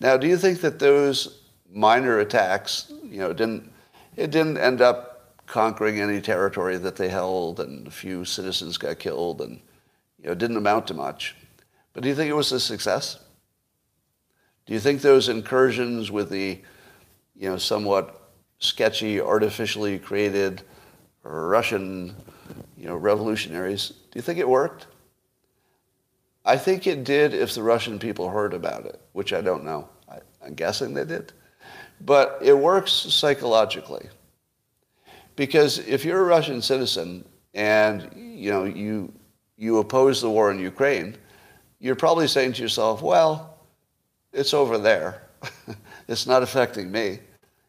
Now, 0.00 0.18
do 0.18 0.26
you 0.26 0.36
think 0.36 0.60
that 0.60 0.78
those 0.78 1.40
minor 1.72 2.18
attacks, 2.18 2.92
you 3.02 3.18
know, 3.18 3.32
didn't 3.32 3.72
it 4.16 4.30
didn't 4.30 4.58
end 4.58 4.82
up 4.82 5.34
conquering 5.46 6.00
any 6.00 6.20
territory 6.20 6.76
that 6.76 6.96
they 6.96 7.08
held, 7.08 7.58
and 7.58 7.86
a 7.86 7.90
few 7.90 8.24
citizens 8.24 8.76
got 8.76 8.98
killed, 8.98 9.40
and 9.40 9.60
you 10.22 10.28
know, 10.28 10.34
didn't 10.34 10.58
amount 10.58 10.86
to 10.88 10.94
much. 10.94 11.34
But 11.92 12.02
do 12.02 12.08
you 12.08 12.14
think 12.14 12.30
it 12.30 12.34
was 12.34 12.52
a 12.52 12.60
success? 12.60 13.18
Do 14.66 14.74
you 14.74 14.80
think 14.80 15.00
those 15.00 15.28
incursions 15.28 16.10
with 16.10 16.30
the, 16.30 16.60
you 17.36 17.48
know, 17.48 17.56
somewhat 17.56 18.30
sketchy, 18.58 19.20
artificially 19.20 19.98
created 19.98 20.62
Russian, 21.22 22.14
you 22.76 22.86
know, 22.86 22.96
revolutionaries 22.96 23.92
do 24.10 24.18
you 24.18 24.22
think 24.22 24.38
it 24.38 24.48
worked? 24.48 24.86
I 26.44 26.56
think 26.56 26.86
it 26.86 27.04
did 27.04 27.32
if 27.32 27.54
the 27.54 27.62
Russian 27.62 27.98
people 27.98 28.28
heard 28.28 28.54
about 28.54 28.86
it, 28.86 29.00
which 29.12 29.32
I 29.32 29.40
don't 29.40 29.64
know. 29.64 29.88
I, 30.08 30.18
I'm 30.44 30.54
guessing 30.54 30.94
they 30.94 31.04
did. 31.04 31.32
But 32.00 32.38
it 32.42 32.56
works 32.56 32.92
psychologically. 32.92 34.08
Because 35.36 35.78
if 35.78 36.04
you're 36.04 36.22
a 36.22 36.24
Russian 36.24 36.60
citizen 36.60 37.24
and 37.54 38.10
you 38.16 38.50
know 38.50 38.64
you 38.64 39.12
you 39.56 39.78
oppose 39.78 40.20
the 40.20 40.30
war 40.30 40.50
in 40.50 40.58
Ukraine, 40.58 41.16
you're 41.80 41.96
probably 41.96 42.28
saying 42.28 42.52
to 42.54 42.62
yourself, 42.62 43.02
well, 43.02 43.58
it's 44.32 44.54
over 44.54 44.78
there. 44.78 45.22
it's 46.08 46.26
not 46.26 46.42
affecting 46.42 46.92
me. 46.92 47.18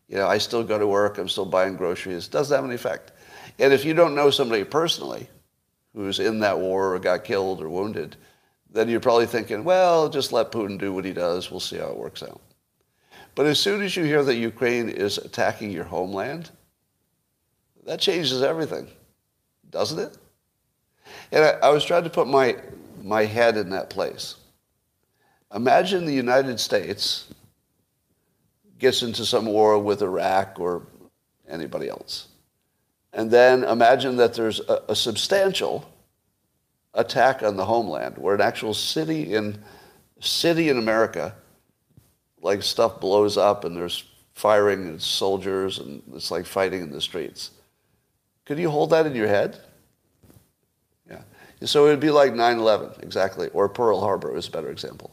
You 0.09 0.17
know, 0.17 0.27
I 0.27 0.37
still 0.37 0.63
go 0.63 0.77
to 0.77 0.85
work, 0.85 1.17
I'm 1.17 1.29
still 1.29 1.45
buying 1.45 1.77
groceries. 1.77 2.27
It 2.27 2.31
doesn't 2.31 2.53
have 2.53 2.65
any 2.65 2.75
effect. 2.75 3.13
And 3.59 3.71
if 3.71 3.85
you 3.85 3.93
don't 3.93 4.13
know 4.13 4.29
somebody 4.29 4.63
personally 4.63 5.29
who's 5.95 6.19
in 6.19 6.39
that 6.41 6.59
war 6.59 6.93
or 6.93 6.99
got 6.99 7.23
killed 7.23 7.61
or 7.61 7.69
wounded, 7.69 8.17
then 8.69 8.89
you're 8.89 8.99
probably 8.99 9.25
thinking, 9.25 9.63
well, 9.63 10.09
just 10.09 10.31
let 10.31 10.51
Putin 10.51 10.77
do 10.77 10.93
what 10.93 11.05
he 11.05 11.13
does. 11.13 11.49
We'll 11.49 11.59
see 11.59 11.77
how 11.77 11.87
it 11.87 11.97
works 11.97 12.23
out. 12.23 12.41
But 13.35 13.45
as 13.45 13.59
soon 13.59 13.81
as 13.81 13.95
you 13.95 14.03
hear 14.03 14.23
that 14.23 14.35
Ukraine 14.35 14.89
is 14.89 15.17
attacking 15.17 15.71
your 15.71 15.83
homeland, 15.83 16.49
that 17.85 17.99
changes 17.99 18.41
everything, 18.41 18.87
doesn't 19.69 19.99
it? 19.99 20.17
And 21.31 21.43
I, 21.43 21.49
I 21.63 21.69
was 21.69 21.83
trying 21.83 22.03
to 22.03 22.09
put 22.09 22.27
my, 22.27 22.57
my 23.03 23.25
head 23.25 23.57
in 23.57 23.69
that 23.71 23.89
place. 23.89 24.35
Imagine 25.53 26.05
the 26.05 26.13
United 26.13 26.59
States 26.59 27.27
gets 28.79 29.03
into 29.03 29.25
some 29.25 29.45
war 29.45 29.77
with 29.77 30.01
Iraq 30.01 30.59
or 30.59 30.83
anybody 31.47 31.89
else. 31.89 32.27
And 33.13 33.29
then 33.29 33.63
imagine 33.63 34.17
that 34.17 34.33
there's 34.33 34.59
a, 34.61 34.81
a 34.89 34.95
substantial 34.95 35.87
attack 36.93 37.43
on 37.43 37.57
the 37.57 37.65
homeland 37.65 38.17
where 38.17 38.35
an 38.35 38.41
actual 38.41 38.73
city 38.73 39.33
in 39.33 39.61
city 40.19 40.69
in 40.69 40.77
America, 40.77 41.35
like 42.41 42.63
stuff 42.63 42.99
blows 42.99 43.37
up 43.37 43.65
and 43.65 43.75
there's 43.75 44.03
firing 44.33 44.87
and 44.87 45.01
soldiers 45.01 45.79
and 45.79 46.01
it's 46.13 46.31
like 46.31 46.45
fighting 46.45 46.81
in 46.81 46.91
the 46.91 47.01
streets. 47.01 47.51
Could 48.45 48.59
you 48.59 48.69
hold 48.69 48.91
that 48.91 49.05
in 49.05 49.15
your 49.15 49.27
head? 49.27 49.59
So 51.63 51.85
it 51.85 51.89
would 51.89 51.99
be 51.99 52.09
like 52.09 52.33
9-11, 52.33 53.03
exactly, 53.03 53.49
or 53.49 53.69
Pearl 53.69 53.99
Harbor 53.99 54.35
is 54.35 54.47
a 54.47 54.51
better 54.51 54.71
example. 54.71 55.11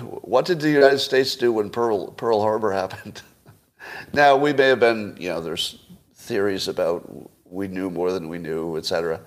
What 0.00 0.44
did 0.44 0.60
the 0.60 0.70
United 0.70 0.98
States 0.98 1.36
do 1.36 1.52
when 1.52 1.70
Pearl, 1.70 2.08
Pearl 2.08 2.40
Harbor 2.40 2.72
happened? 2.72 3.22
now, 4.12 4.36
we 4.36 4.52
may 4.52 4.66
have 4.68 4.80
been, 4.80 5.16
you 5.18 5.28
know, 5.28 5.40
there's 5.40 5.78
theories 6.14 6.66
about 6.66 7.30
we 7.44 7.68
knew 7.68 7.90
more 7.90 8.10
than 8.10 8.28
we 8.28 8.38
knew, 8.38 8.76
et 8.76 8.84
cetera. 8.84 9.20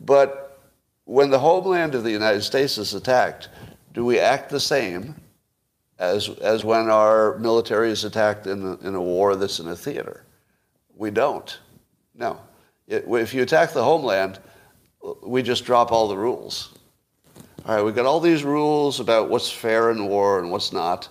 But 0.00 0.60
when 1.04 1.30
the 1.30 1.38
homeland 1.38 1.94
of 1.94 2.04
the 2.04 2.10
United 2.10 2.42
States 2.42 2.78
is 2.78 2.94
attacked, 2.94 3.50
do 3.92 4.04
we 4.04 4.18
act 4.18 4.48
the 4.48 4.60
same 4.60 5.14
as, 5.98 6.28
as 6.40 6.64
when 6.64 6.88
our 6.88 7.38
military 7.38 7.90
is 7.90 8.04
attacked 8.04 8.46
in 8.46 8.62
a, 8.64 8.86
in 8.86 8.94
a 8.94 9.02
war 9.02 9.36
that's 9.36 9.60
in 9.60 9.68
a 9.68 9.76
theater? 9.76 10.24
We 10.96 11.10
don't. 11.10 11.58
No. 12.14 12.40
It, 12.86 13.04
if 13.06 13.34
you 13.34 13.42
attack 13.42 13.72
the 13.72 13.84
homeland, 13.84 14.38
we 15.22 15.42
just 15.42 15.64
drop 15.64 15.92
all 15.92 16.08
the 16.08 16.16
rules. 16.16 16.74
All 17.64 17.74
right, 17.74 17.84
we've 17.84 17.94
got 17.94 18.06
all 18.06 18.20
these 18.20 18.44
rules 18.44 19.00
about 19.00 19.28
what's 19.28 19.50
fair 19.50 19.90
in 19.90 20.06
war 20.06 20.38
and 20.38 20.50
what's 20.50 20.72
not, 20.72 21.08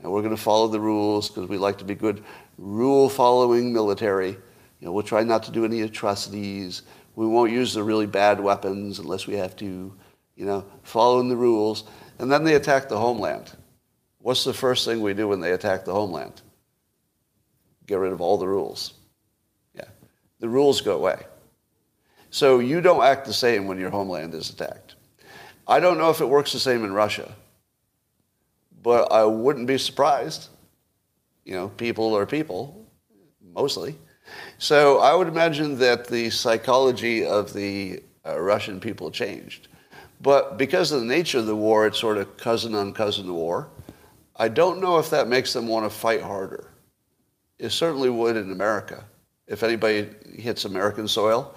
and 0.00 0.10
we're 0.10 0.22
going 0.22 0.34
to 0.34 0.42
follow 0.42 0.66
the 0.66 0.80
rules 0.80 1.28
because 1.28 1.48
we 1.48 1.56
like 1.56 1.78
to 1.78 1.84
be 1.84 1.94
good 1.94 2.24
rule-following 2.58 3.72
military. 3.72 4.30
You 4.30 4.86
know, 4.86 4.92
we'll 4.92 5.02
try 5.02 5.22
not 5.22 5.42
to 5.44 5.52
do 5.52 5.64
any 5.64 5.82
atrocities. 5.82 6.82
We 7.14 7.26
won't 7.26 7.52
use 7.52 7.74
the 7.74 7.82
really 7.82 8.06
bad 8.06 8.40
weapons 8.40 8.98
unless 8.98 9.26
we 9.26 9.34
have 9.36 9.54
to, 9.56 9.94
you 10.36 10.44
know, 10.46 10.64
following 10.82 11.28
the 11.28 11.36
rules. 11.36 11.84
And 12.18 12.30
then 12.30 12.44
they 12.44 12.54
attack 12.54 12.88
the 12.88 12.98
homeland. 12.98 13.52
What's 14.18 14.44
the 14.44 14.52
first 14.52 14.84
thing 14.84 15.00
we 15.00 15.14
do 15.14 15.28
when 15.28 15.40
they 15.40 15.52
attack 15.52 15.84
the 15.84 15.92
homeland? 15.92 16.42
Get 17.86 17.98
rid 17.98 18.12
of 18.12 18.20
all 18.20 18.36
the 18.36 18.48
rules. 18.48 18.94
Yeah. 19.74 19.88
The 20.38 20.48
rules 20.48 20.80
go 20.80 20.96
away. 20.96 21.24
So 22.30 22.60
you 22.60 22.80
don't 22.80 23.02
act 23.02 23.26
the 23.26 23.32
same 23.32 23.66
when 23.66 23.78
your 23.78 23.90
homeland 23.90 24.34
is 24.34 24.50
attacked. 24.50 24.94
I 25.66 25.80
don't 25.80 25.98
know 25.98 26.10
if 26.10 26.20
it 26.20 26.28
works 26.28 26.52
the 26.52 26.58
same 26.58 26.84
in 26.84 26.92
Russia, 26.92 27.32
but 28.82 29.12
I 29.12 29.24
wouldn't 29.24 29.66
be 29.66 29.78
surprised. 29.78 30.48
You 31.44 31.54
know, 31.54 31.68
people 31.68 32.16
are 32.16 32.26
people, 32.26 32.86
mostly. 33.54 33.96
So 34.58 34.98
I 34.98 35.14
would 35.14 35.28
imagine 35.28 35.78
that 35.78 36.06
the 36.06 36.30
psychology 36.30 37.26
of 37.26 37.52
the 37.52 38.02
uh, 38.26 38.40
Russian 38.40 38.78
people 38.80 39.10
changed. 39.10 39.68
But 40.20 40.58
because 40.58 40.92
of 40.92 41.00
the 41.00 41.06
nature 41.06 41.38
of 41.38 41.46
the 41.46 41.56
war, 41.56 41.86
it's 41.86 41.98
sort 41.98 42.18
of 42.18 42.36
cousin 42.36 42.74
on 42.74 42.92
cousin 42.92 43.32
war. 43.32 43.68
I 44.36 44.48
don't 44.48 44.80
know 44.80 44.98
if 44.98 45.10
that 45.10 45.28
makes 45.28 45.52
them 45.52 45.66
want 45.66 45.90
to 45.90 45.90
fight 45.90 46.22
harder. 46.22 46.70
It 47.58 47.70
certainly 47.70 48.10
would 48.10 48.36
in 48.36 48.52
America. 48.52 49.04
If 49.46 49.62
anybody 49.62 50.08
hits 50.36 50.64
American 50.64 51.08
soil, 51.08 51.54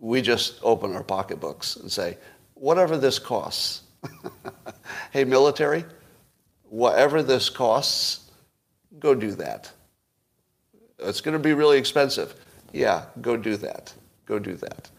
we 0.00 0.22
just 0.22 0.58
open 0.62 0.94
our 0.96 1.04
pocketbooks 1.04 1.76
and 1.76 1.92
say, 1.92 2.16
whatever 2.54 2.96
this 2.96 3.18
costs. 3.18 3.82
hey, 5.12 5.24
military, 5.24 5.84
whatever 6.64 7.22
this 7.22 7.50
costs, 7.50 8.30
go 8.98 9.14
do 9.14 9.32
that. 9.32 9.70
It's 10.98 11.20
going 11.20 11.34
to 11.34 11.42
be 11.42 11.52
really 11.52 11.78
expensive. 11.78 12.34
Yeah, 12.72 13.04
go 13.20 13.36
do 13.36 13.56
that. 13.56 13.92
Go 14.26 14.38
do 14.38 14.54
that. 14.56 14.90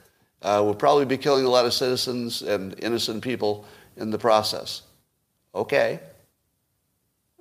Uh, 0.42 0.62
we'll 0.64 0.76
probably 0.76 1.06
be 1.06 1.18
killing 1.18 1.46
a 1.46 1.50
lot 1.50 1.66
of 1.66 1.74
citizens 1.74 2.42
and 2.42 2.76
innocent 2.80 3.24
people 3.24 3.66
in 3.98 4.10
the 4.12 4.18
process. 4.18 4.84
Okay. 5.54 6.00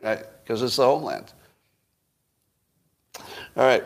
Right? 0.02 0.24
Because 0.42 0.62
it's 0.62 0.76
the 0.76 0.84
homeland. 0.84 1.32
All 3.56 3.64
right. 3.64 3.84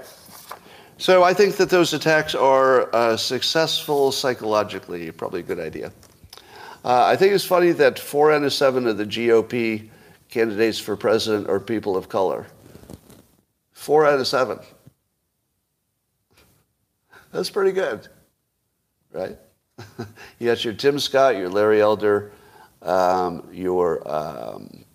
So 1.04 1.22
I 1.22 1.34
think 1.34 1.56
that 1.56 1.68
those 1.68 1.92
attacks 1.92 2.34
are 2.34 2.88
uh, 2.96 3.18
successful 3.18 4.10
psychologically. 4.10 5.10
Probably 5.10 5.40
a 5.40 5.42
good 5.42 5.60
idea. 5.60 5.92
Uh, 6.82 7.04
I 7.04 7.14
think 7.14 7.34
it's 7.34 7.44
funny 7.44 7.72
that 7.72 7.98
four 7.98 8.32
out 8.32 8.42
of 8.42 8.50
seven 8.54 8.86
of 8.86 8.96
the 8.96 9.04
GOP 9.04 9.90
candidates 10.30 10.78
for 10.78 10.96
president 10.96 11.46
are 11.50 11.60
people 11.60 11.94
of 11.94 12.08
color. 12.08 12.46
Four 13.72 14.06
out 14.06 14.18
of 14.18 14.26
seven. 14.26 14.58
That's 17.32 17.50
pretty 17.50 17.72
good, 17.72 18.08
right? 19.12 19.36
you 20.38 20.46
got 20.46 20.64
your 20.64 20.72
Tim 20.72 20.98
Scott, 20.98 21.36
your 21.36 21.50
Larry 21.50 21.82
Elder, 21.82 22.32
um, 22.80 23.46
your 23.52 24.10
um, 24.10 24.86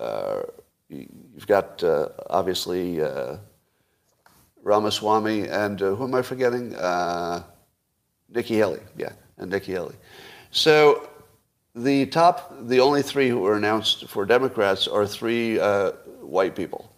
uh, 0.00 0.40
you've 0.88 1.46
got 1.46 1.80
uh, 1.84 2.08
obviously 2.28 3.00
uh, 3.00 3.36
Ramaswamy 4.62 5.48
and 5.48 5.82
uh, 5.82 5.94
who 5.94 6.04
am 6.04 6.14
I 6.14 6.22
forgetting? 6.22 6.74
Uh, 6.74 7.42
Nikki 8.28 8.56
Haley, 8.56 8.80
yeah, 8.96 9.12
and 9.38 9.50
Nikki 9.50 9.72
Haley. 9.72 9.94
So 10.50 11.08
the 11.74 12.06
top, 12.06 12.54
the 12.68 12.80
only 12.80 13.02
three 13.02 13.28
who 13.28 13.40
were 13.40 13.56
announced 13.56 14.08
for 14.08 14.24
Democrats 14.24 14.86
are 14.86 15.06
three 15.06 15.58
uh, 15.58 15.92
white 16.20 16.54
people. 16.54 16.90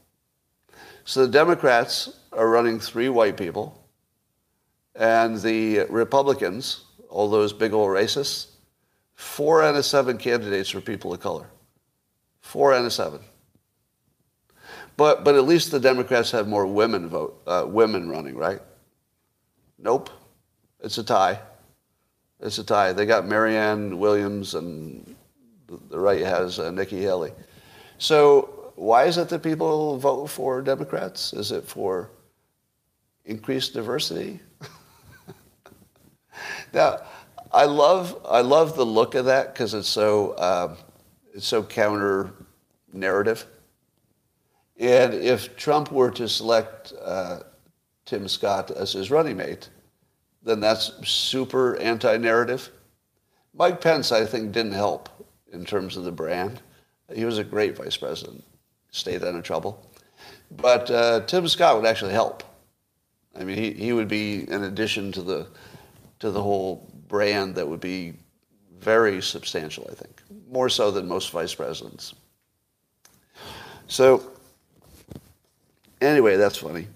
So 1.04 1.26
the 1.26 1.32
Democrats 1.32 2.18
are 2.32 2.48
running 2.48 2.80
three 2.80 3.08
white 3.08 3.36
people, 3.36 3.86
and 4.94 5.40
the 5.40 5.80
Republicans, 5.90 6.84
all 7.08 7.28
those 7.28 7.52
big 7.52 7.72
old 7.72 7.90
racists, 7.90 8.48
four 9.14 9.62
out 9.62 9.74
of 9.74 9.84
seven 9.84 10.18
candidates 10.18 10.74
are 10.74 10.80
people 10.80 11.12
of 11.12 11.20
color. 11.20 11.46
Four 12.40 12.74
out 12.74 12.84
of 12.84 12.92
seven. 12.92 13.20
But, 14.96 15.24
but 15.24 15.34
at 15.34 15.44
least 15.44 15.70
the 15.70 15.80
Democrats 15.80 16.30
have 16.30 16.46
more 16.46 16.66
women 16.66 17.08
vote, 17.08 17.42
uh, 17.46 17.64
women 17.66 18.08
running, 18.08 18.36
right? 18.36 18.60
Nope. 19.78 20.10
It's 20.80 20.98
a 20.98 21.04
tie. 21.04 21.40
It's 22.40 22.58
a 22.58 22.64
tie. 22.64 22.92
They 22.92 23.06
got 23.06 23.26
Marianne 23.26 23.98
Williams, 23.98 24.54
and 24.54 25.16
the 25.66 25.98
right 25.98 26.20
has 26.20 26.58
uh, 26.58 26.70
Nikki 26.70 27.00
Haley. 27.00 27.32
So 27.98 28.72
why 28.76 29.04
is 29.04 29.18
it 29.18 29.28
that 29.28 29.42
people 29.42 29.98
vote 29.98 30.26
for 30.26 30.60
Democrats? 30.62 31.32
Is 31.32 31.52
it 31.52 31.64
for 31.64 32.10
increased 33.24 33.74
diversity? 33.74 34.40
now, 36.72 37.00
I 37.52 37.64
love 37.66 38.20
I 38.28 38.40
love 38.40 38.76
the 38.76 38.84
look 38.84 39.14
of 39.14 39.26
that 39.26 39.54
because 39.54 39.74
it's 39.74 39.88
so 39.88 40.36
um, 40.38 40.76
it's 41.32 41.46
so 41.46 41.62
counter 41.62 42.32
narrative. 42.92 43.46
And 44.78 45.14
if 45.14 45.56
Trump 45.56 45.92
were 45.92 46.10
to 46.12 46.28
select 46.28 46.92
uh, 47.02 47.40
Tim 48.04 48.28
Scott 48.28 48.70
as 48.70 48.92
his 48.92 49.10
running 49.10 49.36
mate, 49.36 49.68
then 50.42 50.60
that's 50.60 50.92
super 51.08 51.76
anti-narrative. 51.76 52.70
Mike 53.54 53.80
Pence, 53.80 54.12
I 54.12 54.26
think, 54.26 54.52
didn't 54.52 54.72
help 54.72 55.08
in 55.52 55.64
terms 55.64 55.96
of 55.96 56.04
the 56.04 56.12
brand. 56.12 56.60
He 57.14 57.24
was 57.24 57.38
a 57.38 57.44
great 57.44 57.76
vice 57.76 57.96
president 57.96 58.42
stayed 58.90 59.22
out 59.22 59.34
of 59.34 59.42
trouble. 59.42 59.90
But 60.50 60.90
uh, 60.90 61.20
Tim 61.26 61.48
Scott 61.48 61.76
would 61.76 61.86
actually 61.86 62.12
help. 62.12 62.42
I 63.36 63.44
mean, 63.44 63.56
he, 63.56 63.72
he 63.72 63.92
would 63.92 64.08
be 64.08 64.44
an 64.50 64.64
addition 64.64 65.12
to 65.12 65.22
the 65.22 65.46
to 66.20 66.30
the 66.30 66.42
whole 66.42 66.88
brand 67.08 67.54
that 67.56 67.66
would 67.68 67.80
be 67.80 68.14
Very 68.84 69.22
substantial, 69.22 69.88
I 69.90 69.94
think. 69.94 70.20
More 70.50 70.68
so 70.68 70.90
than 70.90 71.08
most 71.08 71.30
vice 71.30 71.54
presidents. 71.54 72.14
So, 73.86 74.22
anyway, 76.00 76.36
that's 76.36 76.58
funny. 76.58 76.88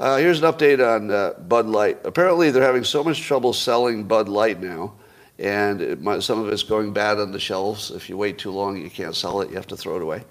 Uh, 0.00 0.16
here's 0.16 0.42
an 0.42 0.52
update 0.52 0.84
on 0.84 1.10
uh, 1.10 1.34
Bud 1.46 1.66
Light. 1.66 1.98
Apparently, 2.04 2.50
they're 2.50 2.62
having 2.62 2.84
so 2.84 3.04
much 3.04 3.20
trouble 3.20 3.52
selling 3.52 4.04
Bud 4.04 4.28
Light 4.28 4.60
now, 4.60 4.94
and 5.38 6.00
might, 6.00 6.22
some 6.22 6.40
of 6.40 6.48
it's 6.48 6.62
going 6.62 6.92
bad 6.92 7.18
on 7.18 7.30
the 7.30 7.38
shelves. 7.38 7.90
If 7.90 8.08
you 8.08 8.16
wait 8.16 8.38
too 8.38 8.50
long, 8.50 8.76
you 8.76 8.90
can't 8.90 9.14
sell 9.14 9.40
it. 9.40 9.50
You 9.50 9.56
have 9.56 9.66
to 9.68 9.76
throw 9.76 9.96
it 9.96 10.02
away. 10.02 10.24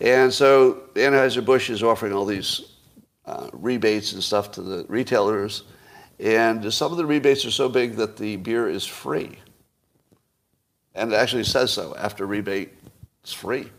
And 0.00 0.32
so 0.32 0.82
Anheuser-Busch 0.94 1.70
is 1.70 1.82
offering 1.82 2.12
all 2.12 2.24
these 2.24 2.62
uh, 3.24 3.48
rebates 3.52 4.12
and 4.12 4.22
stuff 4.22 4.52
to 4.52 4.62
the 4.62 4.84
retailers. 4.88 5.64
And 6.20 6.72
some 6.72 6.92
of 6.92 6.98
the 6.98 7.06
rebates 7.06 7.44
are 7.44 7.50
so 7.50 7.68
big 7.68 7.96
that 7.96 8.16
the 8.16 8.36
beer 8.36 8.68
is 8.68 8.84
free. 8.84 9.38
And 10.94 11.12
it 11.12 11.16
actually 11.16 11.44
says 11.44 11.72
so. 11.72 11.94
After 11.96 12.26
rebate, 12.26 12.72
it's 13.22 13.32
free. 13.32 13.70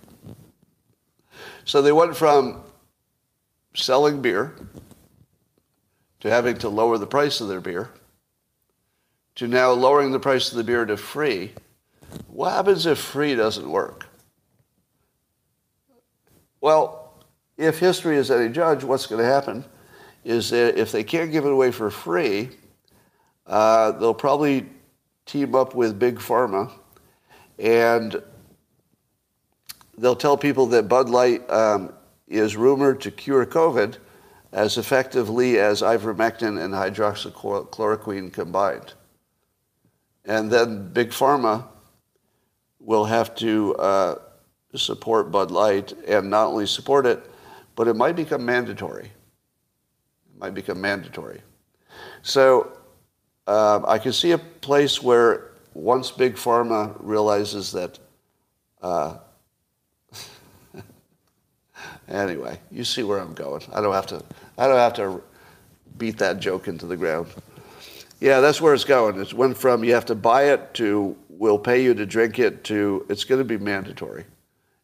So 1.65 1.81
they 1.81 1.91
went 1.91 2.15
from 2.15 2.63
selling 3.73 4.21
beer 4.21 4.55
to 6.19 6.29
having 6.29 6.57
to 6.57 6.69
lower 6.69 6.97
the 6.97 7.07
price 7.07 7.41
of 7.41 7.47
their 7.47 7.61
beer 7.61 7.89
to 9.39 9.47
now 9.47 9.71
lowering 9.71 10.11
the 10.11 10.19
price 10.19 10.51
of 10.51 10.57
the 10.57 10.63
beer 10.65 10.85
to 10.85 10.97
free. 10.97 11.53
What 12.27 12.51
happens 12.51 12.85
if 12.85 12.97
free 12.97 13.35
doesn't 13.35 13.69
work? 13.69 14.05
Well, 16.59 17.13
if 17.57 17.79
history 17.79 18.17
is 18.17 18.31
any 18.31 18.49
judge, 18.49 18.83
what's 18.83 19.07
going 19.07 19.21
to 19.23 19.25
happen 19.25 19.63
is 20.25 20.49
that 20.49 20.77
if 20.77 20.91
they 20.91 21.05
can't 21.05 21.31
give 21.31 21.45
it 21.45 21.53
away 21.53 21.71
for 21.71 21.89
free, 21.89 22.49
uh, 23.47 23.93
they'll 23.93 24.13
probably 24.13 24.65
team 25.25 25.55
up 25.55 25.73
with 25.73 25.97
Big 25.97 26.17
Pharma 26.19 26.69
and 27.57 28.21
they'll 29.97 30.17
tell 30.17 30.35
people 30.35 30.65
that 30.65 30.89
Bud 30.89 31.07
Light 31.07 31.49
um, 31.49 31.93
is 32.29 32.55
rumored 32.55 33.01
to 33.01 33.11
cure 33.11 33.45
COVID 33.45 33.97
as 34.51 34.77
effectively 34.77 35.59
as 35.59 35.81
ivermectin 35.81 36.61
and 36.63 36.73
hydroxychloroquine 36.73 38.31
combined. 38.31 38.93
And 40.25 40.51
then 40.51 40.91
Big 40.93 41.09
Pharma 41.09 41.67
will 42.79 43.05
have 43.05 43.35
to 43.35 43.75
uh, 43.75 44.15
support 44.75 45.31
Bud 45.31 45.51
Light 45.51 45.93
and 46.07 46.29
not 46.29 46.47
only 46.47 46.65
support 46.65 47.05
it, 47.05 47.29
but 47.75 47.87
it 47.87 47.95
might 47.95 48.15
become 48.15 48.45
mandatory. 48.45 49.05
It 49.05 50.39
might 50.39 50.53
become 50.53 50.79
mandatory. 50.81 51.41
So 52.21 52.77
uh, 53.47 53.81
I 53.87 53.97
can 53.97 54.13
see 54.13 54.31
a 54.31 54.37
place 54.37 55.01
where 55.01 55.51
once 55.73 56.11
Big 56.11 56.35
Pharma 56.35 56.95
realizes 56.99 57.71
that, 57.71 57.99
uh, 58.81 59.17
anyway, 62.09 62.59
you 62.71 62.83
see 62.83 63.03
where 63.03 63.19
I'm 63.19 63.33
going. 63.33 63.61
I 63.73 63.81
don't 63.81 63.93
have 63.93 64.07
to. 64.07 64.23
I 64.57 64.67
don't 64.67 64.77
have 64.77 64.93
to 64.93 65.21
beat 65.97 66.17
that 66.17 66.39
joke 66.39 66.67
into 66.67 66.85
the 66.85 66.97
ground. 66.97 67.27
Yeah, 68.19 68.41
that's 68.41 68.59
where 68.59 68.73
it's 68.73 68.83
going. 68.83 69.19
It 69.19 69.33
went 69.33 69.57
from 69.57 69.83
you 69.83 69.93
have 69.93 70.05
to 70.05 70.15
buy 70.15 70.51
it 70.51 70.73
to 70.75 71.15
we'll 71.29 71.59
pay 71.59 71.81
you 71.81 71.93
to 71.93 72.05
drink 72.05 72.37
it 72.37 72.65
to 72.65 73.05
it's 73.09 73.23
going 73.23 73.39
to 73.39 73.45
be 73.45 73.57
mandatory 73.57 74.25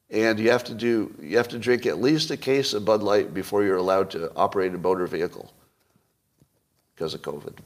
and 0.10 0.40
you 0.40 0.50
have 0.52 0.64
to 0.64 0.74
do 0.74 1.14
you 1.22 1.38
have 1.38 1.48
to 1.50 1.60
drink 1.60 1.86
at 1.86 2.00
least 2.00 2.32
a 2.32 2.38
case 2.38 2.74
of 2.74 2.86
Bud 2.86 3.04
Light 3.04 3.34
before 3.34 3.64
you're 3.64 3.78
allowed 3.78 4.10
to 4.12 4.34
operate 4.36 4.74
a 4.74 4.78
motor 4.78 5.08
vehicle 5.08 5.52
because 6.96 7.14
of 7.14 7.22
COVID. 7.22 7.58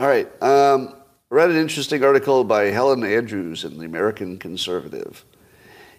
All 0.00 0.08
right, 0.08 0.42
um, 0.42 0.94
read 1.30 1.50
an 1.50 1.56
interesting 1.56 2.02
article 2.02 2.42
by 2.42 2.64
Helen 2.64 3.04
Andrews 3.04 3.64
in 3.64 3.78
the 3.78 3.84
American 3.84 4.38
Conservative. 4.38 5.24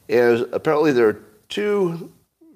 And 0.09 0.47
apparently, 0.51 0.91
there 0.91 1.07
are 1.07 1.23
two 1.49 2.11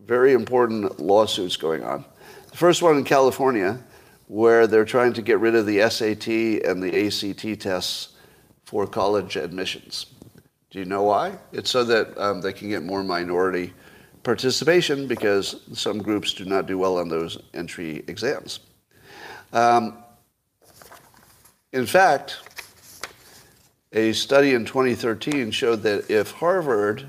very 0.05 0.33
important 0.33 0.99
lawsuits 0.99 1.55
going 1.55 1.83
on. 1.83 2.05
The 2.51 2.57
first 2.57 2.81
one 2.81 2.97
in 2.97 3.03
California, 3.03 3.79
where 4.27 4.67
they're 4.67 4.85
trying 4.85 5.13
to 5.13 5.21
get 5.21 5.39
rid 5.39 5.55
of 5.55 5.65
the 5.65 5.87
SAT 5.89 6.27
and 6.67 6.81
the 6.81 7.07
ACT 7.07 7.61
tests 7.61 8.09
for 8.63 8.85
college 8.85 9.35
admissions. 9.35 10.07
Do 10.69 10.77
you 10.77 10.85
know 10.85 11.03
why? 11.03 11.37
It's 11.51 11.71
so 11.71 11.83
that 11.85 12.15
um, 12.17 12.41
they 12.41 12.53
can 12.53 12.69
get 12.69 12.83
more 12.83 13.03
minority 13.03 13.73
participation 14.21 15.07
because 15.07 15.61
some 15.73 15.97
groups 15.97 16.33
do 16.33 16.45
not 16.45 16.67
do 16.67 16.77
well 16.77 16.99
on 16.99 17.09
those 17.09 17.39
entry 17.55 18.03
exams. 18.07 18.59
Um, 19.51 20.03
in 21.71 21.87
fact, 21.87 22.37
a 23.93 24.13
study 24.13 24.53
in 24.53 24.65
2013 24.65 25.49
showed 25.49 25.81
that 25.83 26.11
if 26.11 26.31
Harvard 26.31 27.07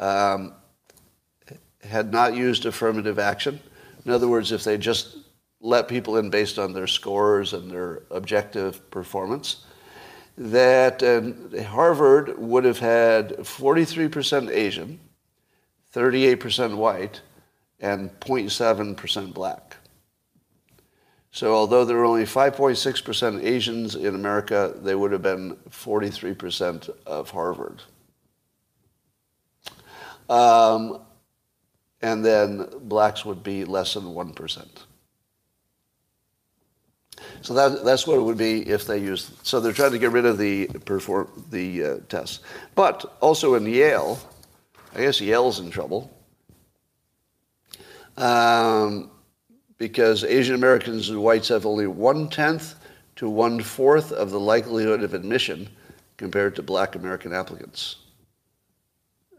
um, 0.00 0.54
had 1.82 2.12
not 2.12 2.34
used 2.34 2.66
affirmative 2.66 3.18
action, 3.18 3.60
in 4.04 4.12
other 4.12 4.28
words, 4.28 4.52
if 4.52 4.64
they 4.64 4.78
just 4.78 5.18
let 5.60 5.88
people 5.88 6.16
in 6.16 6.30
based 6.30 6.58
on 6.58 6.72
their 6.72 6.86
scores 6.86 7.52
and 7.52 7.70
their 7.70 8.02
objective 8.10 8.90
performance, 8.90 9.64
that 10.36 11.02
uh, 11.02 11.62
Harvard 11.64 12.38
would 12.38 12.64
have 12.64 12.78
had 12.78 13.36
43% 13.38 14.50
Asian, 14.50 15.00
38% 15.94 16.76
white, 16.76 17.20
and 17.80 18.10
0.7% 18.20 19.34
black. 19.34 19.76
So 21.30 21.54
although 21.54 21.84
there 21.84 21.96
were 21.96 22.04
only 22.04 22.24
5.6% 22.24 23.44
Asians 23.44 23.94
in 23.94 24.14
America, 24.14 24.74
they 24.82 24.94
would 24.94 25.12
have 25.12 25.22
been 25.22 25.56
43% 25.70 26.88
of 27.04 27.30
Harvard. 27.30 27.82
Um, 30.28 31.00
and 32.02 32.24
then 32.24 32.66
blacks 32.82 33.24
would 33.24 33.42
be 33.42 33.64
less 33.64 33.94
than 33.94 34.04
1%. 34.04 34.66
So 37.42 37.54
that, 37.54 37.84
that's 37.84 38.06
what 38.06 38.18
it 38.18 38.22
would 38.22 38.38
be 38.38 38.68
if 38.68 38.86
they 38.86 38.98
used. 38.98 39.44
So 39.46 39.58
they're 39.58 39.72
trying 39.72 39.92
to 39.92 39.98
get 39.98 40.12
rid 40.12 40.24
of 40.24 40.38
the 40.38 40.66
perform 40.84 41.46
the 41.50 41.84
uh, 41.84 41.96
tests. 42.08 42.40
But 42.74 43.16
also 43.20 43.54
in 43.54 43.66
Yale, 43.66 44.20
I 44.94 45.00
guess 45.00 45.20
Yale's 45.20 45.58
in 45.60 45.70
trouble 45.70 46.12
um, 48.18 49.10
because 49.78 50.24
Asian 50.24 50.54
Americans 50.54 51.08
and 51.08 51.22
whites 51.22 51.48
have 51.48 51.64
only 51.64 51.86
one 51.86 52.28
tenth 52.28 52.74
to 53.16 53.28
one 53.28 53.60
fourth 53.60 54.12
of 54.12 54.30
the 54.30 54.40
likelihood 54.40 55.02
of 55.02 55.14
admission 55.14 55.68
compared 56.16 56.56
to 56.56 56.62
Black 56.62 56.96
American 56.96 57.32
applicants. 57.32 57.96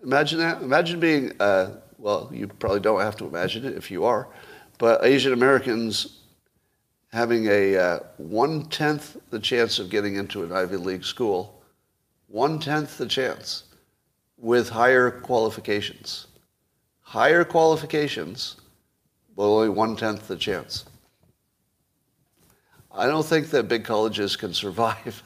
Imagine 0.04 0.40
that. 0.40 0.62
Imagine 0.62 1.00
being. 1.00 1.34
Uh, 1.40 1.72
well, 1.98 2.30
you 2.34 2.48
probably 2.48 2.80
don't 2.80 3.02
have 3.02 3.18
to 3.18 3.26
imagine 3.26 3.66
it 3.66 3.76
if 3.76 3.92
you 3.92 4.06
are, 4.06 4.28
but 4.78 5.04
Asian 5.04 5.34
Americans 5.34 6.20
having 7.12 7.48
a 7.48 7.76
uh, 7.76 8.00
one 8.18 8.66
tenth 8.66 9.18
the 9.30 9.40
chance 9.40 9.80
of 9.80 9.90
getting 9.90 10.16
into 10.16 10.44
an 10.44 10.52
Ivy 10.52 10.78
League 10.78 11.04
school, 11.04 11.62
one 12.28 12.60
tenth 12.60 12.98
the 12.98 13.08
chance 13.08 13.64
with 14.38 14.70
higher 14.70 15.12
qualifications. 15.12 16.28
Higher 17.02 17.44
qualifications, 17.44 18.58
but 19.36 19.44
only 19.44 19.70
one 19.70 19.96
tenth 19.96 20.28
the 20.28 20.38
chance. 20.38 20.86
I 22.92 23.08
don't 23.08 23.26
think 23.26 23.50
that 23.50 23.68
big 23.68 23.84
colleges 23.84 24.36
can 24.36 24.54
survive. 24.54 25.24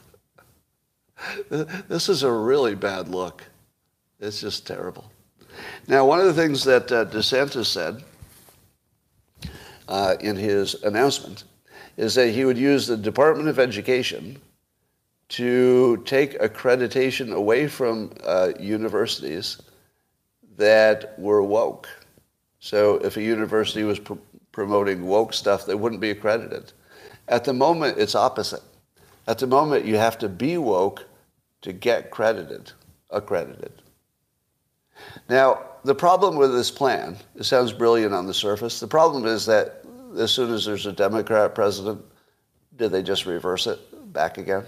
this 1.50 2.08
is 2.08 2.22
a 2.22 2.32
really 2.32 2.74
bad 2.74 3.08
look. 3.08 3.44
It's 4.20 4.40
just 4.40 4.66
terrible. 4.66 5.10
Now, 5.86 6.06
one 6.06 6.20
of 6.20 6.26
the 6.26 6.34
things 6.34 6.64
that 6.64 6.90
uh, 6.90 7.04
DeSantis 7.06 7.66
said 7.66 8.02
uh, 9.88 10.16
in 10.20 10.36
his 10.36 10.82
announcement 10.82 11.44
is 11.96 12.14
that 12.14 12.30
he 12.30 12.44
would 12.44 12.58
use 12.58 12.86
the 12.86 12.96
Department 12.96 13.48
of 13.48 13.58
Education 13.58 14.40
to 15.28 16.02
take 16.04 16.38
accreditation 16.40 17.32
away 17.32 17.66
from 17.66 18.12
uh, 18.24 18.52
universities 18.58 19.60
that 20.56 21.18
were 21.18 21.42
woke. 21.42 21.88
So 22.60 22.96
if 22.96 23.16
a 23.16 23.22
university 23.22 23.84
was 23.84 23.98
pr- 23.98 24.14
promoting 24.52 25.06
woke 25.06 25.32
stuff, 25.32 25.66
they 25.66 25.74
wouldn't 25.74 26.00
be 26.00 26.10
accredited. 26.10 26.72
At 27.28 27.44
the 27.44 27.52
moment, 27.52 27.98
it's 27.98 28.14
opposite. 28.14 28.62
At 29.26 29.38
the 29.38 29.46
moment, 29.46 29.84
you 29.84 29.96
have 29.96 30.18
to 30.18 30.28
be 30.28 30.58
woke 30.58 31.04
to 31.62 31.72
get 31.72 32.10
credited, 32.10 32.72
accredited. 33.10 33.72
Now, 35.28 35.62
the 35.84 35.94
problem 35.94 36.36
with 36.36 36.52
this 36.52 36.70
plan, 36.70 37.16
it 37.36 37.44
sounds 37.44 37.72
brilliant 37.72 38.14
on 38.14 38.26
the 38.26 38.34
surface. 38.34 38.80
The 38.80 38.86
problem 38.86 39.26
is 39.26 39.46
that 39.46 39.84
as 40.18 40.30
soon 40.30 40.52
as 40.52 40.64
there's 40.64 40.86
a 40.86 40.92
Democrat 40.92 41.54
president, 41.54 42.02
do 42.76 42.88
they 42.88 43.02
just 43.02 43.26
reverse 43.26 43.66
it 43.66 44.12
back 44.12 44.38
again? 44.38 44.64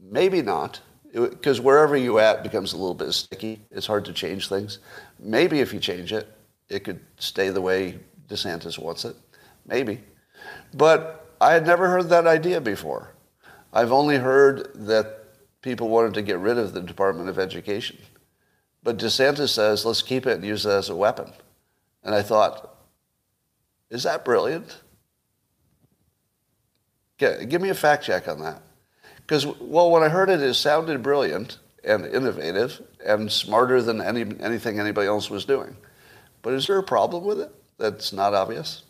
Maybe 0.00 0.42
not, 0.42 0.80
because 1.12 1.60
wherever 1.60 1.96
you 1.96 2.18
at 2.18 2.42
becomes 2.42 2.72
a 2.72 2.76
little 2.76 2.94
bit 2.94 3.12
sticky. 3.12 3.60
It's 3.70 3.86
hard 3.86 4.04
to 4.06 4.12
change 4.12 4.48
things. 4.48 4.78
Maybe 5.18 5.60
if 5.60 5.72
you 5.72 5.80
change 5.80 6.12
it, 6.12 6.28
it 6.68 6.84
could 6.84 7.00
stay 7.18 7.50
the 7.50 7.60
way 7.60 7.98
DeSantis 8.28 8.78
wants 8.78 9.04
it. 9.04 9.16
Maybe. 9.66 10.00
But 10.74 11.34
I 11.40 11.52
had 11.52 11.66
never 11.66 11.88
heard 11.88 12.08
that 12.10 12.26
idea 12.26 12.60
before. 12.60 13.12
I've 13.72 13.92
only 13.92 14.16
heard 14.16 14.70
that 14.86 15.24
people 15.62 15.88
wanted 15.88 16.14
to 16.14 16.22
get 16.22 16.38
rid 16.38 16.58
of 16.58 16.72
the 16.72 16.80
Department 16.80 17.28
of 17.28 17.38
Education. 17.38 17.98
But 18.82 18.98
DeSantis 18.98 19.50
says, 19.50 19.84
let's 19.84 20.02
keep 20.02 20.26
it 20.26 20.36
and 20.36 20.44
use 20.44 20.64
it 20.64 20.70
as 20.70 20.88
a 20.88 20.96
weapon. 20.96 21.32
And 22.02 22.14
I 22.14 22.22
thought, 22.22 22.76
is 23.90 24.04
that 24.04 24.24
brilliant? 24.24 24.80
give 27.18 27.60
me 27.60 27.68
a 27.68 27.74
fact 27.74 28.04
check 28.04 28.28
on 28.28 28.40
that. 28.40 28.62
Because, 29.16 29.46
well, 29.46 29.90
when 29.90 30.02
I 30.02 30.08
heard 30.08 30.30
it, 30.30 30.40
it 30.40 30.54
sounded 30.54 31.02
brilliant 31.02 31.58
and 31.84 32.06
innovative 32.06 32.80
and 33.04 33.30
smarter 33.30 33.82
than 33.82 34.00
any, 34.00 34.22
anything 34.40 34.80
anybody 34.80 35.06
else 35.06 35.30
was 35.30 35.44
doing. 35.44 35.76
But 36.42 36.54
is 36.54 36.66
there 36.66 36.78
a 36.78 36.82
problem 36.82 37.24
with 37.24 37.40
it 37.40 37.52
that's 37.78 38.12
not 38.12 38.32
obvious? 38.32 38.84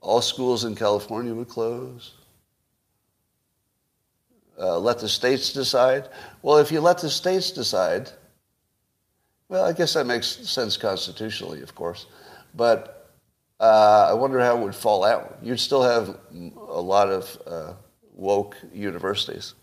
All 0.00 0.22
schools 0.22 0.64
in 0.64 0.76
California 0.76 1.34
would 1.34 1.48
close. 1.48 2.12
Uh, 4.58 4.78
let 4.78 4.98
the 4.98 5.08
states 5.08 5.52
decide. 5.52 6.08
Well, 6.42 6.58
if 6.58 6.72
you 6.72 6.80
let 6.80 6.98
the 6.98 7.10
states 7.10 7.50
decide, 7.50 8.10
well, 9.48 9.64
I 9.64 9.72
guess 9.72 9.94
that 9.94 10.06
makes 10.06 10.26
sense 10.26 10.76
constitutionally, 10.76 11.62
of 11.62 11.74
course. 11.74 12.06
But 12.54 13.10
uh, 13.60 14.08
I 14.10 14.12
wonder 14.14 14.40
how 14.40 14.56
it 14.56 14.60
would 14.62 14.74
fall 14.74 15.04
out. 15.04 15.38
You'd 15.42 15.60
still 15.60 15.82
have 15.82 16.18
a 16.68 16.80
lot 16.80 17.10
of 17.10 17.38
uh, 17.46 17.72
woke 18.14 18.56
universities. 18.72 19.54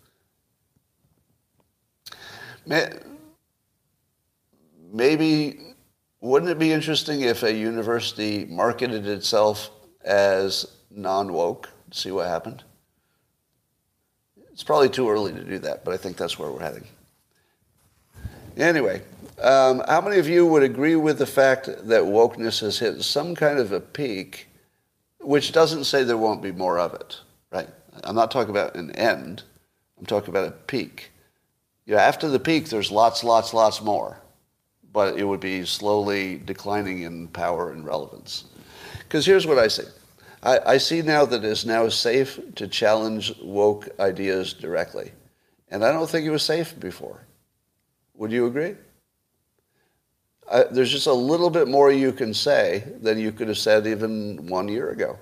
Maybe, 4.92 5.60
wouldn't 6.22 6.52
it 6.52 6.60
be 6.60 6.72
interesting 6.72 7.22
if 7.22 7.44
a 7.44 7.52
university 7.52 8.46
marketed 8.46 9.08
itself 9.08 9.72
as 10.06 10.66
non-woke? 10.90 11.70
See 11.92 12.12
what 12.12 12.28
happened? 12.28 12.64
It's 14.54 14.64
probably 14.64 14.90
too 14.90 15.10
early 15.10 15.34
to 15.34 15.44
do 15.44 15.60
that, 15.60 15.84
but 15.84 15.94
I 15.94 15.98
think 15.98 16.16
that's 16.16 16.38
where 16.38 16.50
we're 16.52 16.62
heading. 16.62 16.86
Anyway, 18.56 19.02
um, 19.42 19.82
how 19.88 20.00
many 20.00 20.20
of 20.20 20.28
you 20.28 20.46
would 20.46 20.62
agree 20.62 20.96
with 20.96 21.18
the 21.18 21.26
fact 21.26 21.66
that 21.66 22.04
wokeness 22.04 22.60
has 22.62 22.78
hit 22.78 23.02
some 23.02 23.34
kind 23.34 23.58
of 23.58 23.72
a 23.72 23.80
peak, 23.80 24.48
which 25.20 25.52
doesn't 25.52 25.86
say 25.86 26.04
there 26.04 26.18
won't 26.18 26.44
be 26.44 26.52
more 26.52 26.78
of 26.78 26.94
it, 26.94 27.20
right? 27.52 27.68
I'm 28.04 28.16
not 28.16 28.30
talking 28.30 28.52
about 28.52 28.76
an 28.76 28.92
end. 28.92 29.42
I'm 30.00 30.06
talking 30.06 30.30
about 30.30 30.48
a 30.48 30.52
peak. 30.52 31.12
You 31.86 31.96
know, 31.96 32.00
after 32.00 32.30
the 32.30 32.40
peak, 32.40 32.70
there's 32.70 32.92
lots, 32.92 33.24
lots, 33.24 33.56
lots 33.56 33.82
more, 33.82 34.18
but 34.92 35.18
it 35.18 35.24
would 35.24 35.40
be 35.40 35.66
slowly 35.66 36.38
declining 36.46 37.02
in 37.02 37.28
power 37.30 37.72
and 37.72 37.84
relevance. 37.84 38.46
Because 39.00 39.26
here's 39.26 39.48
what 39.48 39.58
I 39.58 39.68
see. 39.68 39.84
I, 40.44 40.74
I 40.74 40.78
see 40.78 41.02
now 41.02 41.26
that 41.26 41.46
it's 41.46 41.66
now 41.66 41.88
safe 41.88 42.40
to 42.56 42.68
challenge 42.68 43.34
woke 43.42 43.88
ideas 44.00 44.54
directly. 44.54 45.14
And 45.70 45.84
I 45.84 45.92
don't 45.92 46.10
think 46.10 46.26
it 46.26 46.32
was 46.32 46.44
safe 46.44 46.78
before. 46.80 47.26
Would 48.16 48.32
you 48.32 48.46
agree? 48.46 48.76
Uh, 50.50 50.66
there's 50.70 50.92
just 50.92 51.08
a 51.08 51.14
little 51.14 51.50
bit 51.50 51.70
more 51.70 51.92
you 51.92 52.12
can 52.12 52.34
say 52.34 52.84
than 53.02 53.18
you 53.18 53.32
could 53.32 53.48
have 53.48 53.58
said 53.58 53.88
even 53.88 54.46
one 54.48 54.68
year 54.68 54.92
ago. 54.92 55.18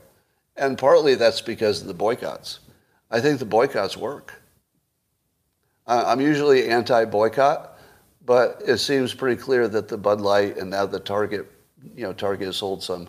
And 0.57 0.77
partly 0.77 1.15
that's 1.15 1.39
because 1.39 1.81
of 1.81 1.87
the 1.87 1.93
boycotts. 1.93 2.59
I 3.11 3.21
think 3.21 3.37
the 3.39 3.45
boycotts 3.45 3.95
work. 3.95 4.41
Uh, 5.85 6.03
I'm 6.07 6.19
usually 6.19 6.67
anti 6.67 7.05
boycott, 7.05 7.77
but 8.25 8.61
it 8.65 8.77
seems 8.77 9.13
pretty 9.13 9.39
clear 9.39 9.67
that 9.67 9.87
the 9.87 9.97
Bud 9.97 10.19
Light 10.19 10.57
and 10.57 10.71
now 10.71 10.85
the 10.85 10.99
Target, 10.99 11.49
you 11.95 12.03
know, 12.03 12.13
Target 12.13 12.47
has 12.47 12.57
sold 12.57 12.83
some 12.83 13.07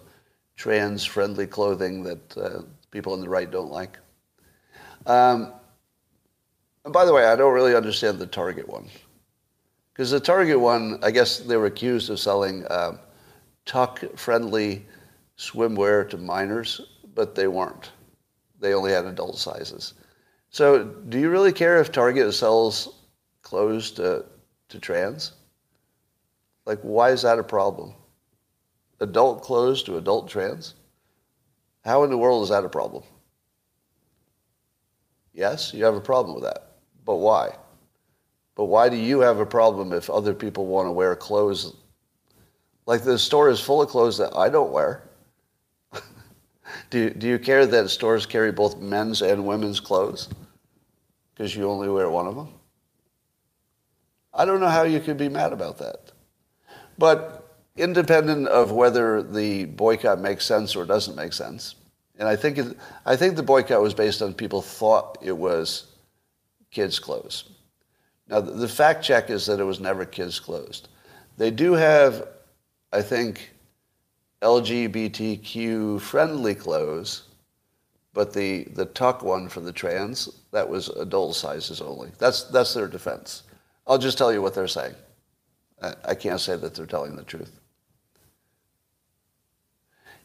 trans 0.57 1.05
friendly 1.05 1.47
clothing 1.47 2.03
that 2.05 2.37
uh, 2.37 2.63
people 2.91 3.13
on 3.13 3.21
the 3.21 3.29
right 3.29 3.51
don't 3.51 3.71
like. 3.71 3.99
Um, 5.07 5.53
and 6.85 6.93
by 6.93 7.05
the 7.05 7.13
way, 7.13 7.27
I 7.27 7.37
don't 7.37 7.55
really 7.55 7.75
understand 7.75 8.19
the 8.19 8.27
Target 8.27 8.69
one. 8.69 8.89
Because 9.93 10.11
the 10.11 10.21
Target 10.21 10.59
one, 10.59 10.99
I 11.03 11.11
guess 11.11 11.39
they 11.39 11.57
were 11.57 11.67
accused 11.67 12.11
of 12.11 12.19
selling 12.19 12.65
uh, 12.67 12.97
tuck 13.65 14.01
friendly 14.17 14.87
swimwear 15.37 16.09
to 16.11 16.17
minors, 16.17 16.81
but 17.15 17.35
they 17.35 17.47
weren't. 17.47 17.91
They 18.61 18.75
only 18.75 18.93
had 18.93 19.05
adult 19.07 19.39
sizes. 19.39 19.95
So, 20.51 20.85
do 20.85 21.19
you 21.19 21.31
really 21.31 21.53
care 21.53 21.79
if 21.79 21.91
Target 21.91 22.33
sells 22.35 22.95
clothes 23.43 23.91
to, 23.93 24.25
to 24.69 24.79
trans? 24.79 25.33
Like, 26.67 26.81
why 26.83 27.11
is 27.11 27.23
that 27.23 27.39
a 27.39 27.45
problem? 27.45 27.95
Adult 29.03 29.43
clothes 29.43 29.83
to 29.83 29.97
adult 29.97 30.29
trans? 30.29 30.75
How 31.85 32.05
in 32.05 32.11
the 32.11 32.17
world 32.17 32.45
is 32.45 32.51
that 32.51 32.65
a 32.65 32.69
problem? 32.69 33.03
Yes, 35.35 35.75
you 35.75 35.85
have 35.85 35.97
a 35.97 36.01
problem 36.01 36.37
with 36.37 36.45
that. 36.45 36.69
But 37.05 37.17
why? 37.17 37.57
But 38.55 38.67
why 38.67 38.89
do 38.89 38.97
you 38.97 39.19
have 39.19 39.41
a 39.41 39.47
problem 39.47 39.93
if 39.93 40.09
other 40.09 40.33
people 40.33 40.67
want 40.67 40.87
to 40.87 40.93
wear 40.93 41.17
clothes? 41.17 41.75
Like 42.87 43.03
the 43.03 43.19
store 43.19 43.51
is 43.51 43.59
full 43.59 43.83
of 43.83 43.89
clothes 43.89 44.19
that 44.19 44.37
I 44.37 44.49
don't 44.49 44.71
wear. 44.71 45.03
do, 46.91 47.11
do 47.11 47.27
you 47.27 47.41
care 47.41 47.67
that 47.67 47.89
stores 47.89 48.25
carry 48.25 48.53
both 48.53 48.79
men's 48.79 49.21
and 49.21 49.45
women's 49.45 49.81
clothes? 49.81 50.29
Because 51.35 51.57
you 51.57 51.69
only 51.69 51.89
wear 51.89 52.09
one 52.09 52.29
of 52.29 52.37
them? 52.37 52.51
I 54.33 54.45
don't 54.45 54.61
know 54.61 54.69
how 54.69 54.85
you 54.85 55.01
could 55.01 55.19
be 55.19 55.29
mad 55.29 55.53
about 55.53 55.79
that. 55.79 56.13
But 56.99 57.42
independent 57.77 58.49
of 58.49 58.73
whether 58.73 59.23
the 59.23 59.65
boycott 59.65 60.21
makes 60.21 60.45
sense 60.45 60.77
or 60.77 60.85
doesn't 60.85 61.17
make 61.17 61.33
sense, 61.33 61.75
and 62.19 62.29
I 62.29 62.37
think, 62.37 62.59
it, 62.59 62.77
I 63.07 63.17
think 63.17 63.37
the 63.37 63.43
boycott 63.43 63.83
was 63.83 63.95
based 63.95 64.23
on 64.23 64.35
people 64.35 64.63
thought 64.63 65.19
it 65.23 65.37
was 65.37 65.87
kids' 66.71 66.99
clothes. 66.99 67.51
Now, 68.29 68.41
the 68.41 68.69
fact 68.69 69.05
check 69.05 69.31
is 69.31 69.47
that 69.47 69.61
it 69.61 69.65
was 69.65 69.81
never 69.81 70.05
kids 70.05 70.39
clothes. 70.39 70.85
They 71.37 71.51
do 71.51 71.73
have, 71.73 72.29
I 72.93 73.03
think, 73.03 73.51
LGBTQ 74.43 76.01
friendly 76.01 76.55
clothes, 76.55 77.25
but 78.15 78.33
the, 78.33 78.65
the 78.75 78.87
tuck 78.87 79.23
one 79.23 79.49
for 79.49 79.61
the 79.61 79.73
trans, 79.73 80.29
that 80.53 80.69
was 80.69 80.89
adult 80.91 81.35
sizes 81.35 81.81
only. 81.81 82.11
That's, 82.19 82.45
that's 82.45 82.75
their 82.75 82.89
defense. 82.89 83.45
I'll 83.87 83.99
just 83.99 84.19
tell 84.19 84.33
you 84.33 84.43
what 84.43 84.55
they're 84.55 84.69
saying. 84.69 84.95
I 86.05 86.15
can't 86.15 86.41
say 86.41 86.57
that 86.57 86.75
they're 86.75 86.87
telling 86.87 87.17
the 87.17 87.25
truth. 87.25 87.59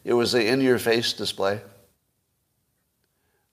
It 0.08 0.14
was 0.14 0.32
the 0.32 0.48
in 0.48 0.62
your 0.62 0.80
face 0.80 1.12
display. 1.12 1.60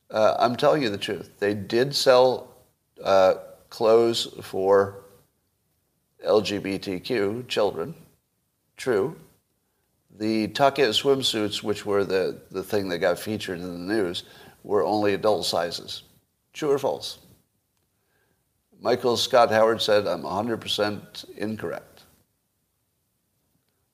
Uh, 0.09 0.37
I'm 0.39 0.55
telling 0.55 0.83
you 0.83 0.89
the 0.89 0.97
truth. 0.97 1.29
They 1.41 1.53
did 1.53 1.93
sell 1.93 2.55
uh, 3.03 3.35
clothes 3.71 4.29
for 4.41 5.03
LGBTQ 6.25 7.49
children. 7.49 7.93
True. 8.77 9.17
The 10.17 10.47
tuck-in 10.47 10.91
swimsuits, 10.91 11.65
which 11.65 11.85
were 11.85 12.05
the, 12.05 12.39
the 12.53 12.63
thing 12.63 12.89
that 12.91 13.01
got 13.01 13.19
featured 13.19 13.59
in 13.59 13.73
the 13.73 13.93
news, 13.93 14.23
were 14.63 14.85
only 14.85 15.15
adult 15.15 15.47
sizes. 15.47 16.05
True 16.53 16.71
or 16.71 16.79
false? 16.79 17.19
Michael 18.81 19.17
Scott 19.17 19.51
Howard 19.51 19.83
said, 19.83 20.07
I'm 20.07 20.23
100% 20.23 21.31
incorrect. 21.37 22.05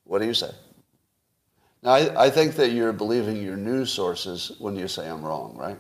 What 0.05 0.19
do 0.19 0.27
you 0.27 0.35
say? 0.35 0.51
Now, 1.83 1.91
I, 1.93 2.27
I 2.27 2.31
think 2.31 2.57
that 2.57 2.73
you're 2.73 2.93
believing 2.93 3.43
your 3.43 3.57
news 3.57 3.91
sources 3.91 4.53
when 4.59 4.77
you 4.77 4.89
say 4.89 5.09
I'm 5.09 5.25
wrong, 5.25 5.57
right? 5.57 5.79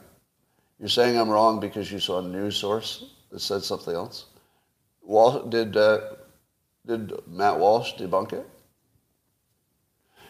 You're 0.78 0.88
saying 0.88 1.18
I'm 1.18 1.28
wrong 1.28 1.61
because 1.61 1.92
you 1.92 2.01
saw 2.01 2.20
a 2.20 2.22
news 2.22 2.57
source 2.57 3.05
that 3.30 3.40
said 3.40 3.62
something 3.62 3.94
else? 3.94 4.26
Wal- 5.03 5.44
did, 5.46 5.76
uh, 5.76 6.01
did 6.86 7.12
Matt 7.26 7.59
Walsh 7.59 7.94
debunk 7.94 8.32
it? 8.32 8.48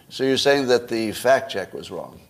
So 0.08 0.24
you're 0.24 0.36
saying 0.36 0.66
that 0.66 0.88
the 0.88 1.12
fact 1.12 1.52
check 1.52 1.72
was 1.72 1.90
wrong? 1.90 2.20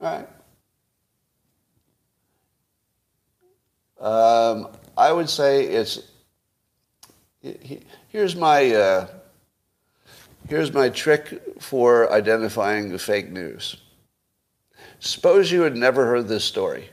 All 0.00 0.18
right. 0.18 0.28
Um, 4.00 4.68
I 4.96 5.12
would 5.12 5.28
say 5.28 5.64
it's. 5.64 6.00
Here's 8.08 8.36
my 8.36 8.74
uh, 8.74 9.06
here's 10.48 10.72
my 10.72 10.88
trick 10.88 11.42
for 11.60 12.12
identifying 12.12 12.90
the 12.90 12.98
fake 12.98 13.30
news. 13.30 13.76
Suppose 15.00 15.50
you 15.52 15.62
had 15.62 15.76
never 15.76 16.06
heard 16.06 16.28
this 16.28 16.44
story. 16.44 16.90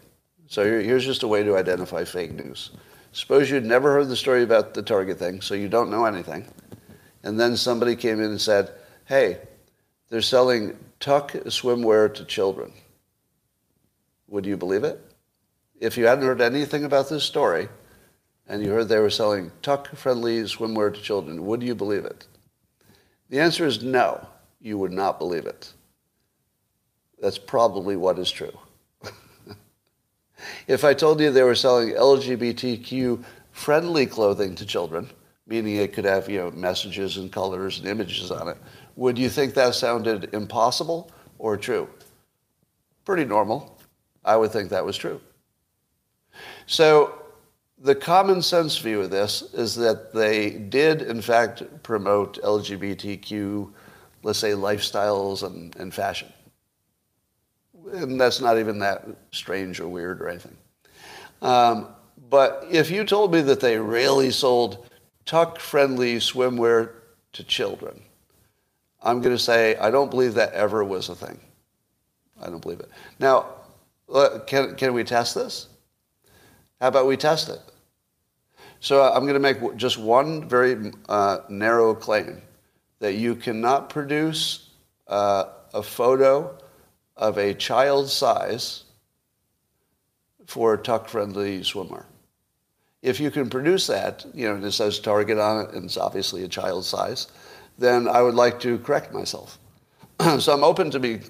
So 0.47 0.63
here's 0.63 1.05
just 1.05 1.23
a 1.23 1.27
way 1.27 1.43
to 1.43 1.55
identify 1.55 2.03
fake 2.03 2.33
news. 2.33 2.71
Suppose 3.13 3.49
you'd 3.49 3.65
never 3.65 3.91
heard 3.91 4.09
the 4.09 4.15
story 4.15 4.43
about 4.43 4.73
the 4.73 4.81
Target 4.81 5.17
thing, 5.17 5.41
so 5.41 5.53
you 5.53 5.67
don't 5.67 5.91
know 5.91 6.05
anything. 6.05 6.45
And 7.23 7.39
then 7.39 7.55
somebody 7.55 7.95
came 7.95 8.19
in 8.19 8.31
and 8.31 8.41
said, 8.41 8.71
hey, 9.05 9.37
they're 10.09 10.21
selling 10.21 10.77
tuck 10.99 11.31
swimwear 11.31 12.13
to 12.13 12.25
children. 12.25 12.73
Would 14.27 14.45
you 14.45 14.57
believe 14.57 14.83
it? 14.83 14.99
If 15.79 15.97
you 15.97 16.05
hadn't 16.05 16.25
heard 16.25 16.41
anything 16.41 16.83
about 16.83 17.09
this 17.09 17.23
story, 17.23 17.67
and 18.47 18.63
you 18.63 18.71
heard 18.71 18.89
they 18.89 18.99
were 18.99 19.09
selling 19.09 19.51
tuck-friendly 19.61 20.43
swimwear 20.43 20.93
to 20.93 21.01
children, 21.01 21.45
would 21.45 21.63
you 21.63 21.75
believe 21.75 22.05
it? 22.05 22.27
The 23.31 23.39
answer 23.39 23.65
is 23.65 23.81
no. 23.81 24.27
you 24.59 24.77
would 24.77 24.91
not 24.91 25.17
believe 25.17 25.45
it. 25.45 25.73
That's 27.19 27.37
probably 27.37 27.95
what 27.95 28.19
is 28.19 28.29
true. 28.29 28.51
if 30.67 30.83
I 30.83 30.93
told 30.93 31.21
you 31.21 31.31
they 31.31 31.41
were 31.41 31.55
selling 31.55 31.91
LGBTQ 31.91 33.23
friendly 33.51 34.05
clothing 34.05 34.53
to 34.55 34.65
children, 34.65 35.09
meaning 35.47 35.77
it 35.77 35.93
could 35.93 36.03
have 36.03 36.29
you 36.29 36.39
know 36.39 36.51
messages 36.51 37.17
and 37.17 37.31
colors 37.31 37.79
and 37.79 37.87
images 37.87 38.31
on 38.31 38.49
it, 38.49 38.57
would 38.97 39.17
you 39.17 39.29
think 39.29 39.53
that 39.53 39.75
sounded 39.75 40.33
impossible 40.33 41.09
or 41.39 41.55
true? 41.55 41.87
Pretty 43.05 43.23
normal. 43.23 43.79
I 44.25 44.35
would 44.35 44.51
think 44.51 44.69
that 44.69 44.85
was 44.85 44.97
true. 44.97 45.21
So 46.65 47.20
the 47.83 47.95
common 47.95 48.41
sense 48.41 48.77
view 48.77 49.01
of 49.01 49.09
this 49.09 49.41
is 49.53 49.75
that 49.75 50.13
they 50.13 50.51
did, 50.51 51.01
in 51.01 51.21
fact, 51.21 51.63
promote 51.81 52.41
LGBTQ, 52.41 53.71
let's 54.23 54.39
say, 54.39 54.51
lifestyles 54.51 55.43
and, 55.43 55.75
and 55.77 55.93
fashion. 55.93 56.31
And 57.93 58.21
that's 58.21 58.39
not 58.39 58.59
even 58.59 58.79
that 58.79 59.07
strange 59.31 59.79
or 59.79 59.87
weird 59.87 60.21
or 60.21 60.29
anything. 60.29 60.55
Um, 61.41 61.87
but 62.29 62.67
if 62.69 62.91
you 62.91 63.03
told 63.03 63.33
me 63.33 63.41
that 63.41 63.59
they 63.59 63.79
really 63.79 64.29
sold 64.29 64.87
tuck-friendly 65.25 66.17
swimwear 66.17 66.91
to 67.33 67.43
children, 67.43 67.99
I'm 69.01 69.21
going 69.21 69.35
to 69.35 69.41
say 69.41 69.75
I 69.77 69.89
don't 69.89 70.11
believe 70.11 70.35
that 70.35 70.53
ever 70.53 70.83
was 70.83 71.09
a 71.09 71.15
thing. 71.15 71.39
I 72.39 72.49
don't 72.49 72.61
believe 72.61 72.79
it. 72.79 72.89
Now, 73.19 73.47
uh, 74.13 74.39
can, 74.45 74.75
can 74.75 74.93
we 74.93 75.03
test 75.03 75.33
this? 75.33 75.67
How 76.79 76.87
about 76.87 77.07
we 77.07 77.17
test 77.17 77.49
it? 77.49 77.59
So 78.81 79.03
I'm 79.03 79.21
going 79.27 79.35
to 79.35 79.39
make 79.39 79.77
just 79.77 79.99
one 79.99 80.49
very 80.49 80.91
uh, 81.07 81.41
narrow 81.49 81.93
claim 81.93 82.41
that 82.99 83.13
you 83.13 83.35
cannot 83.35 83.89
produce 83.89 84.69
uh, 85.07 85.45
a 85.71 85.83
photo 85.83 86.57
of 87.15 87.37
a 87.37 87.53
child's 87.53 88.11
size 88.11 88.83
for 90.47 90.73
a 90.73 90.77
tuck-friendly 90.79 91.61
swimmer. 91.61 92.07
If 93.03 93.19
you 93.19 93.29
can 93.29 93.51
produce 93.51 93.85
that, 93.85 94.25
you 94.33 94.47
know, 94.47 94.65
it 94.65 94.71
says 94.71 94.99
Target 94.99 95.37
on 95.37 95.65
it, 95.65 95.75
and 95.75 95.85
it's 95.85 95.97
obviously 95.97 96.43
a 96.43 96.47
child's 96.47 96.87
size, 96.87 97.27
then 97.77 98.07
I 98.07 98.23
would 98.23 98.35
like 98.35 98.59
to 98.61 98.79
correct 98.79 99.13
myself. 99.13 99.59
so 100.39 100.53
I'm 100.53 100.63
open 100.63 100.89
to 100.89 100.99
being, 100.99 101.23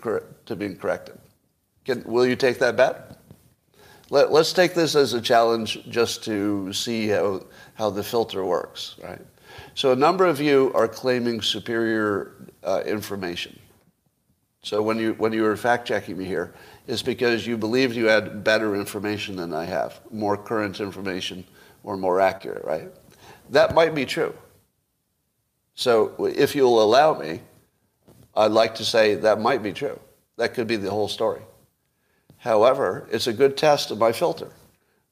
to 0.45 0.55
being 0.55 0.77
corrected. 0.77 1.19
Can, 1.83 2.01
will 2.05 2.25
you 2.25 2.37
take 2.37 2.59
that 2.59 2.77
bet? 2.77 3.17
Let, 4.11 4.29
us 4.29 4.51
take 4.51 4.73
this 4.73 4.93
as 4.95 5.13
a 5.13 5.21
challenge 5.21 5.85
just 5.87 6.21
to 6.25 6.73
see 6.73 7.07
how, 7.07 7.45
how 7.75 7.89
the 7.89 8.03
filter 8.03 8.43
works, 8.43 8.97
right? 9.01 9.21
So 9.73 9.93
a 9.93 9.95
number 9.95 10.25
of 10.25 10.41
you 10.41 10.69
are 10.75 10.85
claiming 10.85 11.41
superior 11.41 12.33
uh, 12.61 12.83
information. 12.85 13.57
So 14.63 14.81
when 14.81 14.97
you, 14.97 15.13
when 15.13 15.31
you 15.31 15.43
were 15.43 15.55
fact 15.55 15.87
checking 15.87 16.17
me 16.17 16.25
here, 16.25 16.53
it's 16.87 17.01
because 17.01 17.47
you 17.47 17.57
believed 17.57 17.95
you 17.95 18.07
had 18.07 18.43
better 18.43 18.75
information 18.75 19.37
than 19.37 19.53
I 19.53 19.63
have, 19.63 20.01
more 20.11 20.35
current 20.35 20.81
information 20.81 21.45
or 21.85 21.95
more 21.95 22.19
accurate, 22.19 22.65
right? 22.65 22.91
That 23.49 23.73
might 23.73 23.95
be 23.95 24.05
true. 24.05 24.35
So 25.73 26.25
if 26.25 26.53
you'll 26.53 26.83
allow 26.83 27.17
me, 27.17 27.39
I'd 28.35 28.51
like 28.51 28.75
to 28.75 28.83
say 28.83 29.15
that 29.15 29.39
might 29.39 29.63
be 29.63 29.71
true. 29.71 29.97
That 30.35 30.53
could 30.53 30.67
be 30.67 30.75
the 30.75 30.91
whole 30.91 31.07
story. 31.07 31.43
However, 32.41 33.07
it's 33.11 33.27
a 33.27 33.33
good 33.33 33.55
test 33.55 33.91
of 33.91 33.99
my 33.99 34.11
filter. 34.11 34.49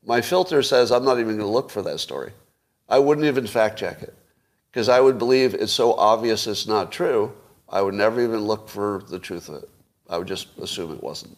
My 0.04 0.20
filter 0.20 0.64
says 0.64 0.92
I'm 0.92 1.06
not 1.06 1.20
even 1.20 1.38
going 1.38 1.40
to 1.40 1.46
look 1.46 1.70
for 1.70 1.84
that 1.84 2.00
story. 2.00 2.32
I 2.88 2.98
wouldn't 2.98 3.28
even 3.28 3.46
fact 3.46 3.78
check 3.78 4.02
it 4.02 4.16
because 4.72 4.90
I 4.90 5.00
would 5.00 5.20
believe 5.20 5.54
it's 5.54 5.72
so 5.72 5.94
obvious 5.94 6.48
it's 6.48 6.66
not 6.66 6.92
true, 6.92 7.32
I 7.68 7.84
would 7.84 7.94
never 7.94 8.20
even 8.24 8.40
look 8.40 8.68
for 8.68 9.04
the 9.10 9.20
truth 9.20 9.48
of 9.48 9.64
it. 9.64 9.70
I 10.10 10.18
would 10.18 10.28
just 10.28 10.58
assume 10.58 10.92
it 10.92 11.04
wasn't. 11.04 11.38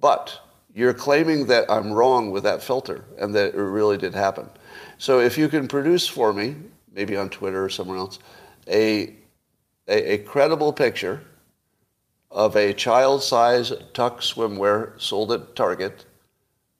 But 0.00 0.36
you're 0.74 0.94
claiming 0.94 1.46
that 1.46 1.70
I'm 1.70 1.92
wrong 1.92 2.32
with 2.32 2.42
that 2.42 2.60
filter 2.60 3.04
and 3.18 3.32
that 3.36 3.54
it 3.54 3.56
really 3.56 3.98
did 3.98 4.14
happen. 4.14 4.50
So 4.98 5.20
if 5.20 5.38
you 5.38 5.48
can 5.48 5.68
produce 5.68 6.08
for 6.08 6.32
me, 6.32 6.56
maybe 6.92 7.16
on 7.16 7.30
Twitter 7.30 7.64
or 7.64 7.68
somewhere 7.68 7.98
else, 7.98 8.18
a, 8.66 9.14
a, 9.86 10.14
a 10.14 10.18
credible 10.18 10.72
picture 10.72 11.22
of 12.34 12.56
a 12.56 12.74
child 12.74 13.22
size 13.22 13.72
tuck 13.92 14.20
swimwear 14.20 15.00
sold 15.00 15.30
at 15.30 15.54
Target, 15.54 16.04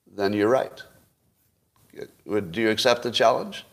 then 0.05 0.33
you're 0.33 0.49
right. 0.49 0.83
Do 2.27 2.61
you 2.61 2.69
accept 2.69 3.03
the 3.03 3.11
challenge? 3.11 3.65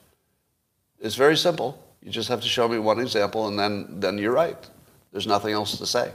It's 1.00 1.16
very 1.16 1.36
simple. 1.36 1.84
You 2.00 2.12
just 2.12 2.28
have 2.28 2.40
to 2.40 2.48
show 2.48 2.68
me 2.68 2.78
one 2.78 3.00
example 3.00 3.48
and 3.48 3.58
then, 3.58 3.98
then 3.98 4.16
you're 4.16 4.32
right. 4.32 4.56
There's 5.10 5.26
nothing 5.26 5.52
else 5.52 5.76
to 5.78 5.86
say. 5.86 6.12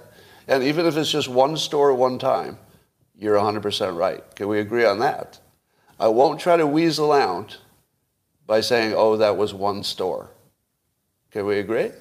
And 0.47 0.63
even 0.63 0.85
if 0.85 0.95
it's 0.95 1.11
just 1.11 1.27
one 1.27 1.57
store 1.57 1.93
one 1.93 2.17
time, 2.17 2.57
you're 3.19 3.37
100% 3.37 3.97
right. 3.97 4.23
Can 4.35 4.47
we 4.47 4.59
agree 4.59 4.85
on 4.85 4.99
that? 4.99 5.39
I 5.99 6.07
won't 6.07 6.39
try 6.39 6.55
to 6.55 6.65
weasel 6.65 7.11
out 7.11 7.57
by 8.45 8.61
saying, 8.61 8.93
oh, 8.95 9.17
that 9.17 9.35
was 9.35 9.53
one 9.53 9.83
store. 9.83 10.29
Can 11.31 11.45
we 11.45 11.59
agree? 11.59 11.91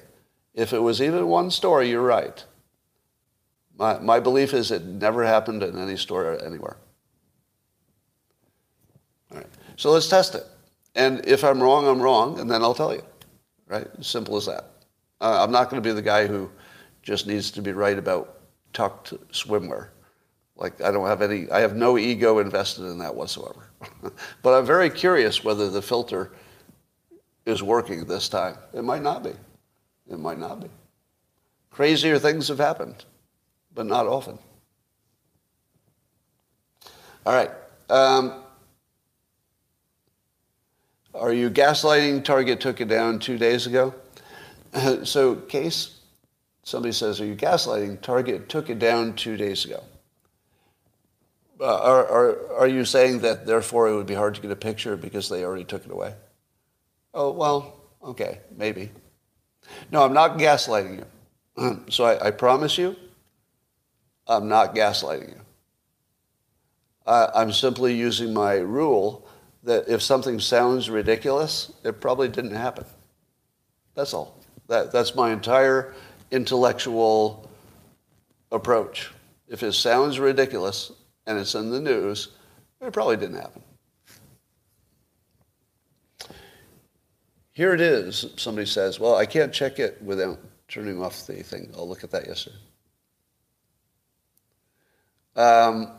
If 0.53 0.71
it 0.71 0.79
was 0.79 1.01
even 1.01 1.27
one 1.27 1.51
store, 1.51 1.83
you're 1.83 2.01
right. 2.01 2.45
My, 3.77 3.99
my 3.99 4.19
belief 4.19 4.53
is 4.53 4.71
it 4.71 4.85
never 4.85 5.23
happened 5.23 5.61
in 5.61 5.77
any 5.77 5.97
store 5.97 6.43
anywhere. 6.43 6.77
All 9.31 9.37
right. 9.37 9.47
So 9.75 9.91
let's 9.91 10.09
test 10.09 10.35
it. 10.35 10.45
And 10.95 11.23
if 11.25 11.43
I'm 11.43 11.61
wrong, 11.61 11.87
I'm 11.87 12.01
wrong, 12.01 12.39
and 12.39 12.49
then 12.49 12.63
I'll 12.63 12.73
tell 12.73 12.93
you. 12.93 13.03
Right? 13.67 13.87
Simple 14.01 14.35
as 14.37 14.47
that. 14.47 14.71
Uh, 15.21 15.43
I'm 15.43 15.51
not 15.51 15.69
going 15.69 15.81
to 15.81 15.87
be 15.87 15.93
the 15.93 16.01
guy 16.01 16.25
who 16.25 16.49
just 17.03 17.27
needs 17.27 17.51
to 17.51 17.61
be 17.61 17.71
right 17.71 17.97
about 17.97 18.39
tucked 18.73 19.13
swimwear. 19.31 19.89
Like 20.55 20.81
I 20.81 20.91
don't 20.91 21.05
have 21.05 21.21
any, 21.21 21.49
I 21.51 21.59
have 21.59 21.75
no 21.75 21.99
ego 21.99 22.39
invested 22.39 22.85
in 22.85 22.97
that 22.97 23.13
whatsoever. 23.13 23.67
but 24.41 24.57
I'm 24.57 24.65
very 24.65 24.89
curious 24.89 25.43
whether 25.43 25.69
the 25.69 25.83
filter 25.83 26.31
is 27.45 27.61
working 27.61 28.05
this 28.05 28.27
time. 28.27 28.57
It 28.73 28.83
might 28.83 29.03
not 29.03 29.23
be. 29.23 29.33
It 30.09 30.19
might 30.19 30.39
not 30.39 30.61
be. 30.61 30.69
Crazier 31.69 32.17
things 32.17 32.47
have 32.47 32.57
happened 32.57 33.05
but 33.77 33.85
not 33.85 34.07
often. 34.07 34.39
All 37.27 37.33
right. 37.33 37.51
Um, 37.89 38.43
are 41.13 41.31
you 41.31 41.51
gaslighting? 41.51 42.23
Target 42.25 42.59
took 42.59 42.81
it 42.81 42.87
down 42.87 43.19
two 43.19 43.37
days 43.37 43.67
ago. 43.67 43.93
so, 45.03 45.35
case 45.35 45.99
somebody 46.63 46.91
says, 46.91 47.21
Are 47.21 47.25
you 47.25 47.35
gaslighting? 47.35 48.01
Target 48.01 48.49
took 48.49 48.71
it 48.71 48.79
down 48.79 49.13
two 49.13 49.37
days 49.37 49.63
ago. 49.63 49.83
Uh, 51.61 51.65
are, 51.65 52.07
are, 52.07 52.53
are 52.61 52.67
you 52.67 52.83
saying 52.83 53.19
that 53.19 53.45
therefore 53.45 53.89
it 53.89 53.95
would 53.95 54.07
be 54.07 54.15
hard 54.15 54.33
to 54.35 54.41
get 54.41 54.49
a 54.49 54.55
picture 54.55 54.97
because 54.97 55.29
they 55.29 55.43
already 55.43 55.65
took 55.65 55.85
it 55.85 55.91
away? 55.91 56.15
Oh, 57.13 57.29
well, 57.31 57.79
okay, 58.03 58.39
maybe. 58.55 58.89
No, 59.91 60.03
I'm 60.03 60.13
not 60.13 60.39
gaslighting 60.39 61.03
you. 61.57 61.85
so 61.89 62.05
I, 62.05 62.27
I 62.27 62.31
promise 62.31 62.77
you, 62.77 62.95
I'm 64.27 64.47
not 64.47 64.75
gaslighting 64.75 65.29
you. 65.29 65.41
I'm 67.05 67.53
simply 67.53 67.95
using 67.95 68.33
my 68.33 68.55
rule 68.55 69.27
that 69.63 69.87
if 69.87 70.01
something 70.01 70.39
sounds 70.39 70.89
ridiculous, 70.89 71.71
it 71.83 72.01
probably 72.01 72.27
didn't 72.27 72.55
happen. 72.55 72.85
That's 73.95 74.13
all. 74.13 74.39
That, 74.67 74.91
that's 74.91 75.15
my 75.15 75.31
entire 75.31 75.93
intellectual 76.31 77.49
approach. 78.51 79.11
If 79.47 79.63
it 79.63 79.71
sounds 79.73 80.19
ridiculous 80.19 80.91
and 81.25 81.39
it's 81.39 81.55
in 81.55 81.71
the 81.71 81.79
news, 81.79 82.29
it 82.81 82.91
probably 82.91 83.15
didn't 83.17 83.37
happen. 83.37 83.63
Here 87.53 87.73
it 87.73 87.81
is, 87.81 88.27
somebody 88.35 88.67
says, 88.67 88.99
well, 88.99 89.15
I 89.15 89.25
can't 89.25 89.51
check 89.51 89.79
it 89.79 89.99
without 90.03 90.39
turning 90.67 91.01
off 91.01 91.25
the 91.25 91.41
thing. 91.41 91.71
I'll 91.75 91.87
look 91.87 92.03
at 92.03 92.11
that 92.11 92.27
yesterday. 92.27 92.57
Um, 95.37 95.91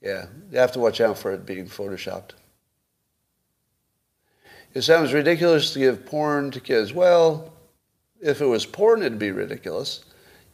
yeah, 0.00 0.26
you 0.50 0.58
have 0.58 0.72
to 0.72 0.78
watch 0.78 1.00
out 1.00 1.18
for 1.18 1.32
it 1.32 1.44
being 1.44 1.66
photoshopped. 1.66 2.30
It 4.72 4.82
sounds 4.82 5.12
ridiculous 5.12 5.72
to 5.72 5.80
give 5.80 6.06
porn 6.06 6.52
to 6.52 6.60
kids. 6.60 6.92
Well, 6.92 7.52
if 8.20 8.40
it 8.40 8.46
was 8.46 8.64
porn, 8.64 9.00
it'd 9.00 9.18
be 9.18 9.32
ridiculous. 9.32 10.04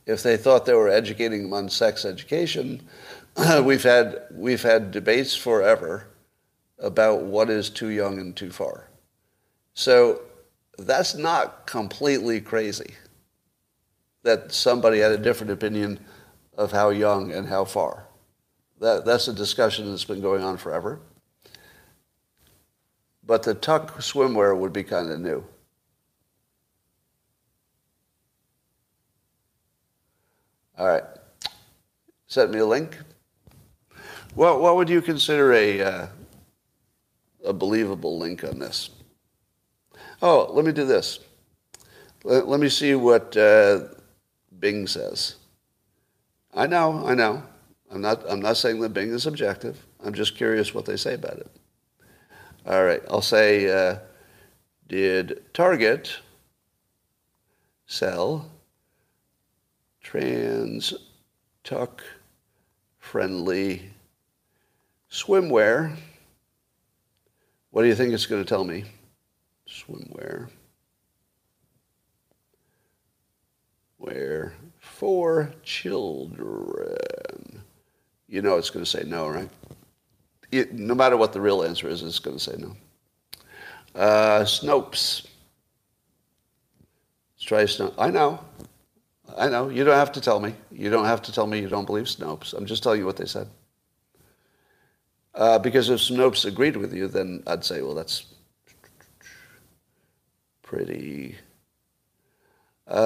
If 0.07 0.22
they 0.22 0.37
thought 0.37 0.64
they 0.64 0.72
were 0.72 0.89
educating 0.89 1.43
them 1.43 1.53
on 1.53 1.68
sex 1.68 2.05
education, 2.05 2.89
we've 3.62 3.83
had 3.83 4.22
we've 4.33 4.62
had 4.62 4.91
debates 4.91 5.35
forever 5.35 6.07
about 6.79 7.24
what 7.24 7.51
is 7.51 7.68
too 7.68 7.89
young 7.89 8.18
and 8.18 8.35
too 8.35 8.51
far. 8.51 8.89
So 9.74 10.22
that's 10.79 11.14
not 11.14 11.66
completely 11.66 12.41
crazy 12.41 12.95
that 14.27 14.53
somebody 14.53 14.99
had 14.99 15.12
a 15.12 15.18
different 15.18 15.53
opinion 15.53 16.01
of 16.59 16.72
how 16.72 16.91
young 16.91 17.33
and 17.33 17.47
how 17.47 17.64
far. 17.64 18.09
That, 18.81 19.05
that's 19.05 19.29
a 19.29 19.33
discussion 19.33 19.89
that's 19.89 20.05
been 20.05 20.20
going 20.20 20.43
on 20.43 20.57
forever. 20.57 21.01
but 23.27 23.43
the 23.43 23.55
tuck 23.55 23.99
swimwear 23.99 24.57
would 24.57 24.72
be 24.72 24.85
kind 24.85 25.11
of 25.11 25.20
new. 25.20 25.45
All 30.79 30.87
right. 30.87 31.05
Send 32.27 32.53
me 32.53 32.59
a 32.59 32.66
link. 32.66 32.99
What, 34.35 34.61
what 34.61 34.77
would 34.77 34.91
you 34.91 35.01
consider 35.01 35.53
a, 35.53 35.81
uh, 35.81 36.07
a 37.45 37.53
believable 37.53 38.18
link 38.18 38.45
on 38.45 38.59
this? 38.59 38.91
Oh, 40.20 40.49
let 40.53 40.64
me 40.64 40.72
do 40.72 40.85
this. 40.85 41.20
Let, 42.24 42.49
let 42.49 42.61
me 42.61 42.68
see 42.68 42.95
what 42.95 43.37
uh, 43.37 43.85
Bing 44.59 44.87
says. 44.87 45.37
I 46.55 46.67
know, 46.67 47.07
I 47.07 47.15
know. 47.15 47.43
I'm 47.91 48.01
not, 48.01 48.25
I'm 48.29 48.41
not 48.41 48.57
saying 48.57 48.81
that 48.81 48.95
Bing 48.95 49.11
is 49.11 49.27
objective. 49.27 49.87
I'm 50.05 50.15
just 50.15 50.37
curious 50.37 50.75
what 50.75 50.87
they 50.87 50.97
say 50.97 51.15
about 51.15 51.39
it. 51.39 51.51
All 52.67 52.85
right, 52.85 53.03
I'll 53.09 53.23
say, 53.23 53.69
uh, 53.71 53.99
did 54.89 55.43
Target 55.55 56.19
sell 57.87 58.51
trans 60.01 60.95
tuck 61.63 62.03
friendly 62.99 63.91
swimwear? 65.11 65.97
What 67.71 67.83
do 67.83 67.89
you 67.89 67.95
think 67.95 68.13
it's 68.13 68.27
going 68.27 68.43
to 68.43 68.49
tell 68.49 68.65
me? 68.65 68.85
Swimwear. 69.69 70.49
Where 74.07 74.55
for 74.79 75.53
children. 75.65 76.97
You 78.29 78.41
know 78.41 78.57
it's 78.57 78.71
going 78.71 78.85
to 78.85 78.91
say 78.91 79.03
no, 79.05 79.29
right? 79.29 79.49
It, 80.53 80.75
no 80.75 80.95
matter 80.95 81.17
what 81.17 81.33
the 81.33 81.41
real 81.41 81.65
answer 81.65 81.89
is, 81.89 82.05
it's 82.05 82.21
going 82.21 82.37
to 82.37 82.43
say 82.43 82.55
no. 82.57 82.77
Uh, 84.01 84.45
Snopes. 84.45 85.27
Let's 87.35 87.45
try 87.45 87.65
Snopes. 87.65 87.95
I 87.99 88.11
know. 88.11 88.39
I 89.37 89.49
know. 89.49 89.71
You 89.71 89.83
don't 89.83 89.97
have 89.97 90.13
to 90.13 90.21
tell 90.21 90.39
me. 90.39 90.55
You 90.71 90.89
don't 90.89 91.07
have 91.07 91.23
to 91.23 91.33
tell 91.33 91.49
me 91.49 91.59
you 91.59 91.69
don't 91.69 91.87
believe 91.87 92.05
Snopes. 92.05 92.55
I'm 92.55 92.67
just 92.67 92.85
telling 92.85 93.01
you 93.01 93.07
what 93.07 93.17
they 93.17 93.27
said. 93.27 93.49
Uh, 95.35 95.59
because 95.59 95.91
if 95.91 95.99
Snopes 95.99 96.45
agreed 96.45 96.77
with 96.77 96.95
you, 96.95 97.09
then 97.09 97.43
I'd 97.49 97.65
say, 97.65 97.83
well, 97.83 97.95
that's 97.97 98.27
pretty. 100.63 101.35
Uh, 102.89 102.97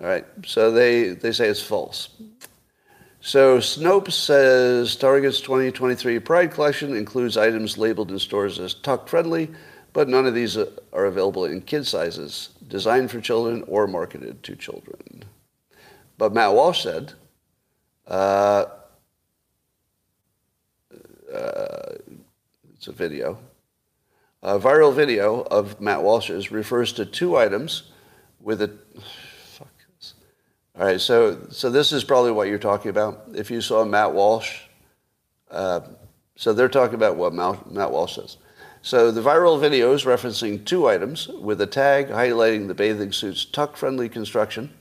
all 0.00 0.10
right. 0.10 0.24
So 0.46 0.70
they, 0.70 1.10
they 1.10 1.32
say 1.32 1.48
it's 1.48 1.62
false. 1.62 2.08
So 3.20 3.58
Snopes 3.58 4.12
says 4.12 4.96
Target's 4.96 5.40
2023 5.40 6.18
Pride 6.18 6.50
collection 6.50 6.94
includes 6.94 7.36
items 7.38 7.78
labeled 7.78 8.10
in 8.10 8.18
stores 8.18 8.58
as 8.58 8.74
tuck 8.74 9.08
friendly, 9.08 9.50
but 9.94 10.08
none 10.08 10.26
of 10.26 10.34
these 10.34 10.58
are 10.58 11.06
available 11.06 11.46
in 11.46 11.62
kid 11.62 11.86
sizes, 11.86 12.50
designed 12.68 13.10
for 13.10 13.22
children 13.22 13.64
or 13.66 13.86
marketed 13.86 14.42
to 14.42 14.54
children. 14.56 15.24
But 16.18 16.34
Matt 16.34 16.52
Walsh 16.52 16.82
said, 16.82 17.14
uh, 18.06 18.66
uh, 21.32 21.94
it's 22.74 22.88
a 22.88 22.92
video. 22.92 23.38
A 24.44 24.58
viral 24.58 24.92
video 24.92 25.40
of 25.40 25.80
Matt 25.80 26.02
Walsh's 26.02 26.52
refers 26.52 26.92
to 26.92 27.06
two 27.06 27.34
items 27.34 27.84
with 28.38 28.60
a 28.60 28.68
Fuck 29.46 29.72
this. 29.96 30.12
all 30.78 30.84
right, 30.84 31.00
so 31.00 31.46
so 31.48 31.70
this 31.70 31.92
is 31.92 32.04
probably 32.04 32.30
what 32.30 32.48
you're 32.48 32.58
talking 32.58 32.90
about. 32.90 33.24
If 33.34 33.50
you 33.50 33.62
saw 33.62 33.86
Matt 33.86 34.12
Walsh, 34.12 34.60
uh, 35.50 35.80
so 36.36 36.52
they're 36.52 36.68
talking 36.68 36.94
about 36.94 37.16
what 37.16 37.32
Matt 37.32 37.90
Walsh 37.90 38.16
says. 38.16 38.36
So 38.82 39.10
the 39.10 39.22
viral 39.22 39.58
video 39.58 39.94
is 39.94 40.04
referencing 40.04 40.62
two 40.66 40.88
items 40.88 41.26
with 41.28 41.58
a 41.62 41.66
tag 41.66 42.08
highlighting 42.08 42.68
the 42.68 42.74
bathing 42.74 43.12
suit's 43.12 43.46
tuck-friendly 43.46 44.10
construction, 44.10 44.74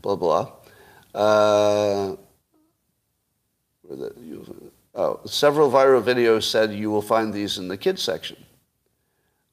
blah 0.00 0.16
blah. 0.16 0.52
Uh, 1.14 2.16
oh, 4.94 5.20
several 5.26 5.70
viral 5.70 6.02
videos 6.02 6.44
said 6.44 6.72
you 6.72 6.90
will 6.90 7.02
find 7.02 7.34
these 7.34 7.58
in 7.58 7.68
the 7.68 7.76
kids 7.76 8.00
section. 8.00 8.38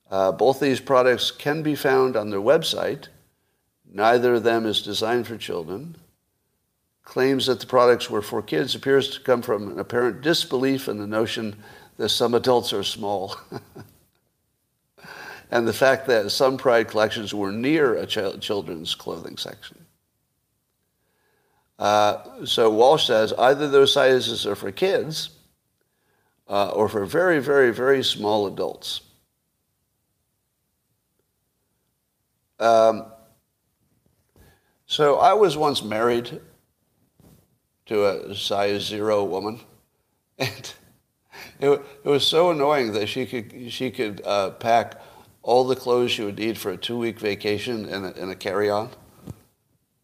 Uh, 0.09 0.31
both 0.31 0.59
these 0.59 0.79
products 0.79 1.31
can 1.31 1.61
be 1.61 1.75
found 1.75 2.15
on 2.15 2.29
their 2.29 2.39
website 2.39 3.07
Neither 3.91 4.35
of 4.35 4.43
them 4.43 4.65
is 4.65 4.81
designed 4.81 5.27
for 5.27 5.37
children. 5.37 5.95
Claims 7.03 7.47
that 7.47 7.59
the 7.59 7.65
products 7.65 8.09
were 8.09 8.21
for 8.21 8.41
kids 8.41 8.75
appears 8.75 9.09
to 9.09 9.19
come 9.21 9.41
from 9.41 9.71
an 9.71 9.79
apparent 9.79 10.21
disbelief 10.21 10.87
in 10.87 10.99
the 10.99 11.07
notion 11.07 11.55
that 11.97 12.09
some 12.09 12.35
adults 12.35 12.71
are 12.71 12.83
small. 12.83 13.35
and 15.51 15.67
the 15.67 15.73
fact 15.73 16.05
that 16.05 16.29
some 16.29 16.57
Pride 16.57 16.87
collections 16.87 17.33
were 17.33 17.51
near 17.51 17.95
a 17.95 18.05
ch- 18.05 18.39
children's 18.39 18.93
clothing 18.93 19.37
section. 19.37 19.85
Uh, 21.79 22.45
so 22.45 22.69
Walsh 22.69 23.07
says 23.07 23.33
either 23.33 23.67
those 23.67 23.91
sizes 23.91 24.45
are 24.45 24.55
for 24.55 24.71
kids 24.71 25.31
uh, 26.47 26.69
or 26.69 26.87
for 26.89 27.05
very, 27.05 27.39
very, 27.39 27.73
very 27.73 28.03
small 28.03 28.45
adults. 28.45 29.01
Um, 32.59 33.05
so 34.85 35.17
I 35.17 35.33
was 35.33 35.55
once 35.55 35.83
married 35.83 36.41
to 37.85 38.05
a 38.05 38.35
size 38.35 38.83
zero 38.83 39.23
woman, 39.23 39.59
and 40.37 40.73
it, 41.59 41.81
it 42.03 42.09
was 42.09 42.25
so 42.25 42.51
annoying 42.51 42.93
that 42.93 43.07
she 43.07 43.25
could 43.25 43.71
she 43.71 43.91
could 43.91 44.21
uh, 44.25 44.51
pack 44.51 45.01
all 45.41 45.65
the 45.65 45.75
clothes 45.75 46.11
she 46.11 46.23
would 46.23 46.37
need 46.37 46.57
for 46.57 46.71
a 46.71 46.77
two 46.77 46.97
week 46.97 47.19
vacation 47.19 47.85
in 47.85 48.05
a, 48.05 48.11
in 48.11 48.29
a 48.29 48.35
carry 48.35 48.69
on. 48.69 48.89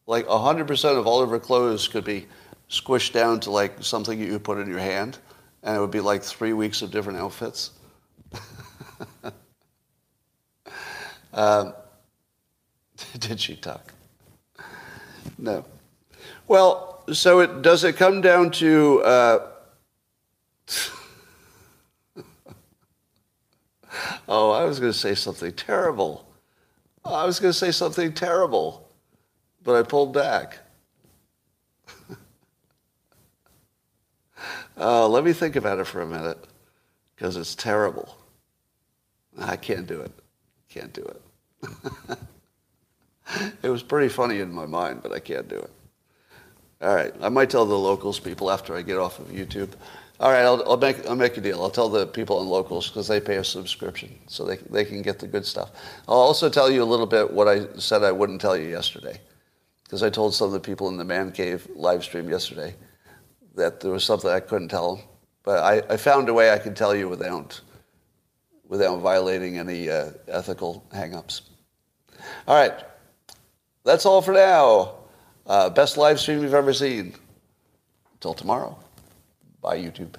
Like 0.08 0.28
hundred 0.28 0.68
percent 0.68 0.98
of 0.98 1.08
all 1.08 1.22
of 1.22 1.30
her 1.30 1.40
clothes 1.40 1.88
could 1.88 2.04
be 2.04 2.28
squished 2.70 3.14
down 3.14 3.40
to 3.42 3.52
like 3.52 3.84
something 3.84 4.20
you 4.20 4.40
put 4.40 4.60
in 4.60 4.68
your 4.68 4.80
hand, 4.80 5.18
and 5.64 5.76
it 5.76 5.80
would 5.80 5.92
be 5.92 6.00
like 6.00 6.24
three 6.24 6.54
weeks 6.54 6.82
of 6.82 6.92
different 6.92 7.20
outfits. 7.20 7.72
um, 11.34 11.74
did 13.20 13.40
she 13.40 13.56
talk? 13.56 13.94
No. 15.38 15.64
Well, 16.48 17.04
so 17.12 17.40
it 17.40 17.62
does 17.62 17.84
it 17.84 17.96
come 17.96 18.22
down 18.22 18.52
to 18.52 19.02
uh, 19.04 19.48
Oh, 24.28 24.52
I 24.52 24.66
was 24.66 24.80
going 24.80 24.92
to 24.92 24.98
say 24.98 25.16
something 25.16 25.54
terrible. 25.54 26.28
I 27.06 27.26
was 27.26 27.40
going 27.40 27.54
to 27.54 27.58
say 27.58 27.72
something 27.72 28.12
terrible, 28.14 28.90
but 29.64 29.76
I 29.76 29.84
pulled 29.84 30.12
back. 30.14 30.58
uh, 34.78 35.08
let 35.08 35.24
me 35.24 35.32
think 35.32 35.56
about 35.56 35.80
it 35.80 35.86
for 35.86 36.02
a 36.02 36.06
minute, 36.06 36.46
because 37.16 37.38
it's 37.38 37.56
terrible. 37.56 38.18
I 39.40 39.56
can't 39.56 39.88
do 39.88 40.02
it. 40.02 40.12
Can't 40.68 40.92
do 40.92 41.04
it. 41.04 41.22
It 43.64 43.70
was 43.70 43.84
pretty 43.84 44.10
funny 44.10 44.40
in 44.40 44.54
my 44.54 44.66
mind, 44.66 45.02
but 45.04 45.12
I 45.12 45.20
can't 45.20 45.48
do 45.48 45.58
it. 45.58 45.72
All 46.82 46.94
right, 46.94 47.14
I 47.22 47.30
might 47.30 47.50
tell 47.50 47.66
the 47.66 47.78
locals 47.78 48.20
people 48.20 48.52
after 48.52 48.76
I 48.76 48.82
get 48.82 48.98
off 48.98 49.20
of 49.20 49.28
YouTube. 49.28 49.72
All 50.20 50.32
right, 50.32 50.44
I'll, 50.44 50.64
I'll 50.70 50.78
make 50.78 51.06
I'll 51.08 51.16
make 51.16 51.36
a 51.38 51.42
deal. 51.42 51.62
I'll 51.62 51.70
tell 51.70 51.90
the 51.90 52.06
people 52.06 52.38
on 52.38 52.48
locals 52.48 52.90
because 52.90 53.08
they 53.08 53.20
pay 53.20 53.38
a 53.38 53.44
subscription, 53.44 54.18
so 54.28 54.46
they 54.46 54.58
they 54.70 54.86
can 54.86 55.02
get 55.02 55.20
the 55.20 55.28
good 55.28 55.46
stuff. 55.46 55.72
I'll 56.08 56.16
also 56.16 56.50
tell 56.50 56.70
you 56.72 56.84
a 56.84 56.86
little 56.86 57.06
bit 57.06 57.32
what 57.32 57.48
I 57.48 57.66
said 57.78 58.04
I 58.04 58.12
wouldn't 58.12 58.40
tell 58.40 58.56
you 58.56 58.70
yesterday, 58.70 59.20
because 59.84 60.04
I 60.04 60.10
told 60.10 60.34
some 60.34 60.48
of 60.48 60.54
the 60.54 60.60
people 60.60 60.88
in 60.90 60.98
the 60.98 61.04
man 61.04 61.32
cave 61.32 61.68
live 61.76 62.04
stream 62.04 62.30
yesterday 62.30 62.76
that 63.56 63.80
there 63.80 63.92
was 63.92 64.04
something 64.04 64.30
I 64.30 64.40
couldn't 64.40 64.70
tell 64.70 64.96
them, 64.96 65.06
but 65.44 65.64
I, 65.64 65.94
I 65.94 65.98
found 65.98 66.30
a 66.30 66.34
way 66.34 66.52
I 66.52 66.60
can 66.60 66.76
tell 66.76 66.96
you 66.96 67.10
without 67.10 67.60
without 68.68 69.00
violating 69.00 69.58
any 69.58 69.90
uh, 69.90 70.12
ethical 70.28 70.86
hangups. 70.94 71.42
All 72.48 72.56
right. 72.56 72.74
That's 73.86 74.06
all 74.06 74.22
for 74.22 74.34
now. 74.34 74.96
Uh, 75.46 75.70
best 75.70 75.96
live 75.96 76.20
stream 76.20 76.42
you've 76.42 76.56
ever 76.56 76.74
seen. 76.74 77.14
Until 78.14 78.34
tomorrow. 78.34 78.78
Bye, 79.62 79.78
YouTube. 79.78 80.16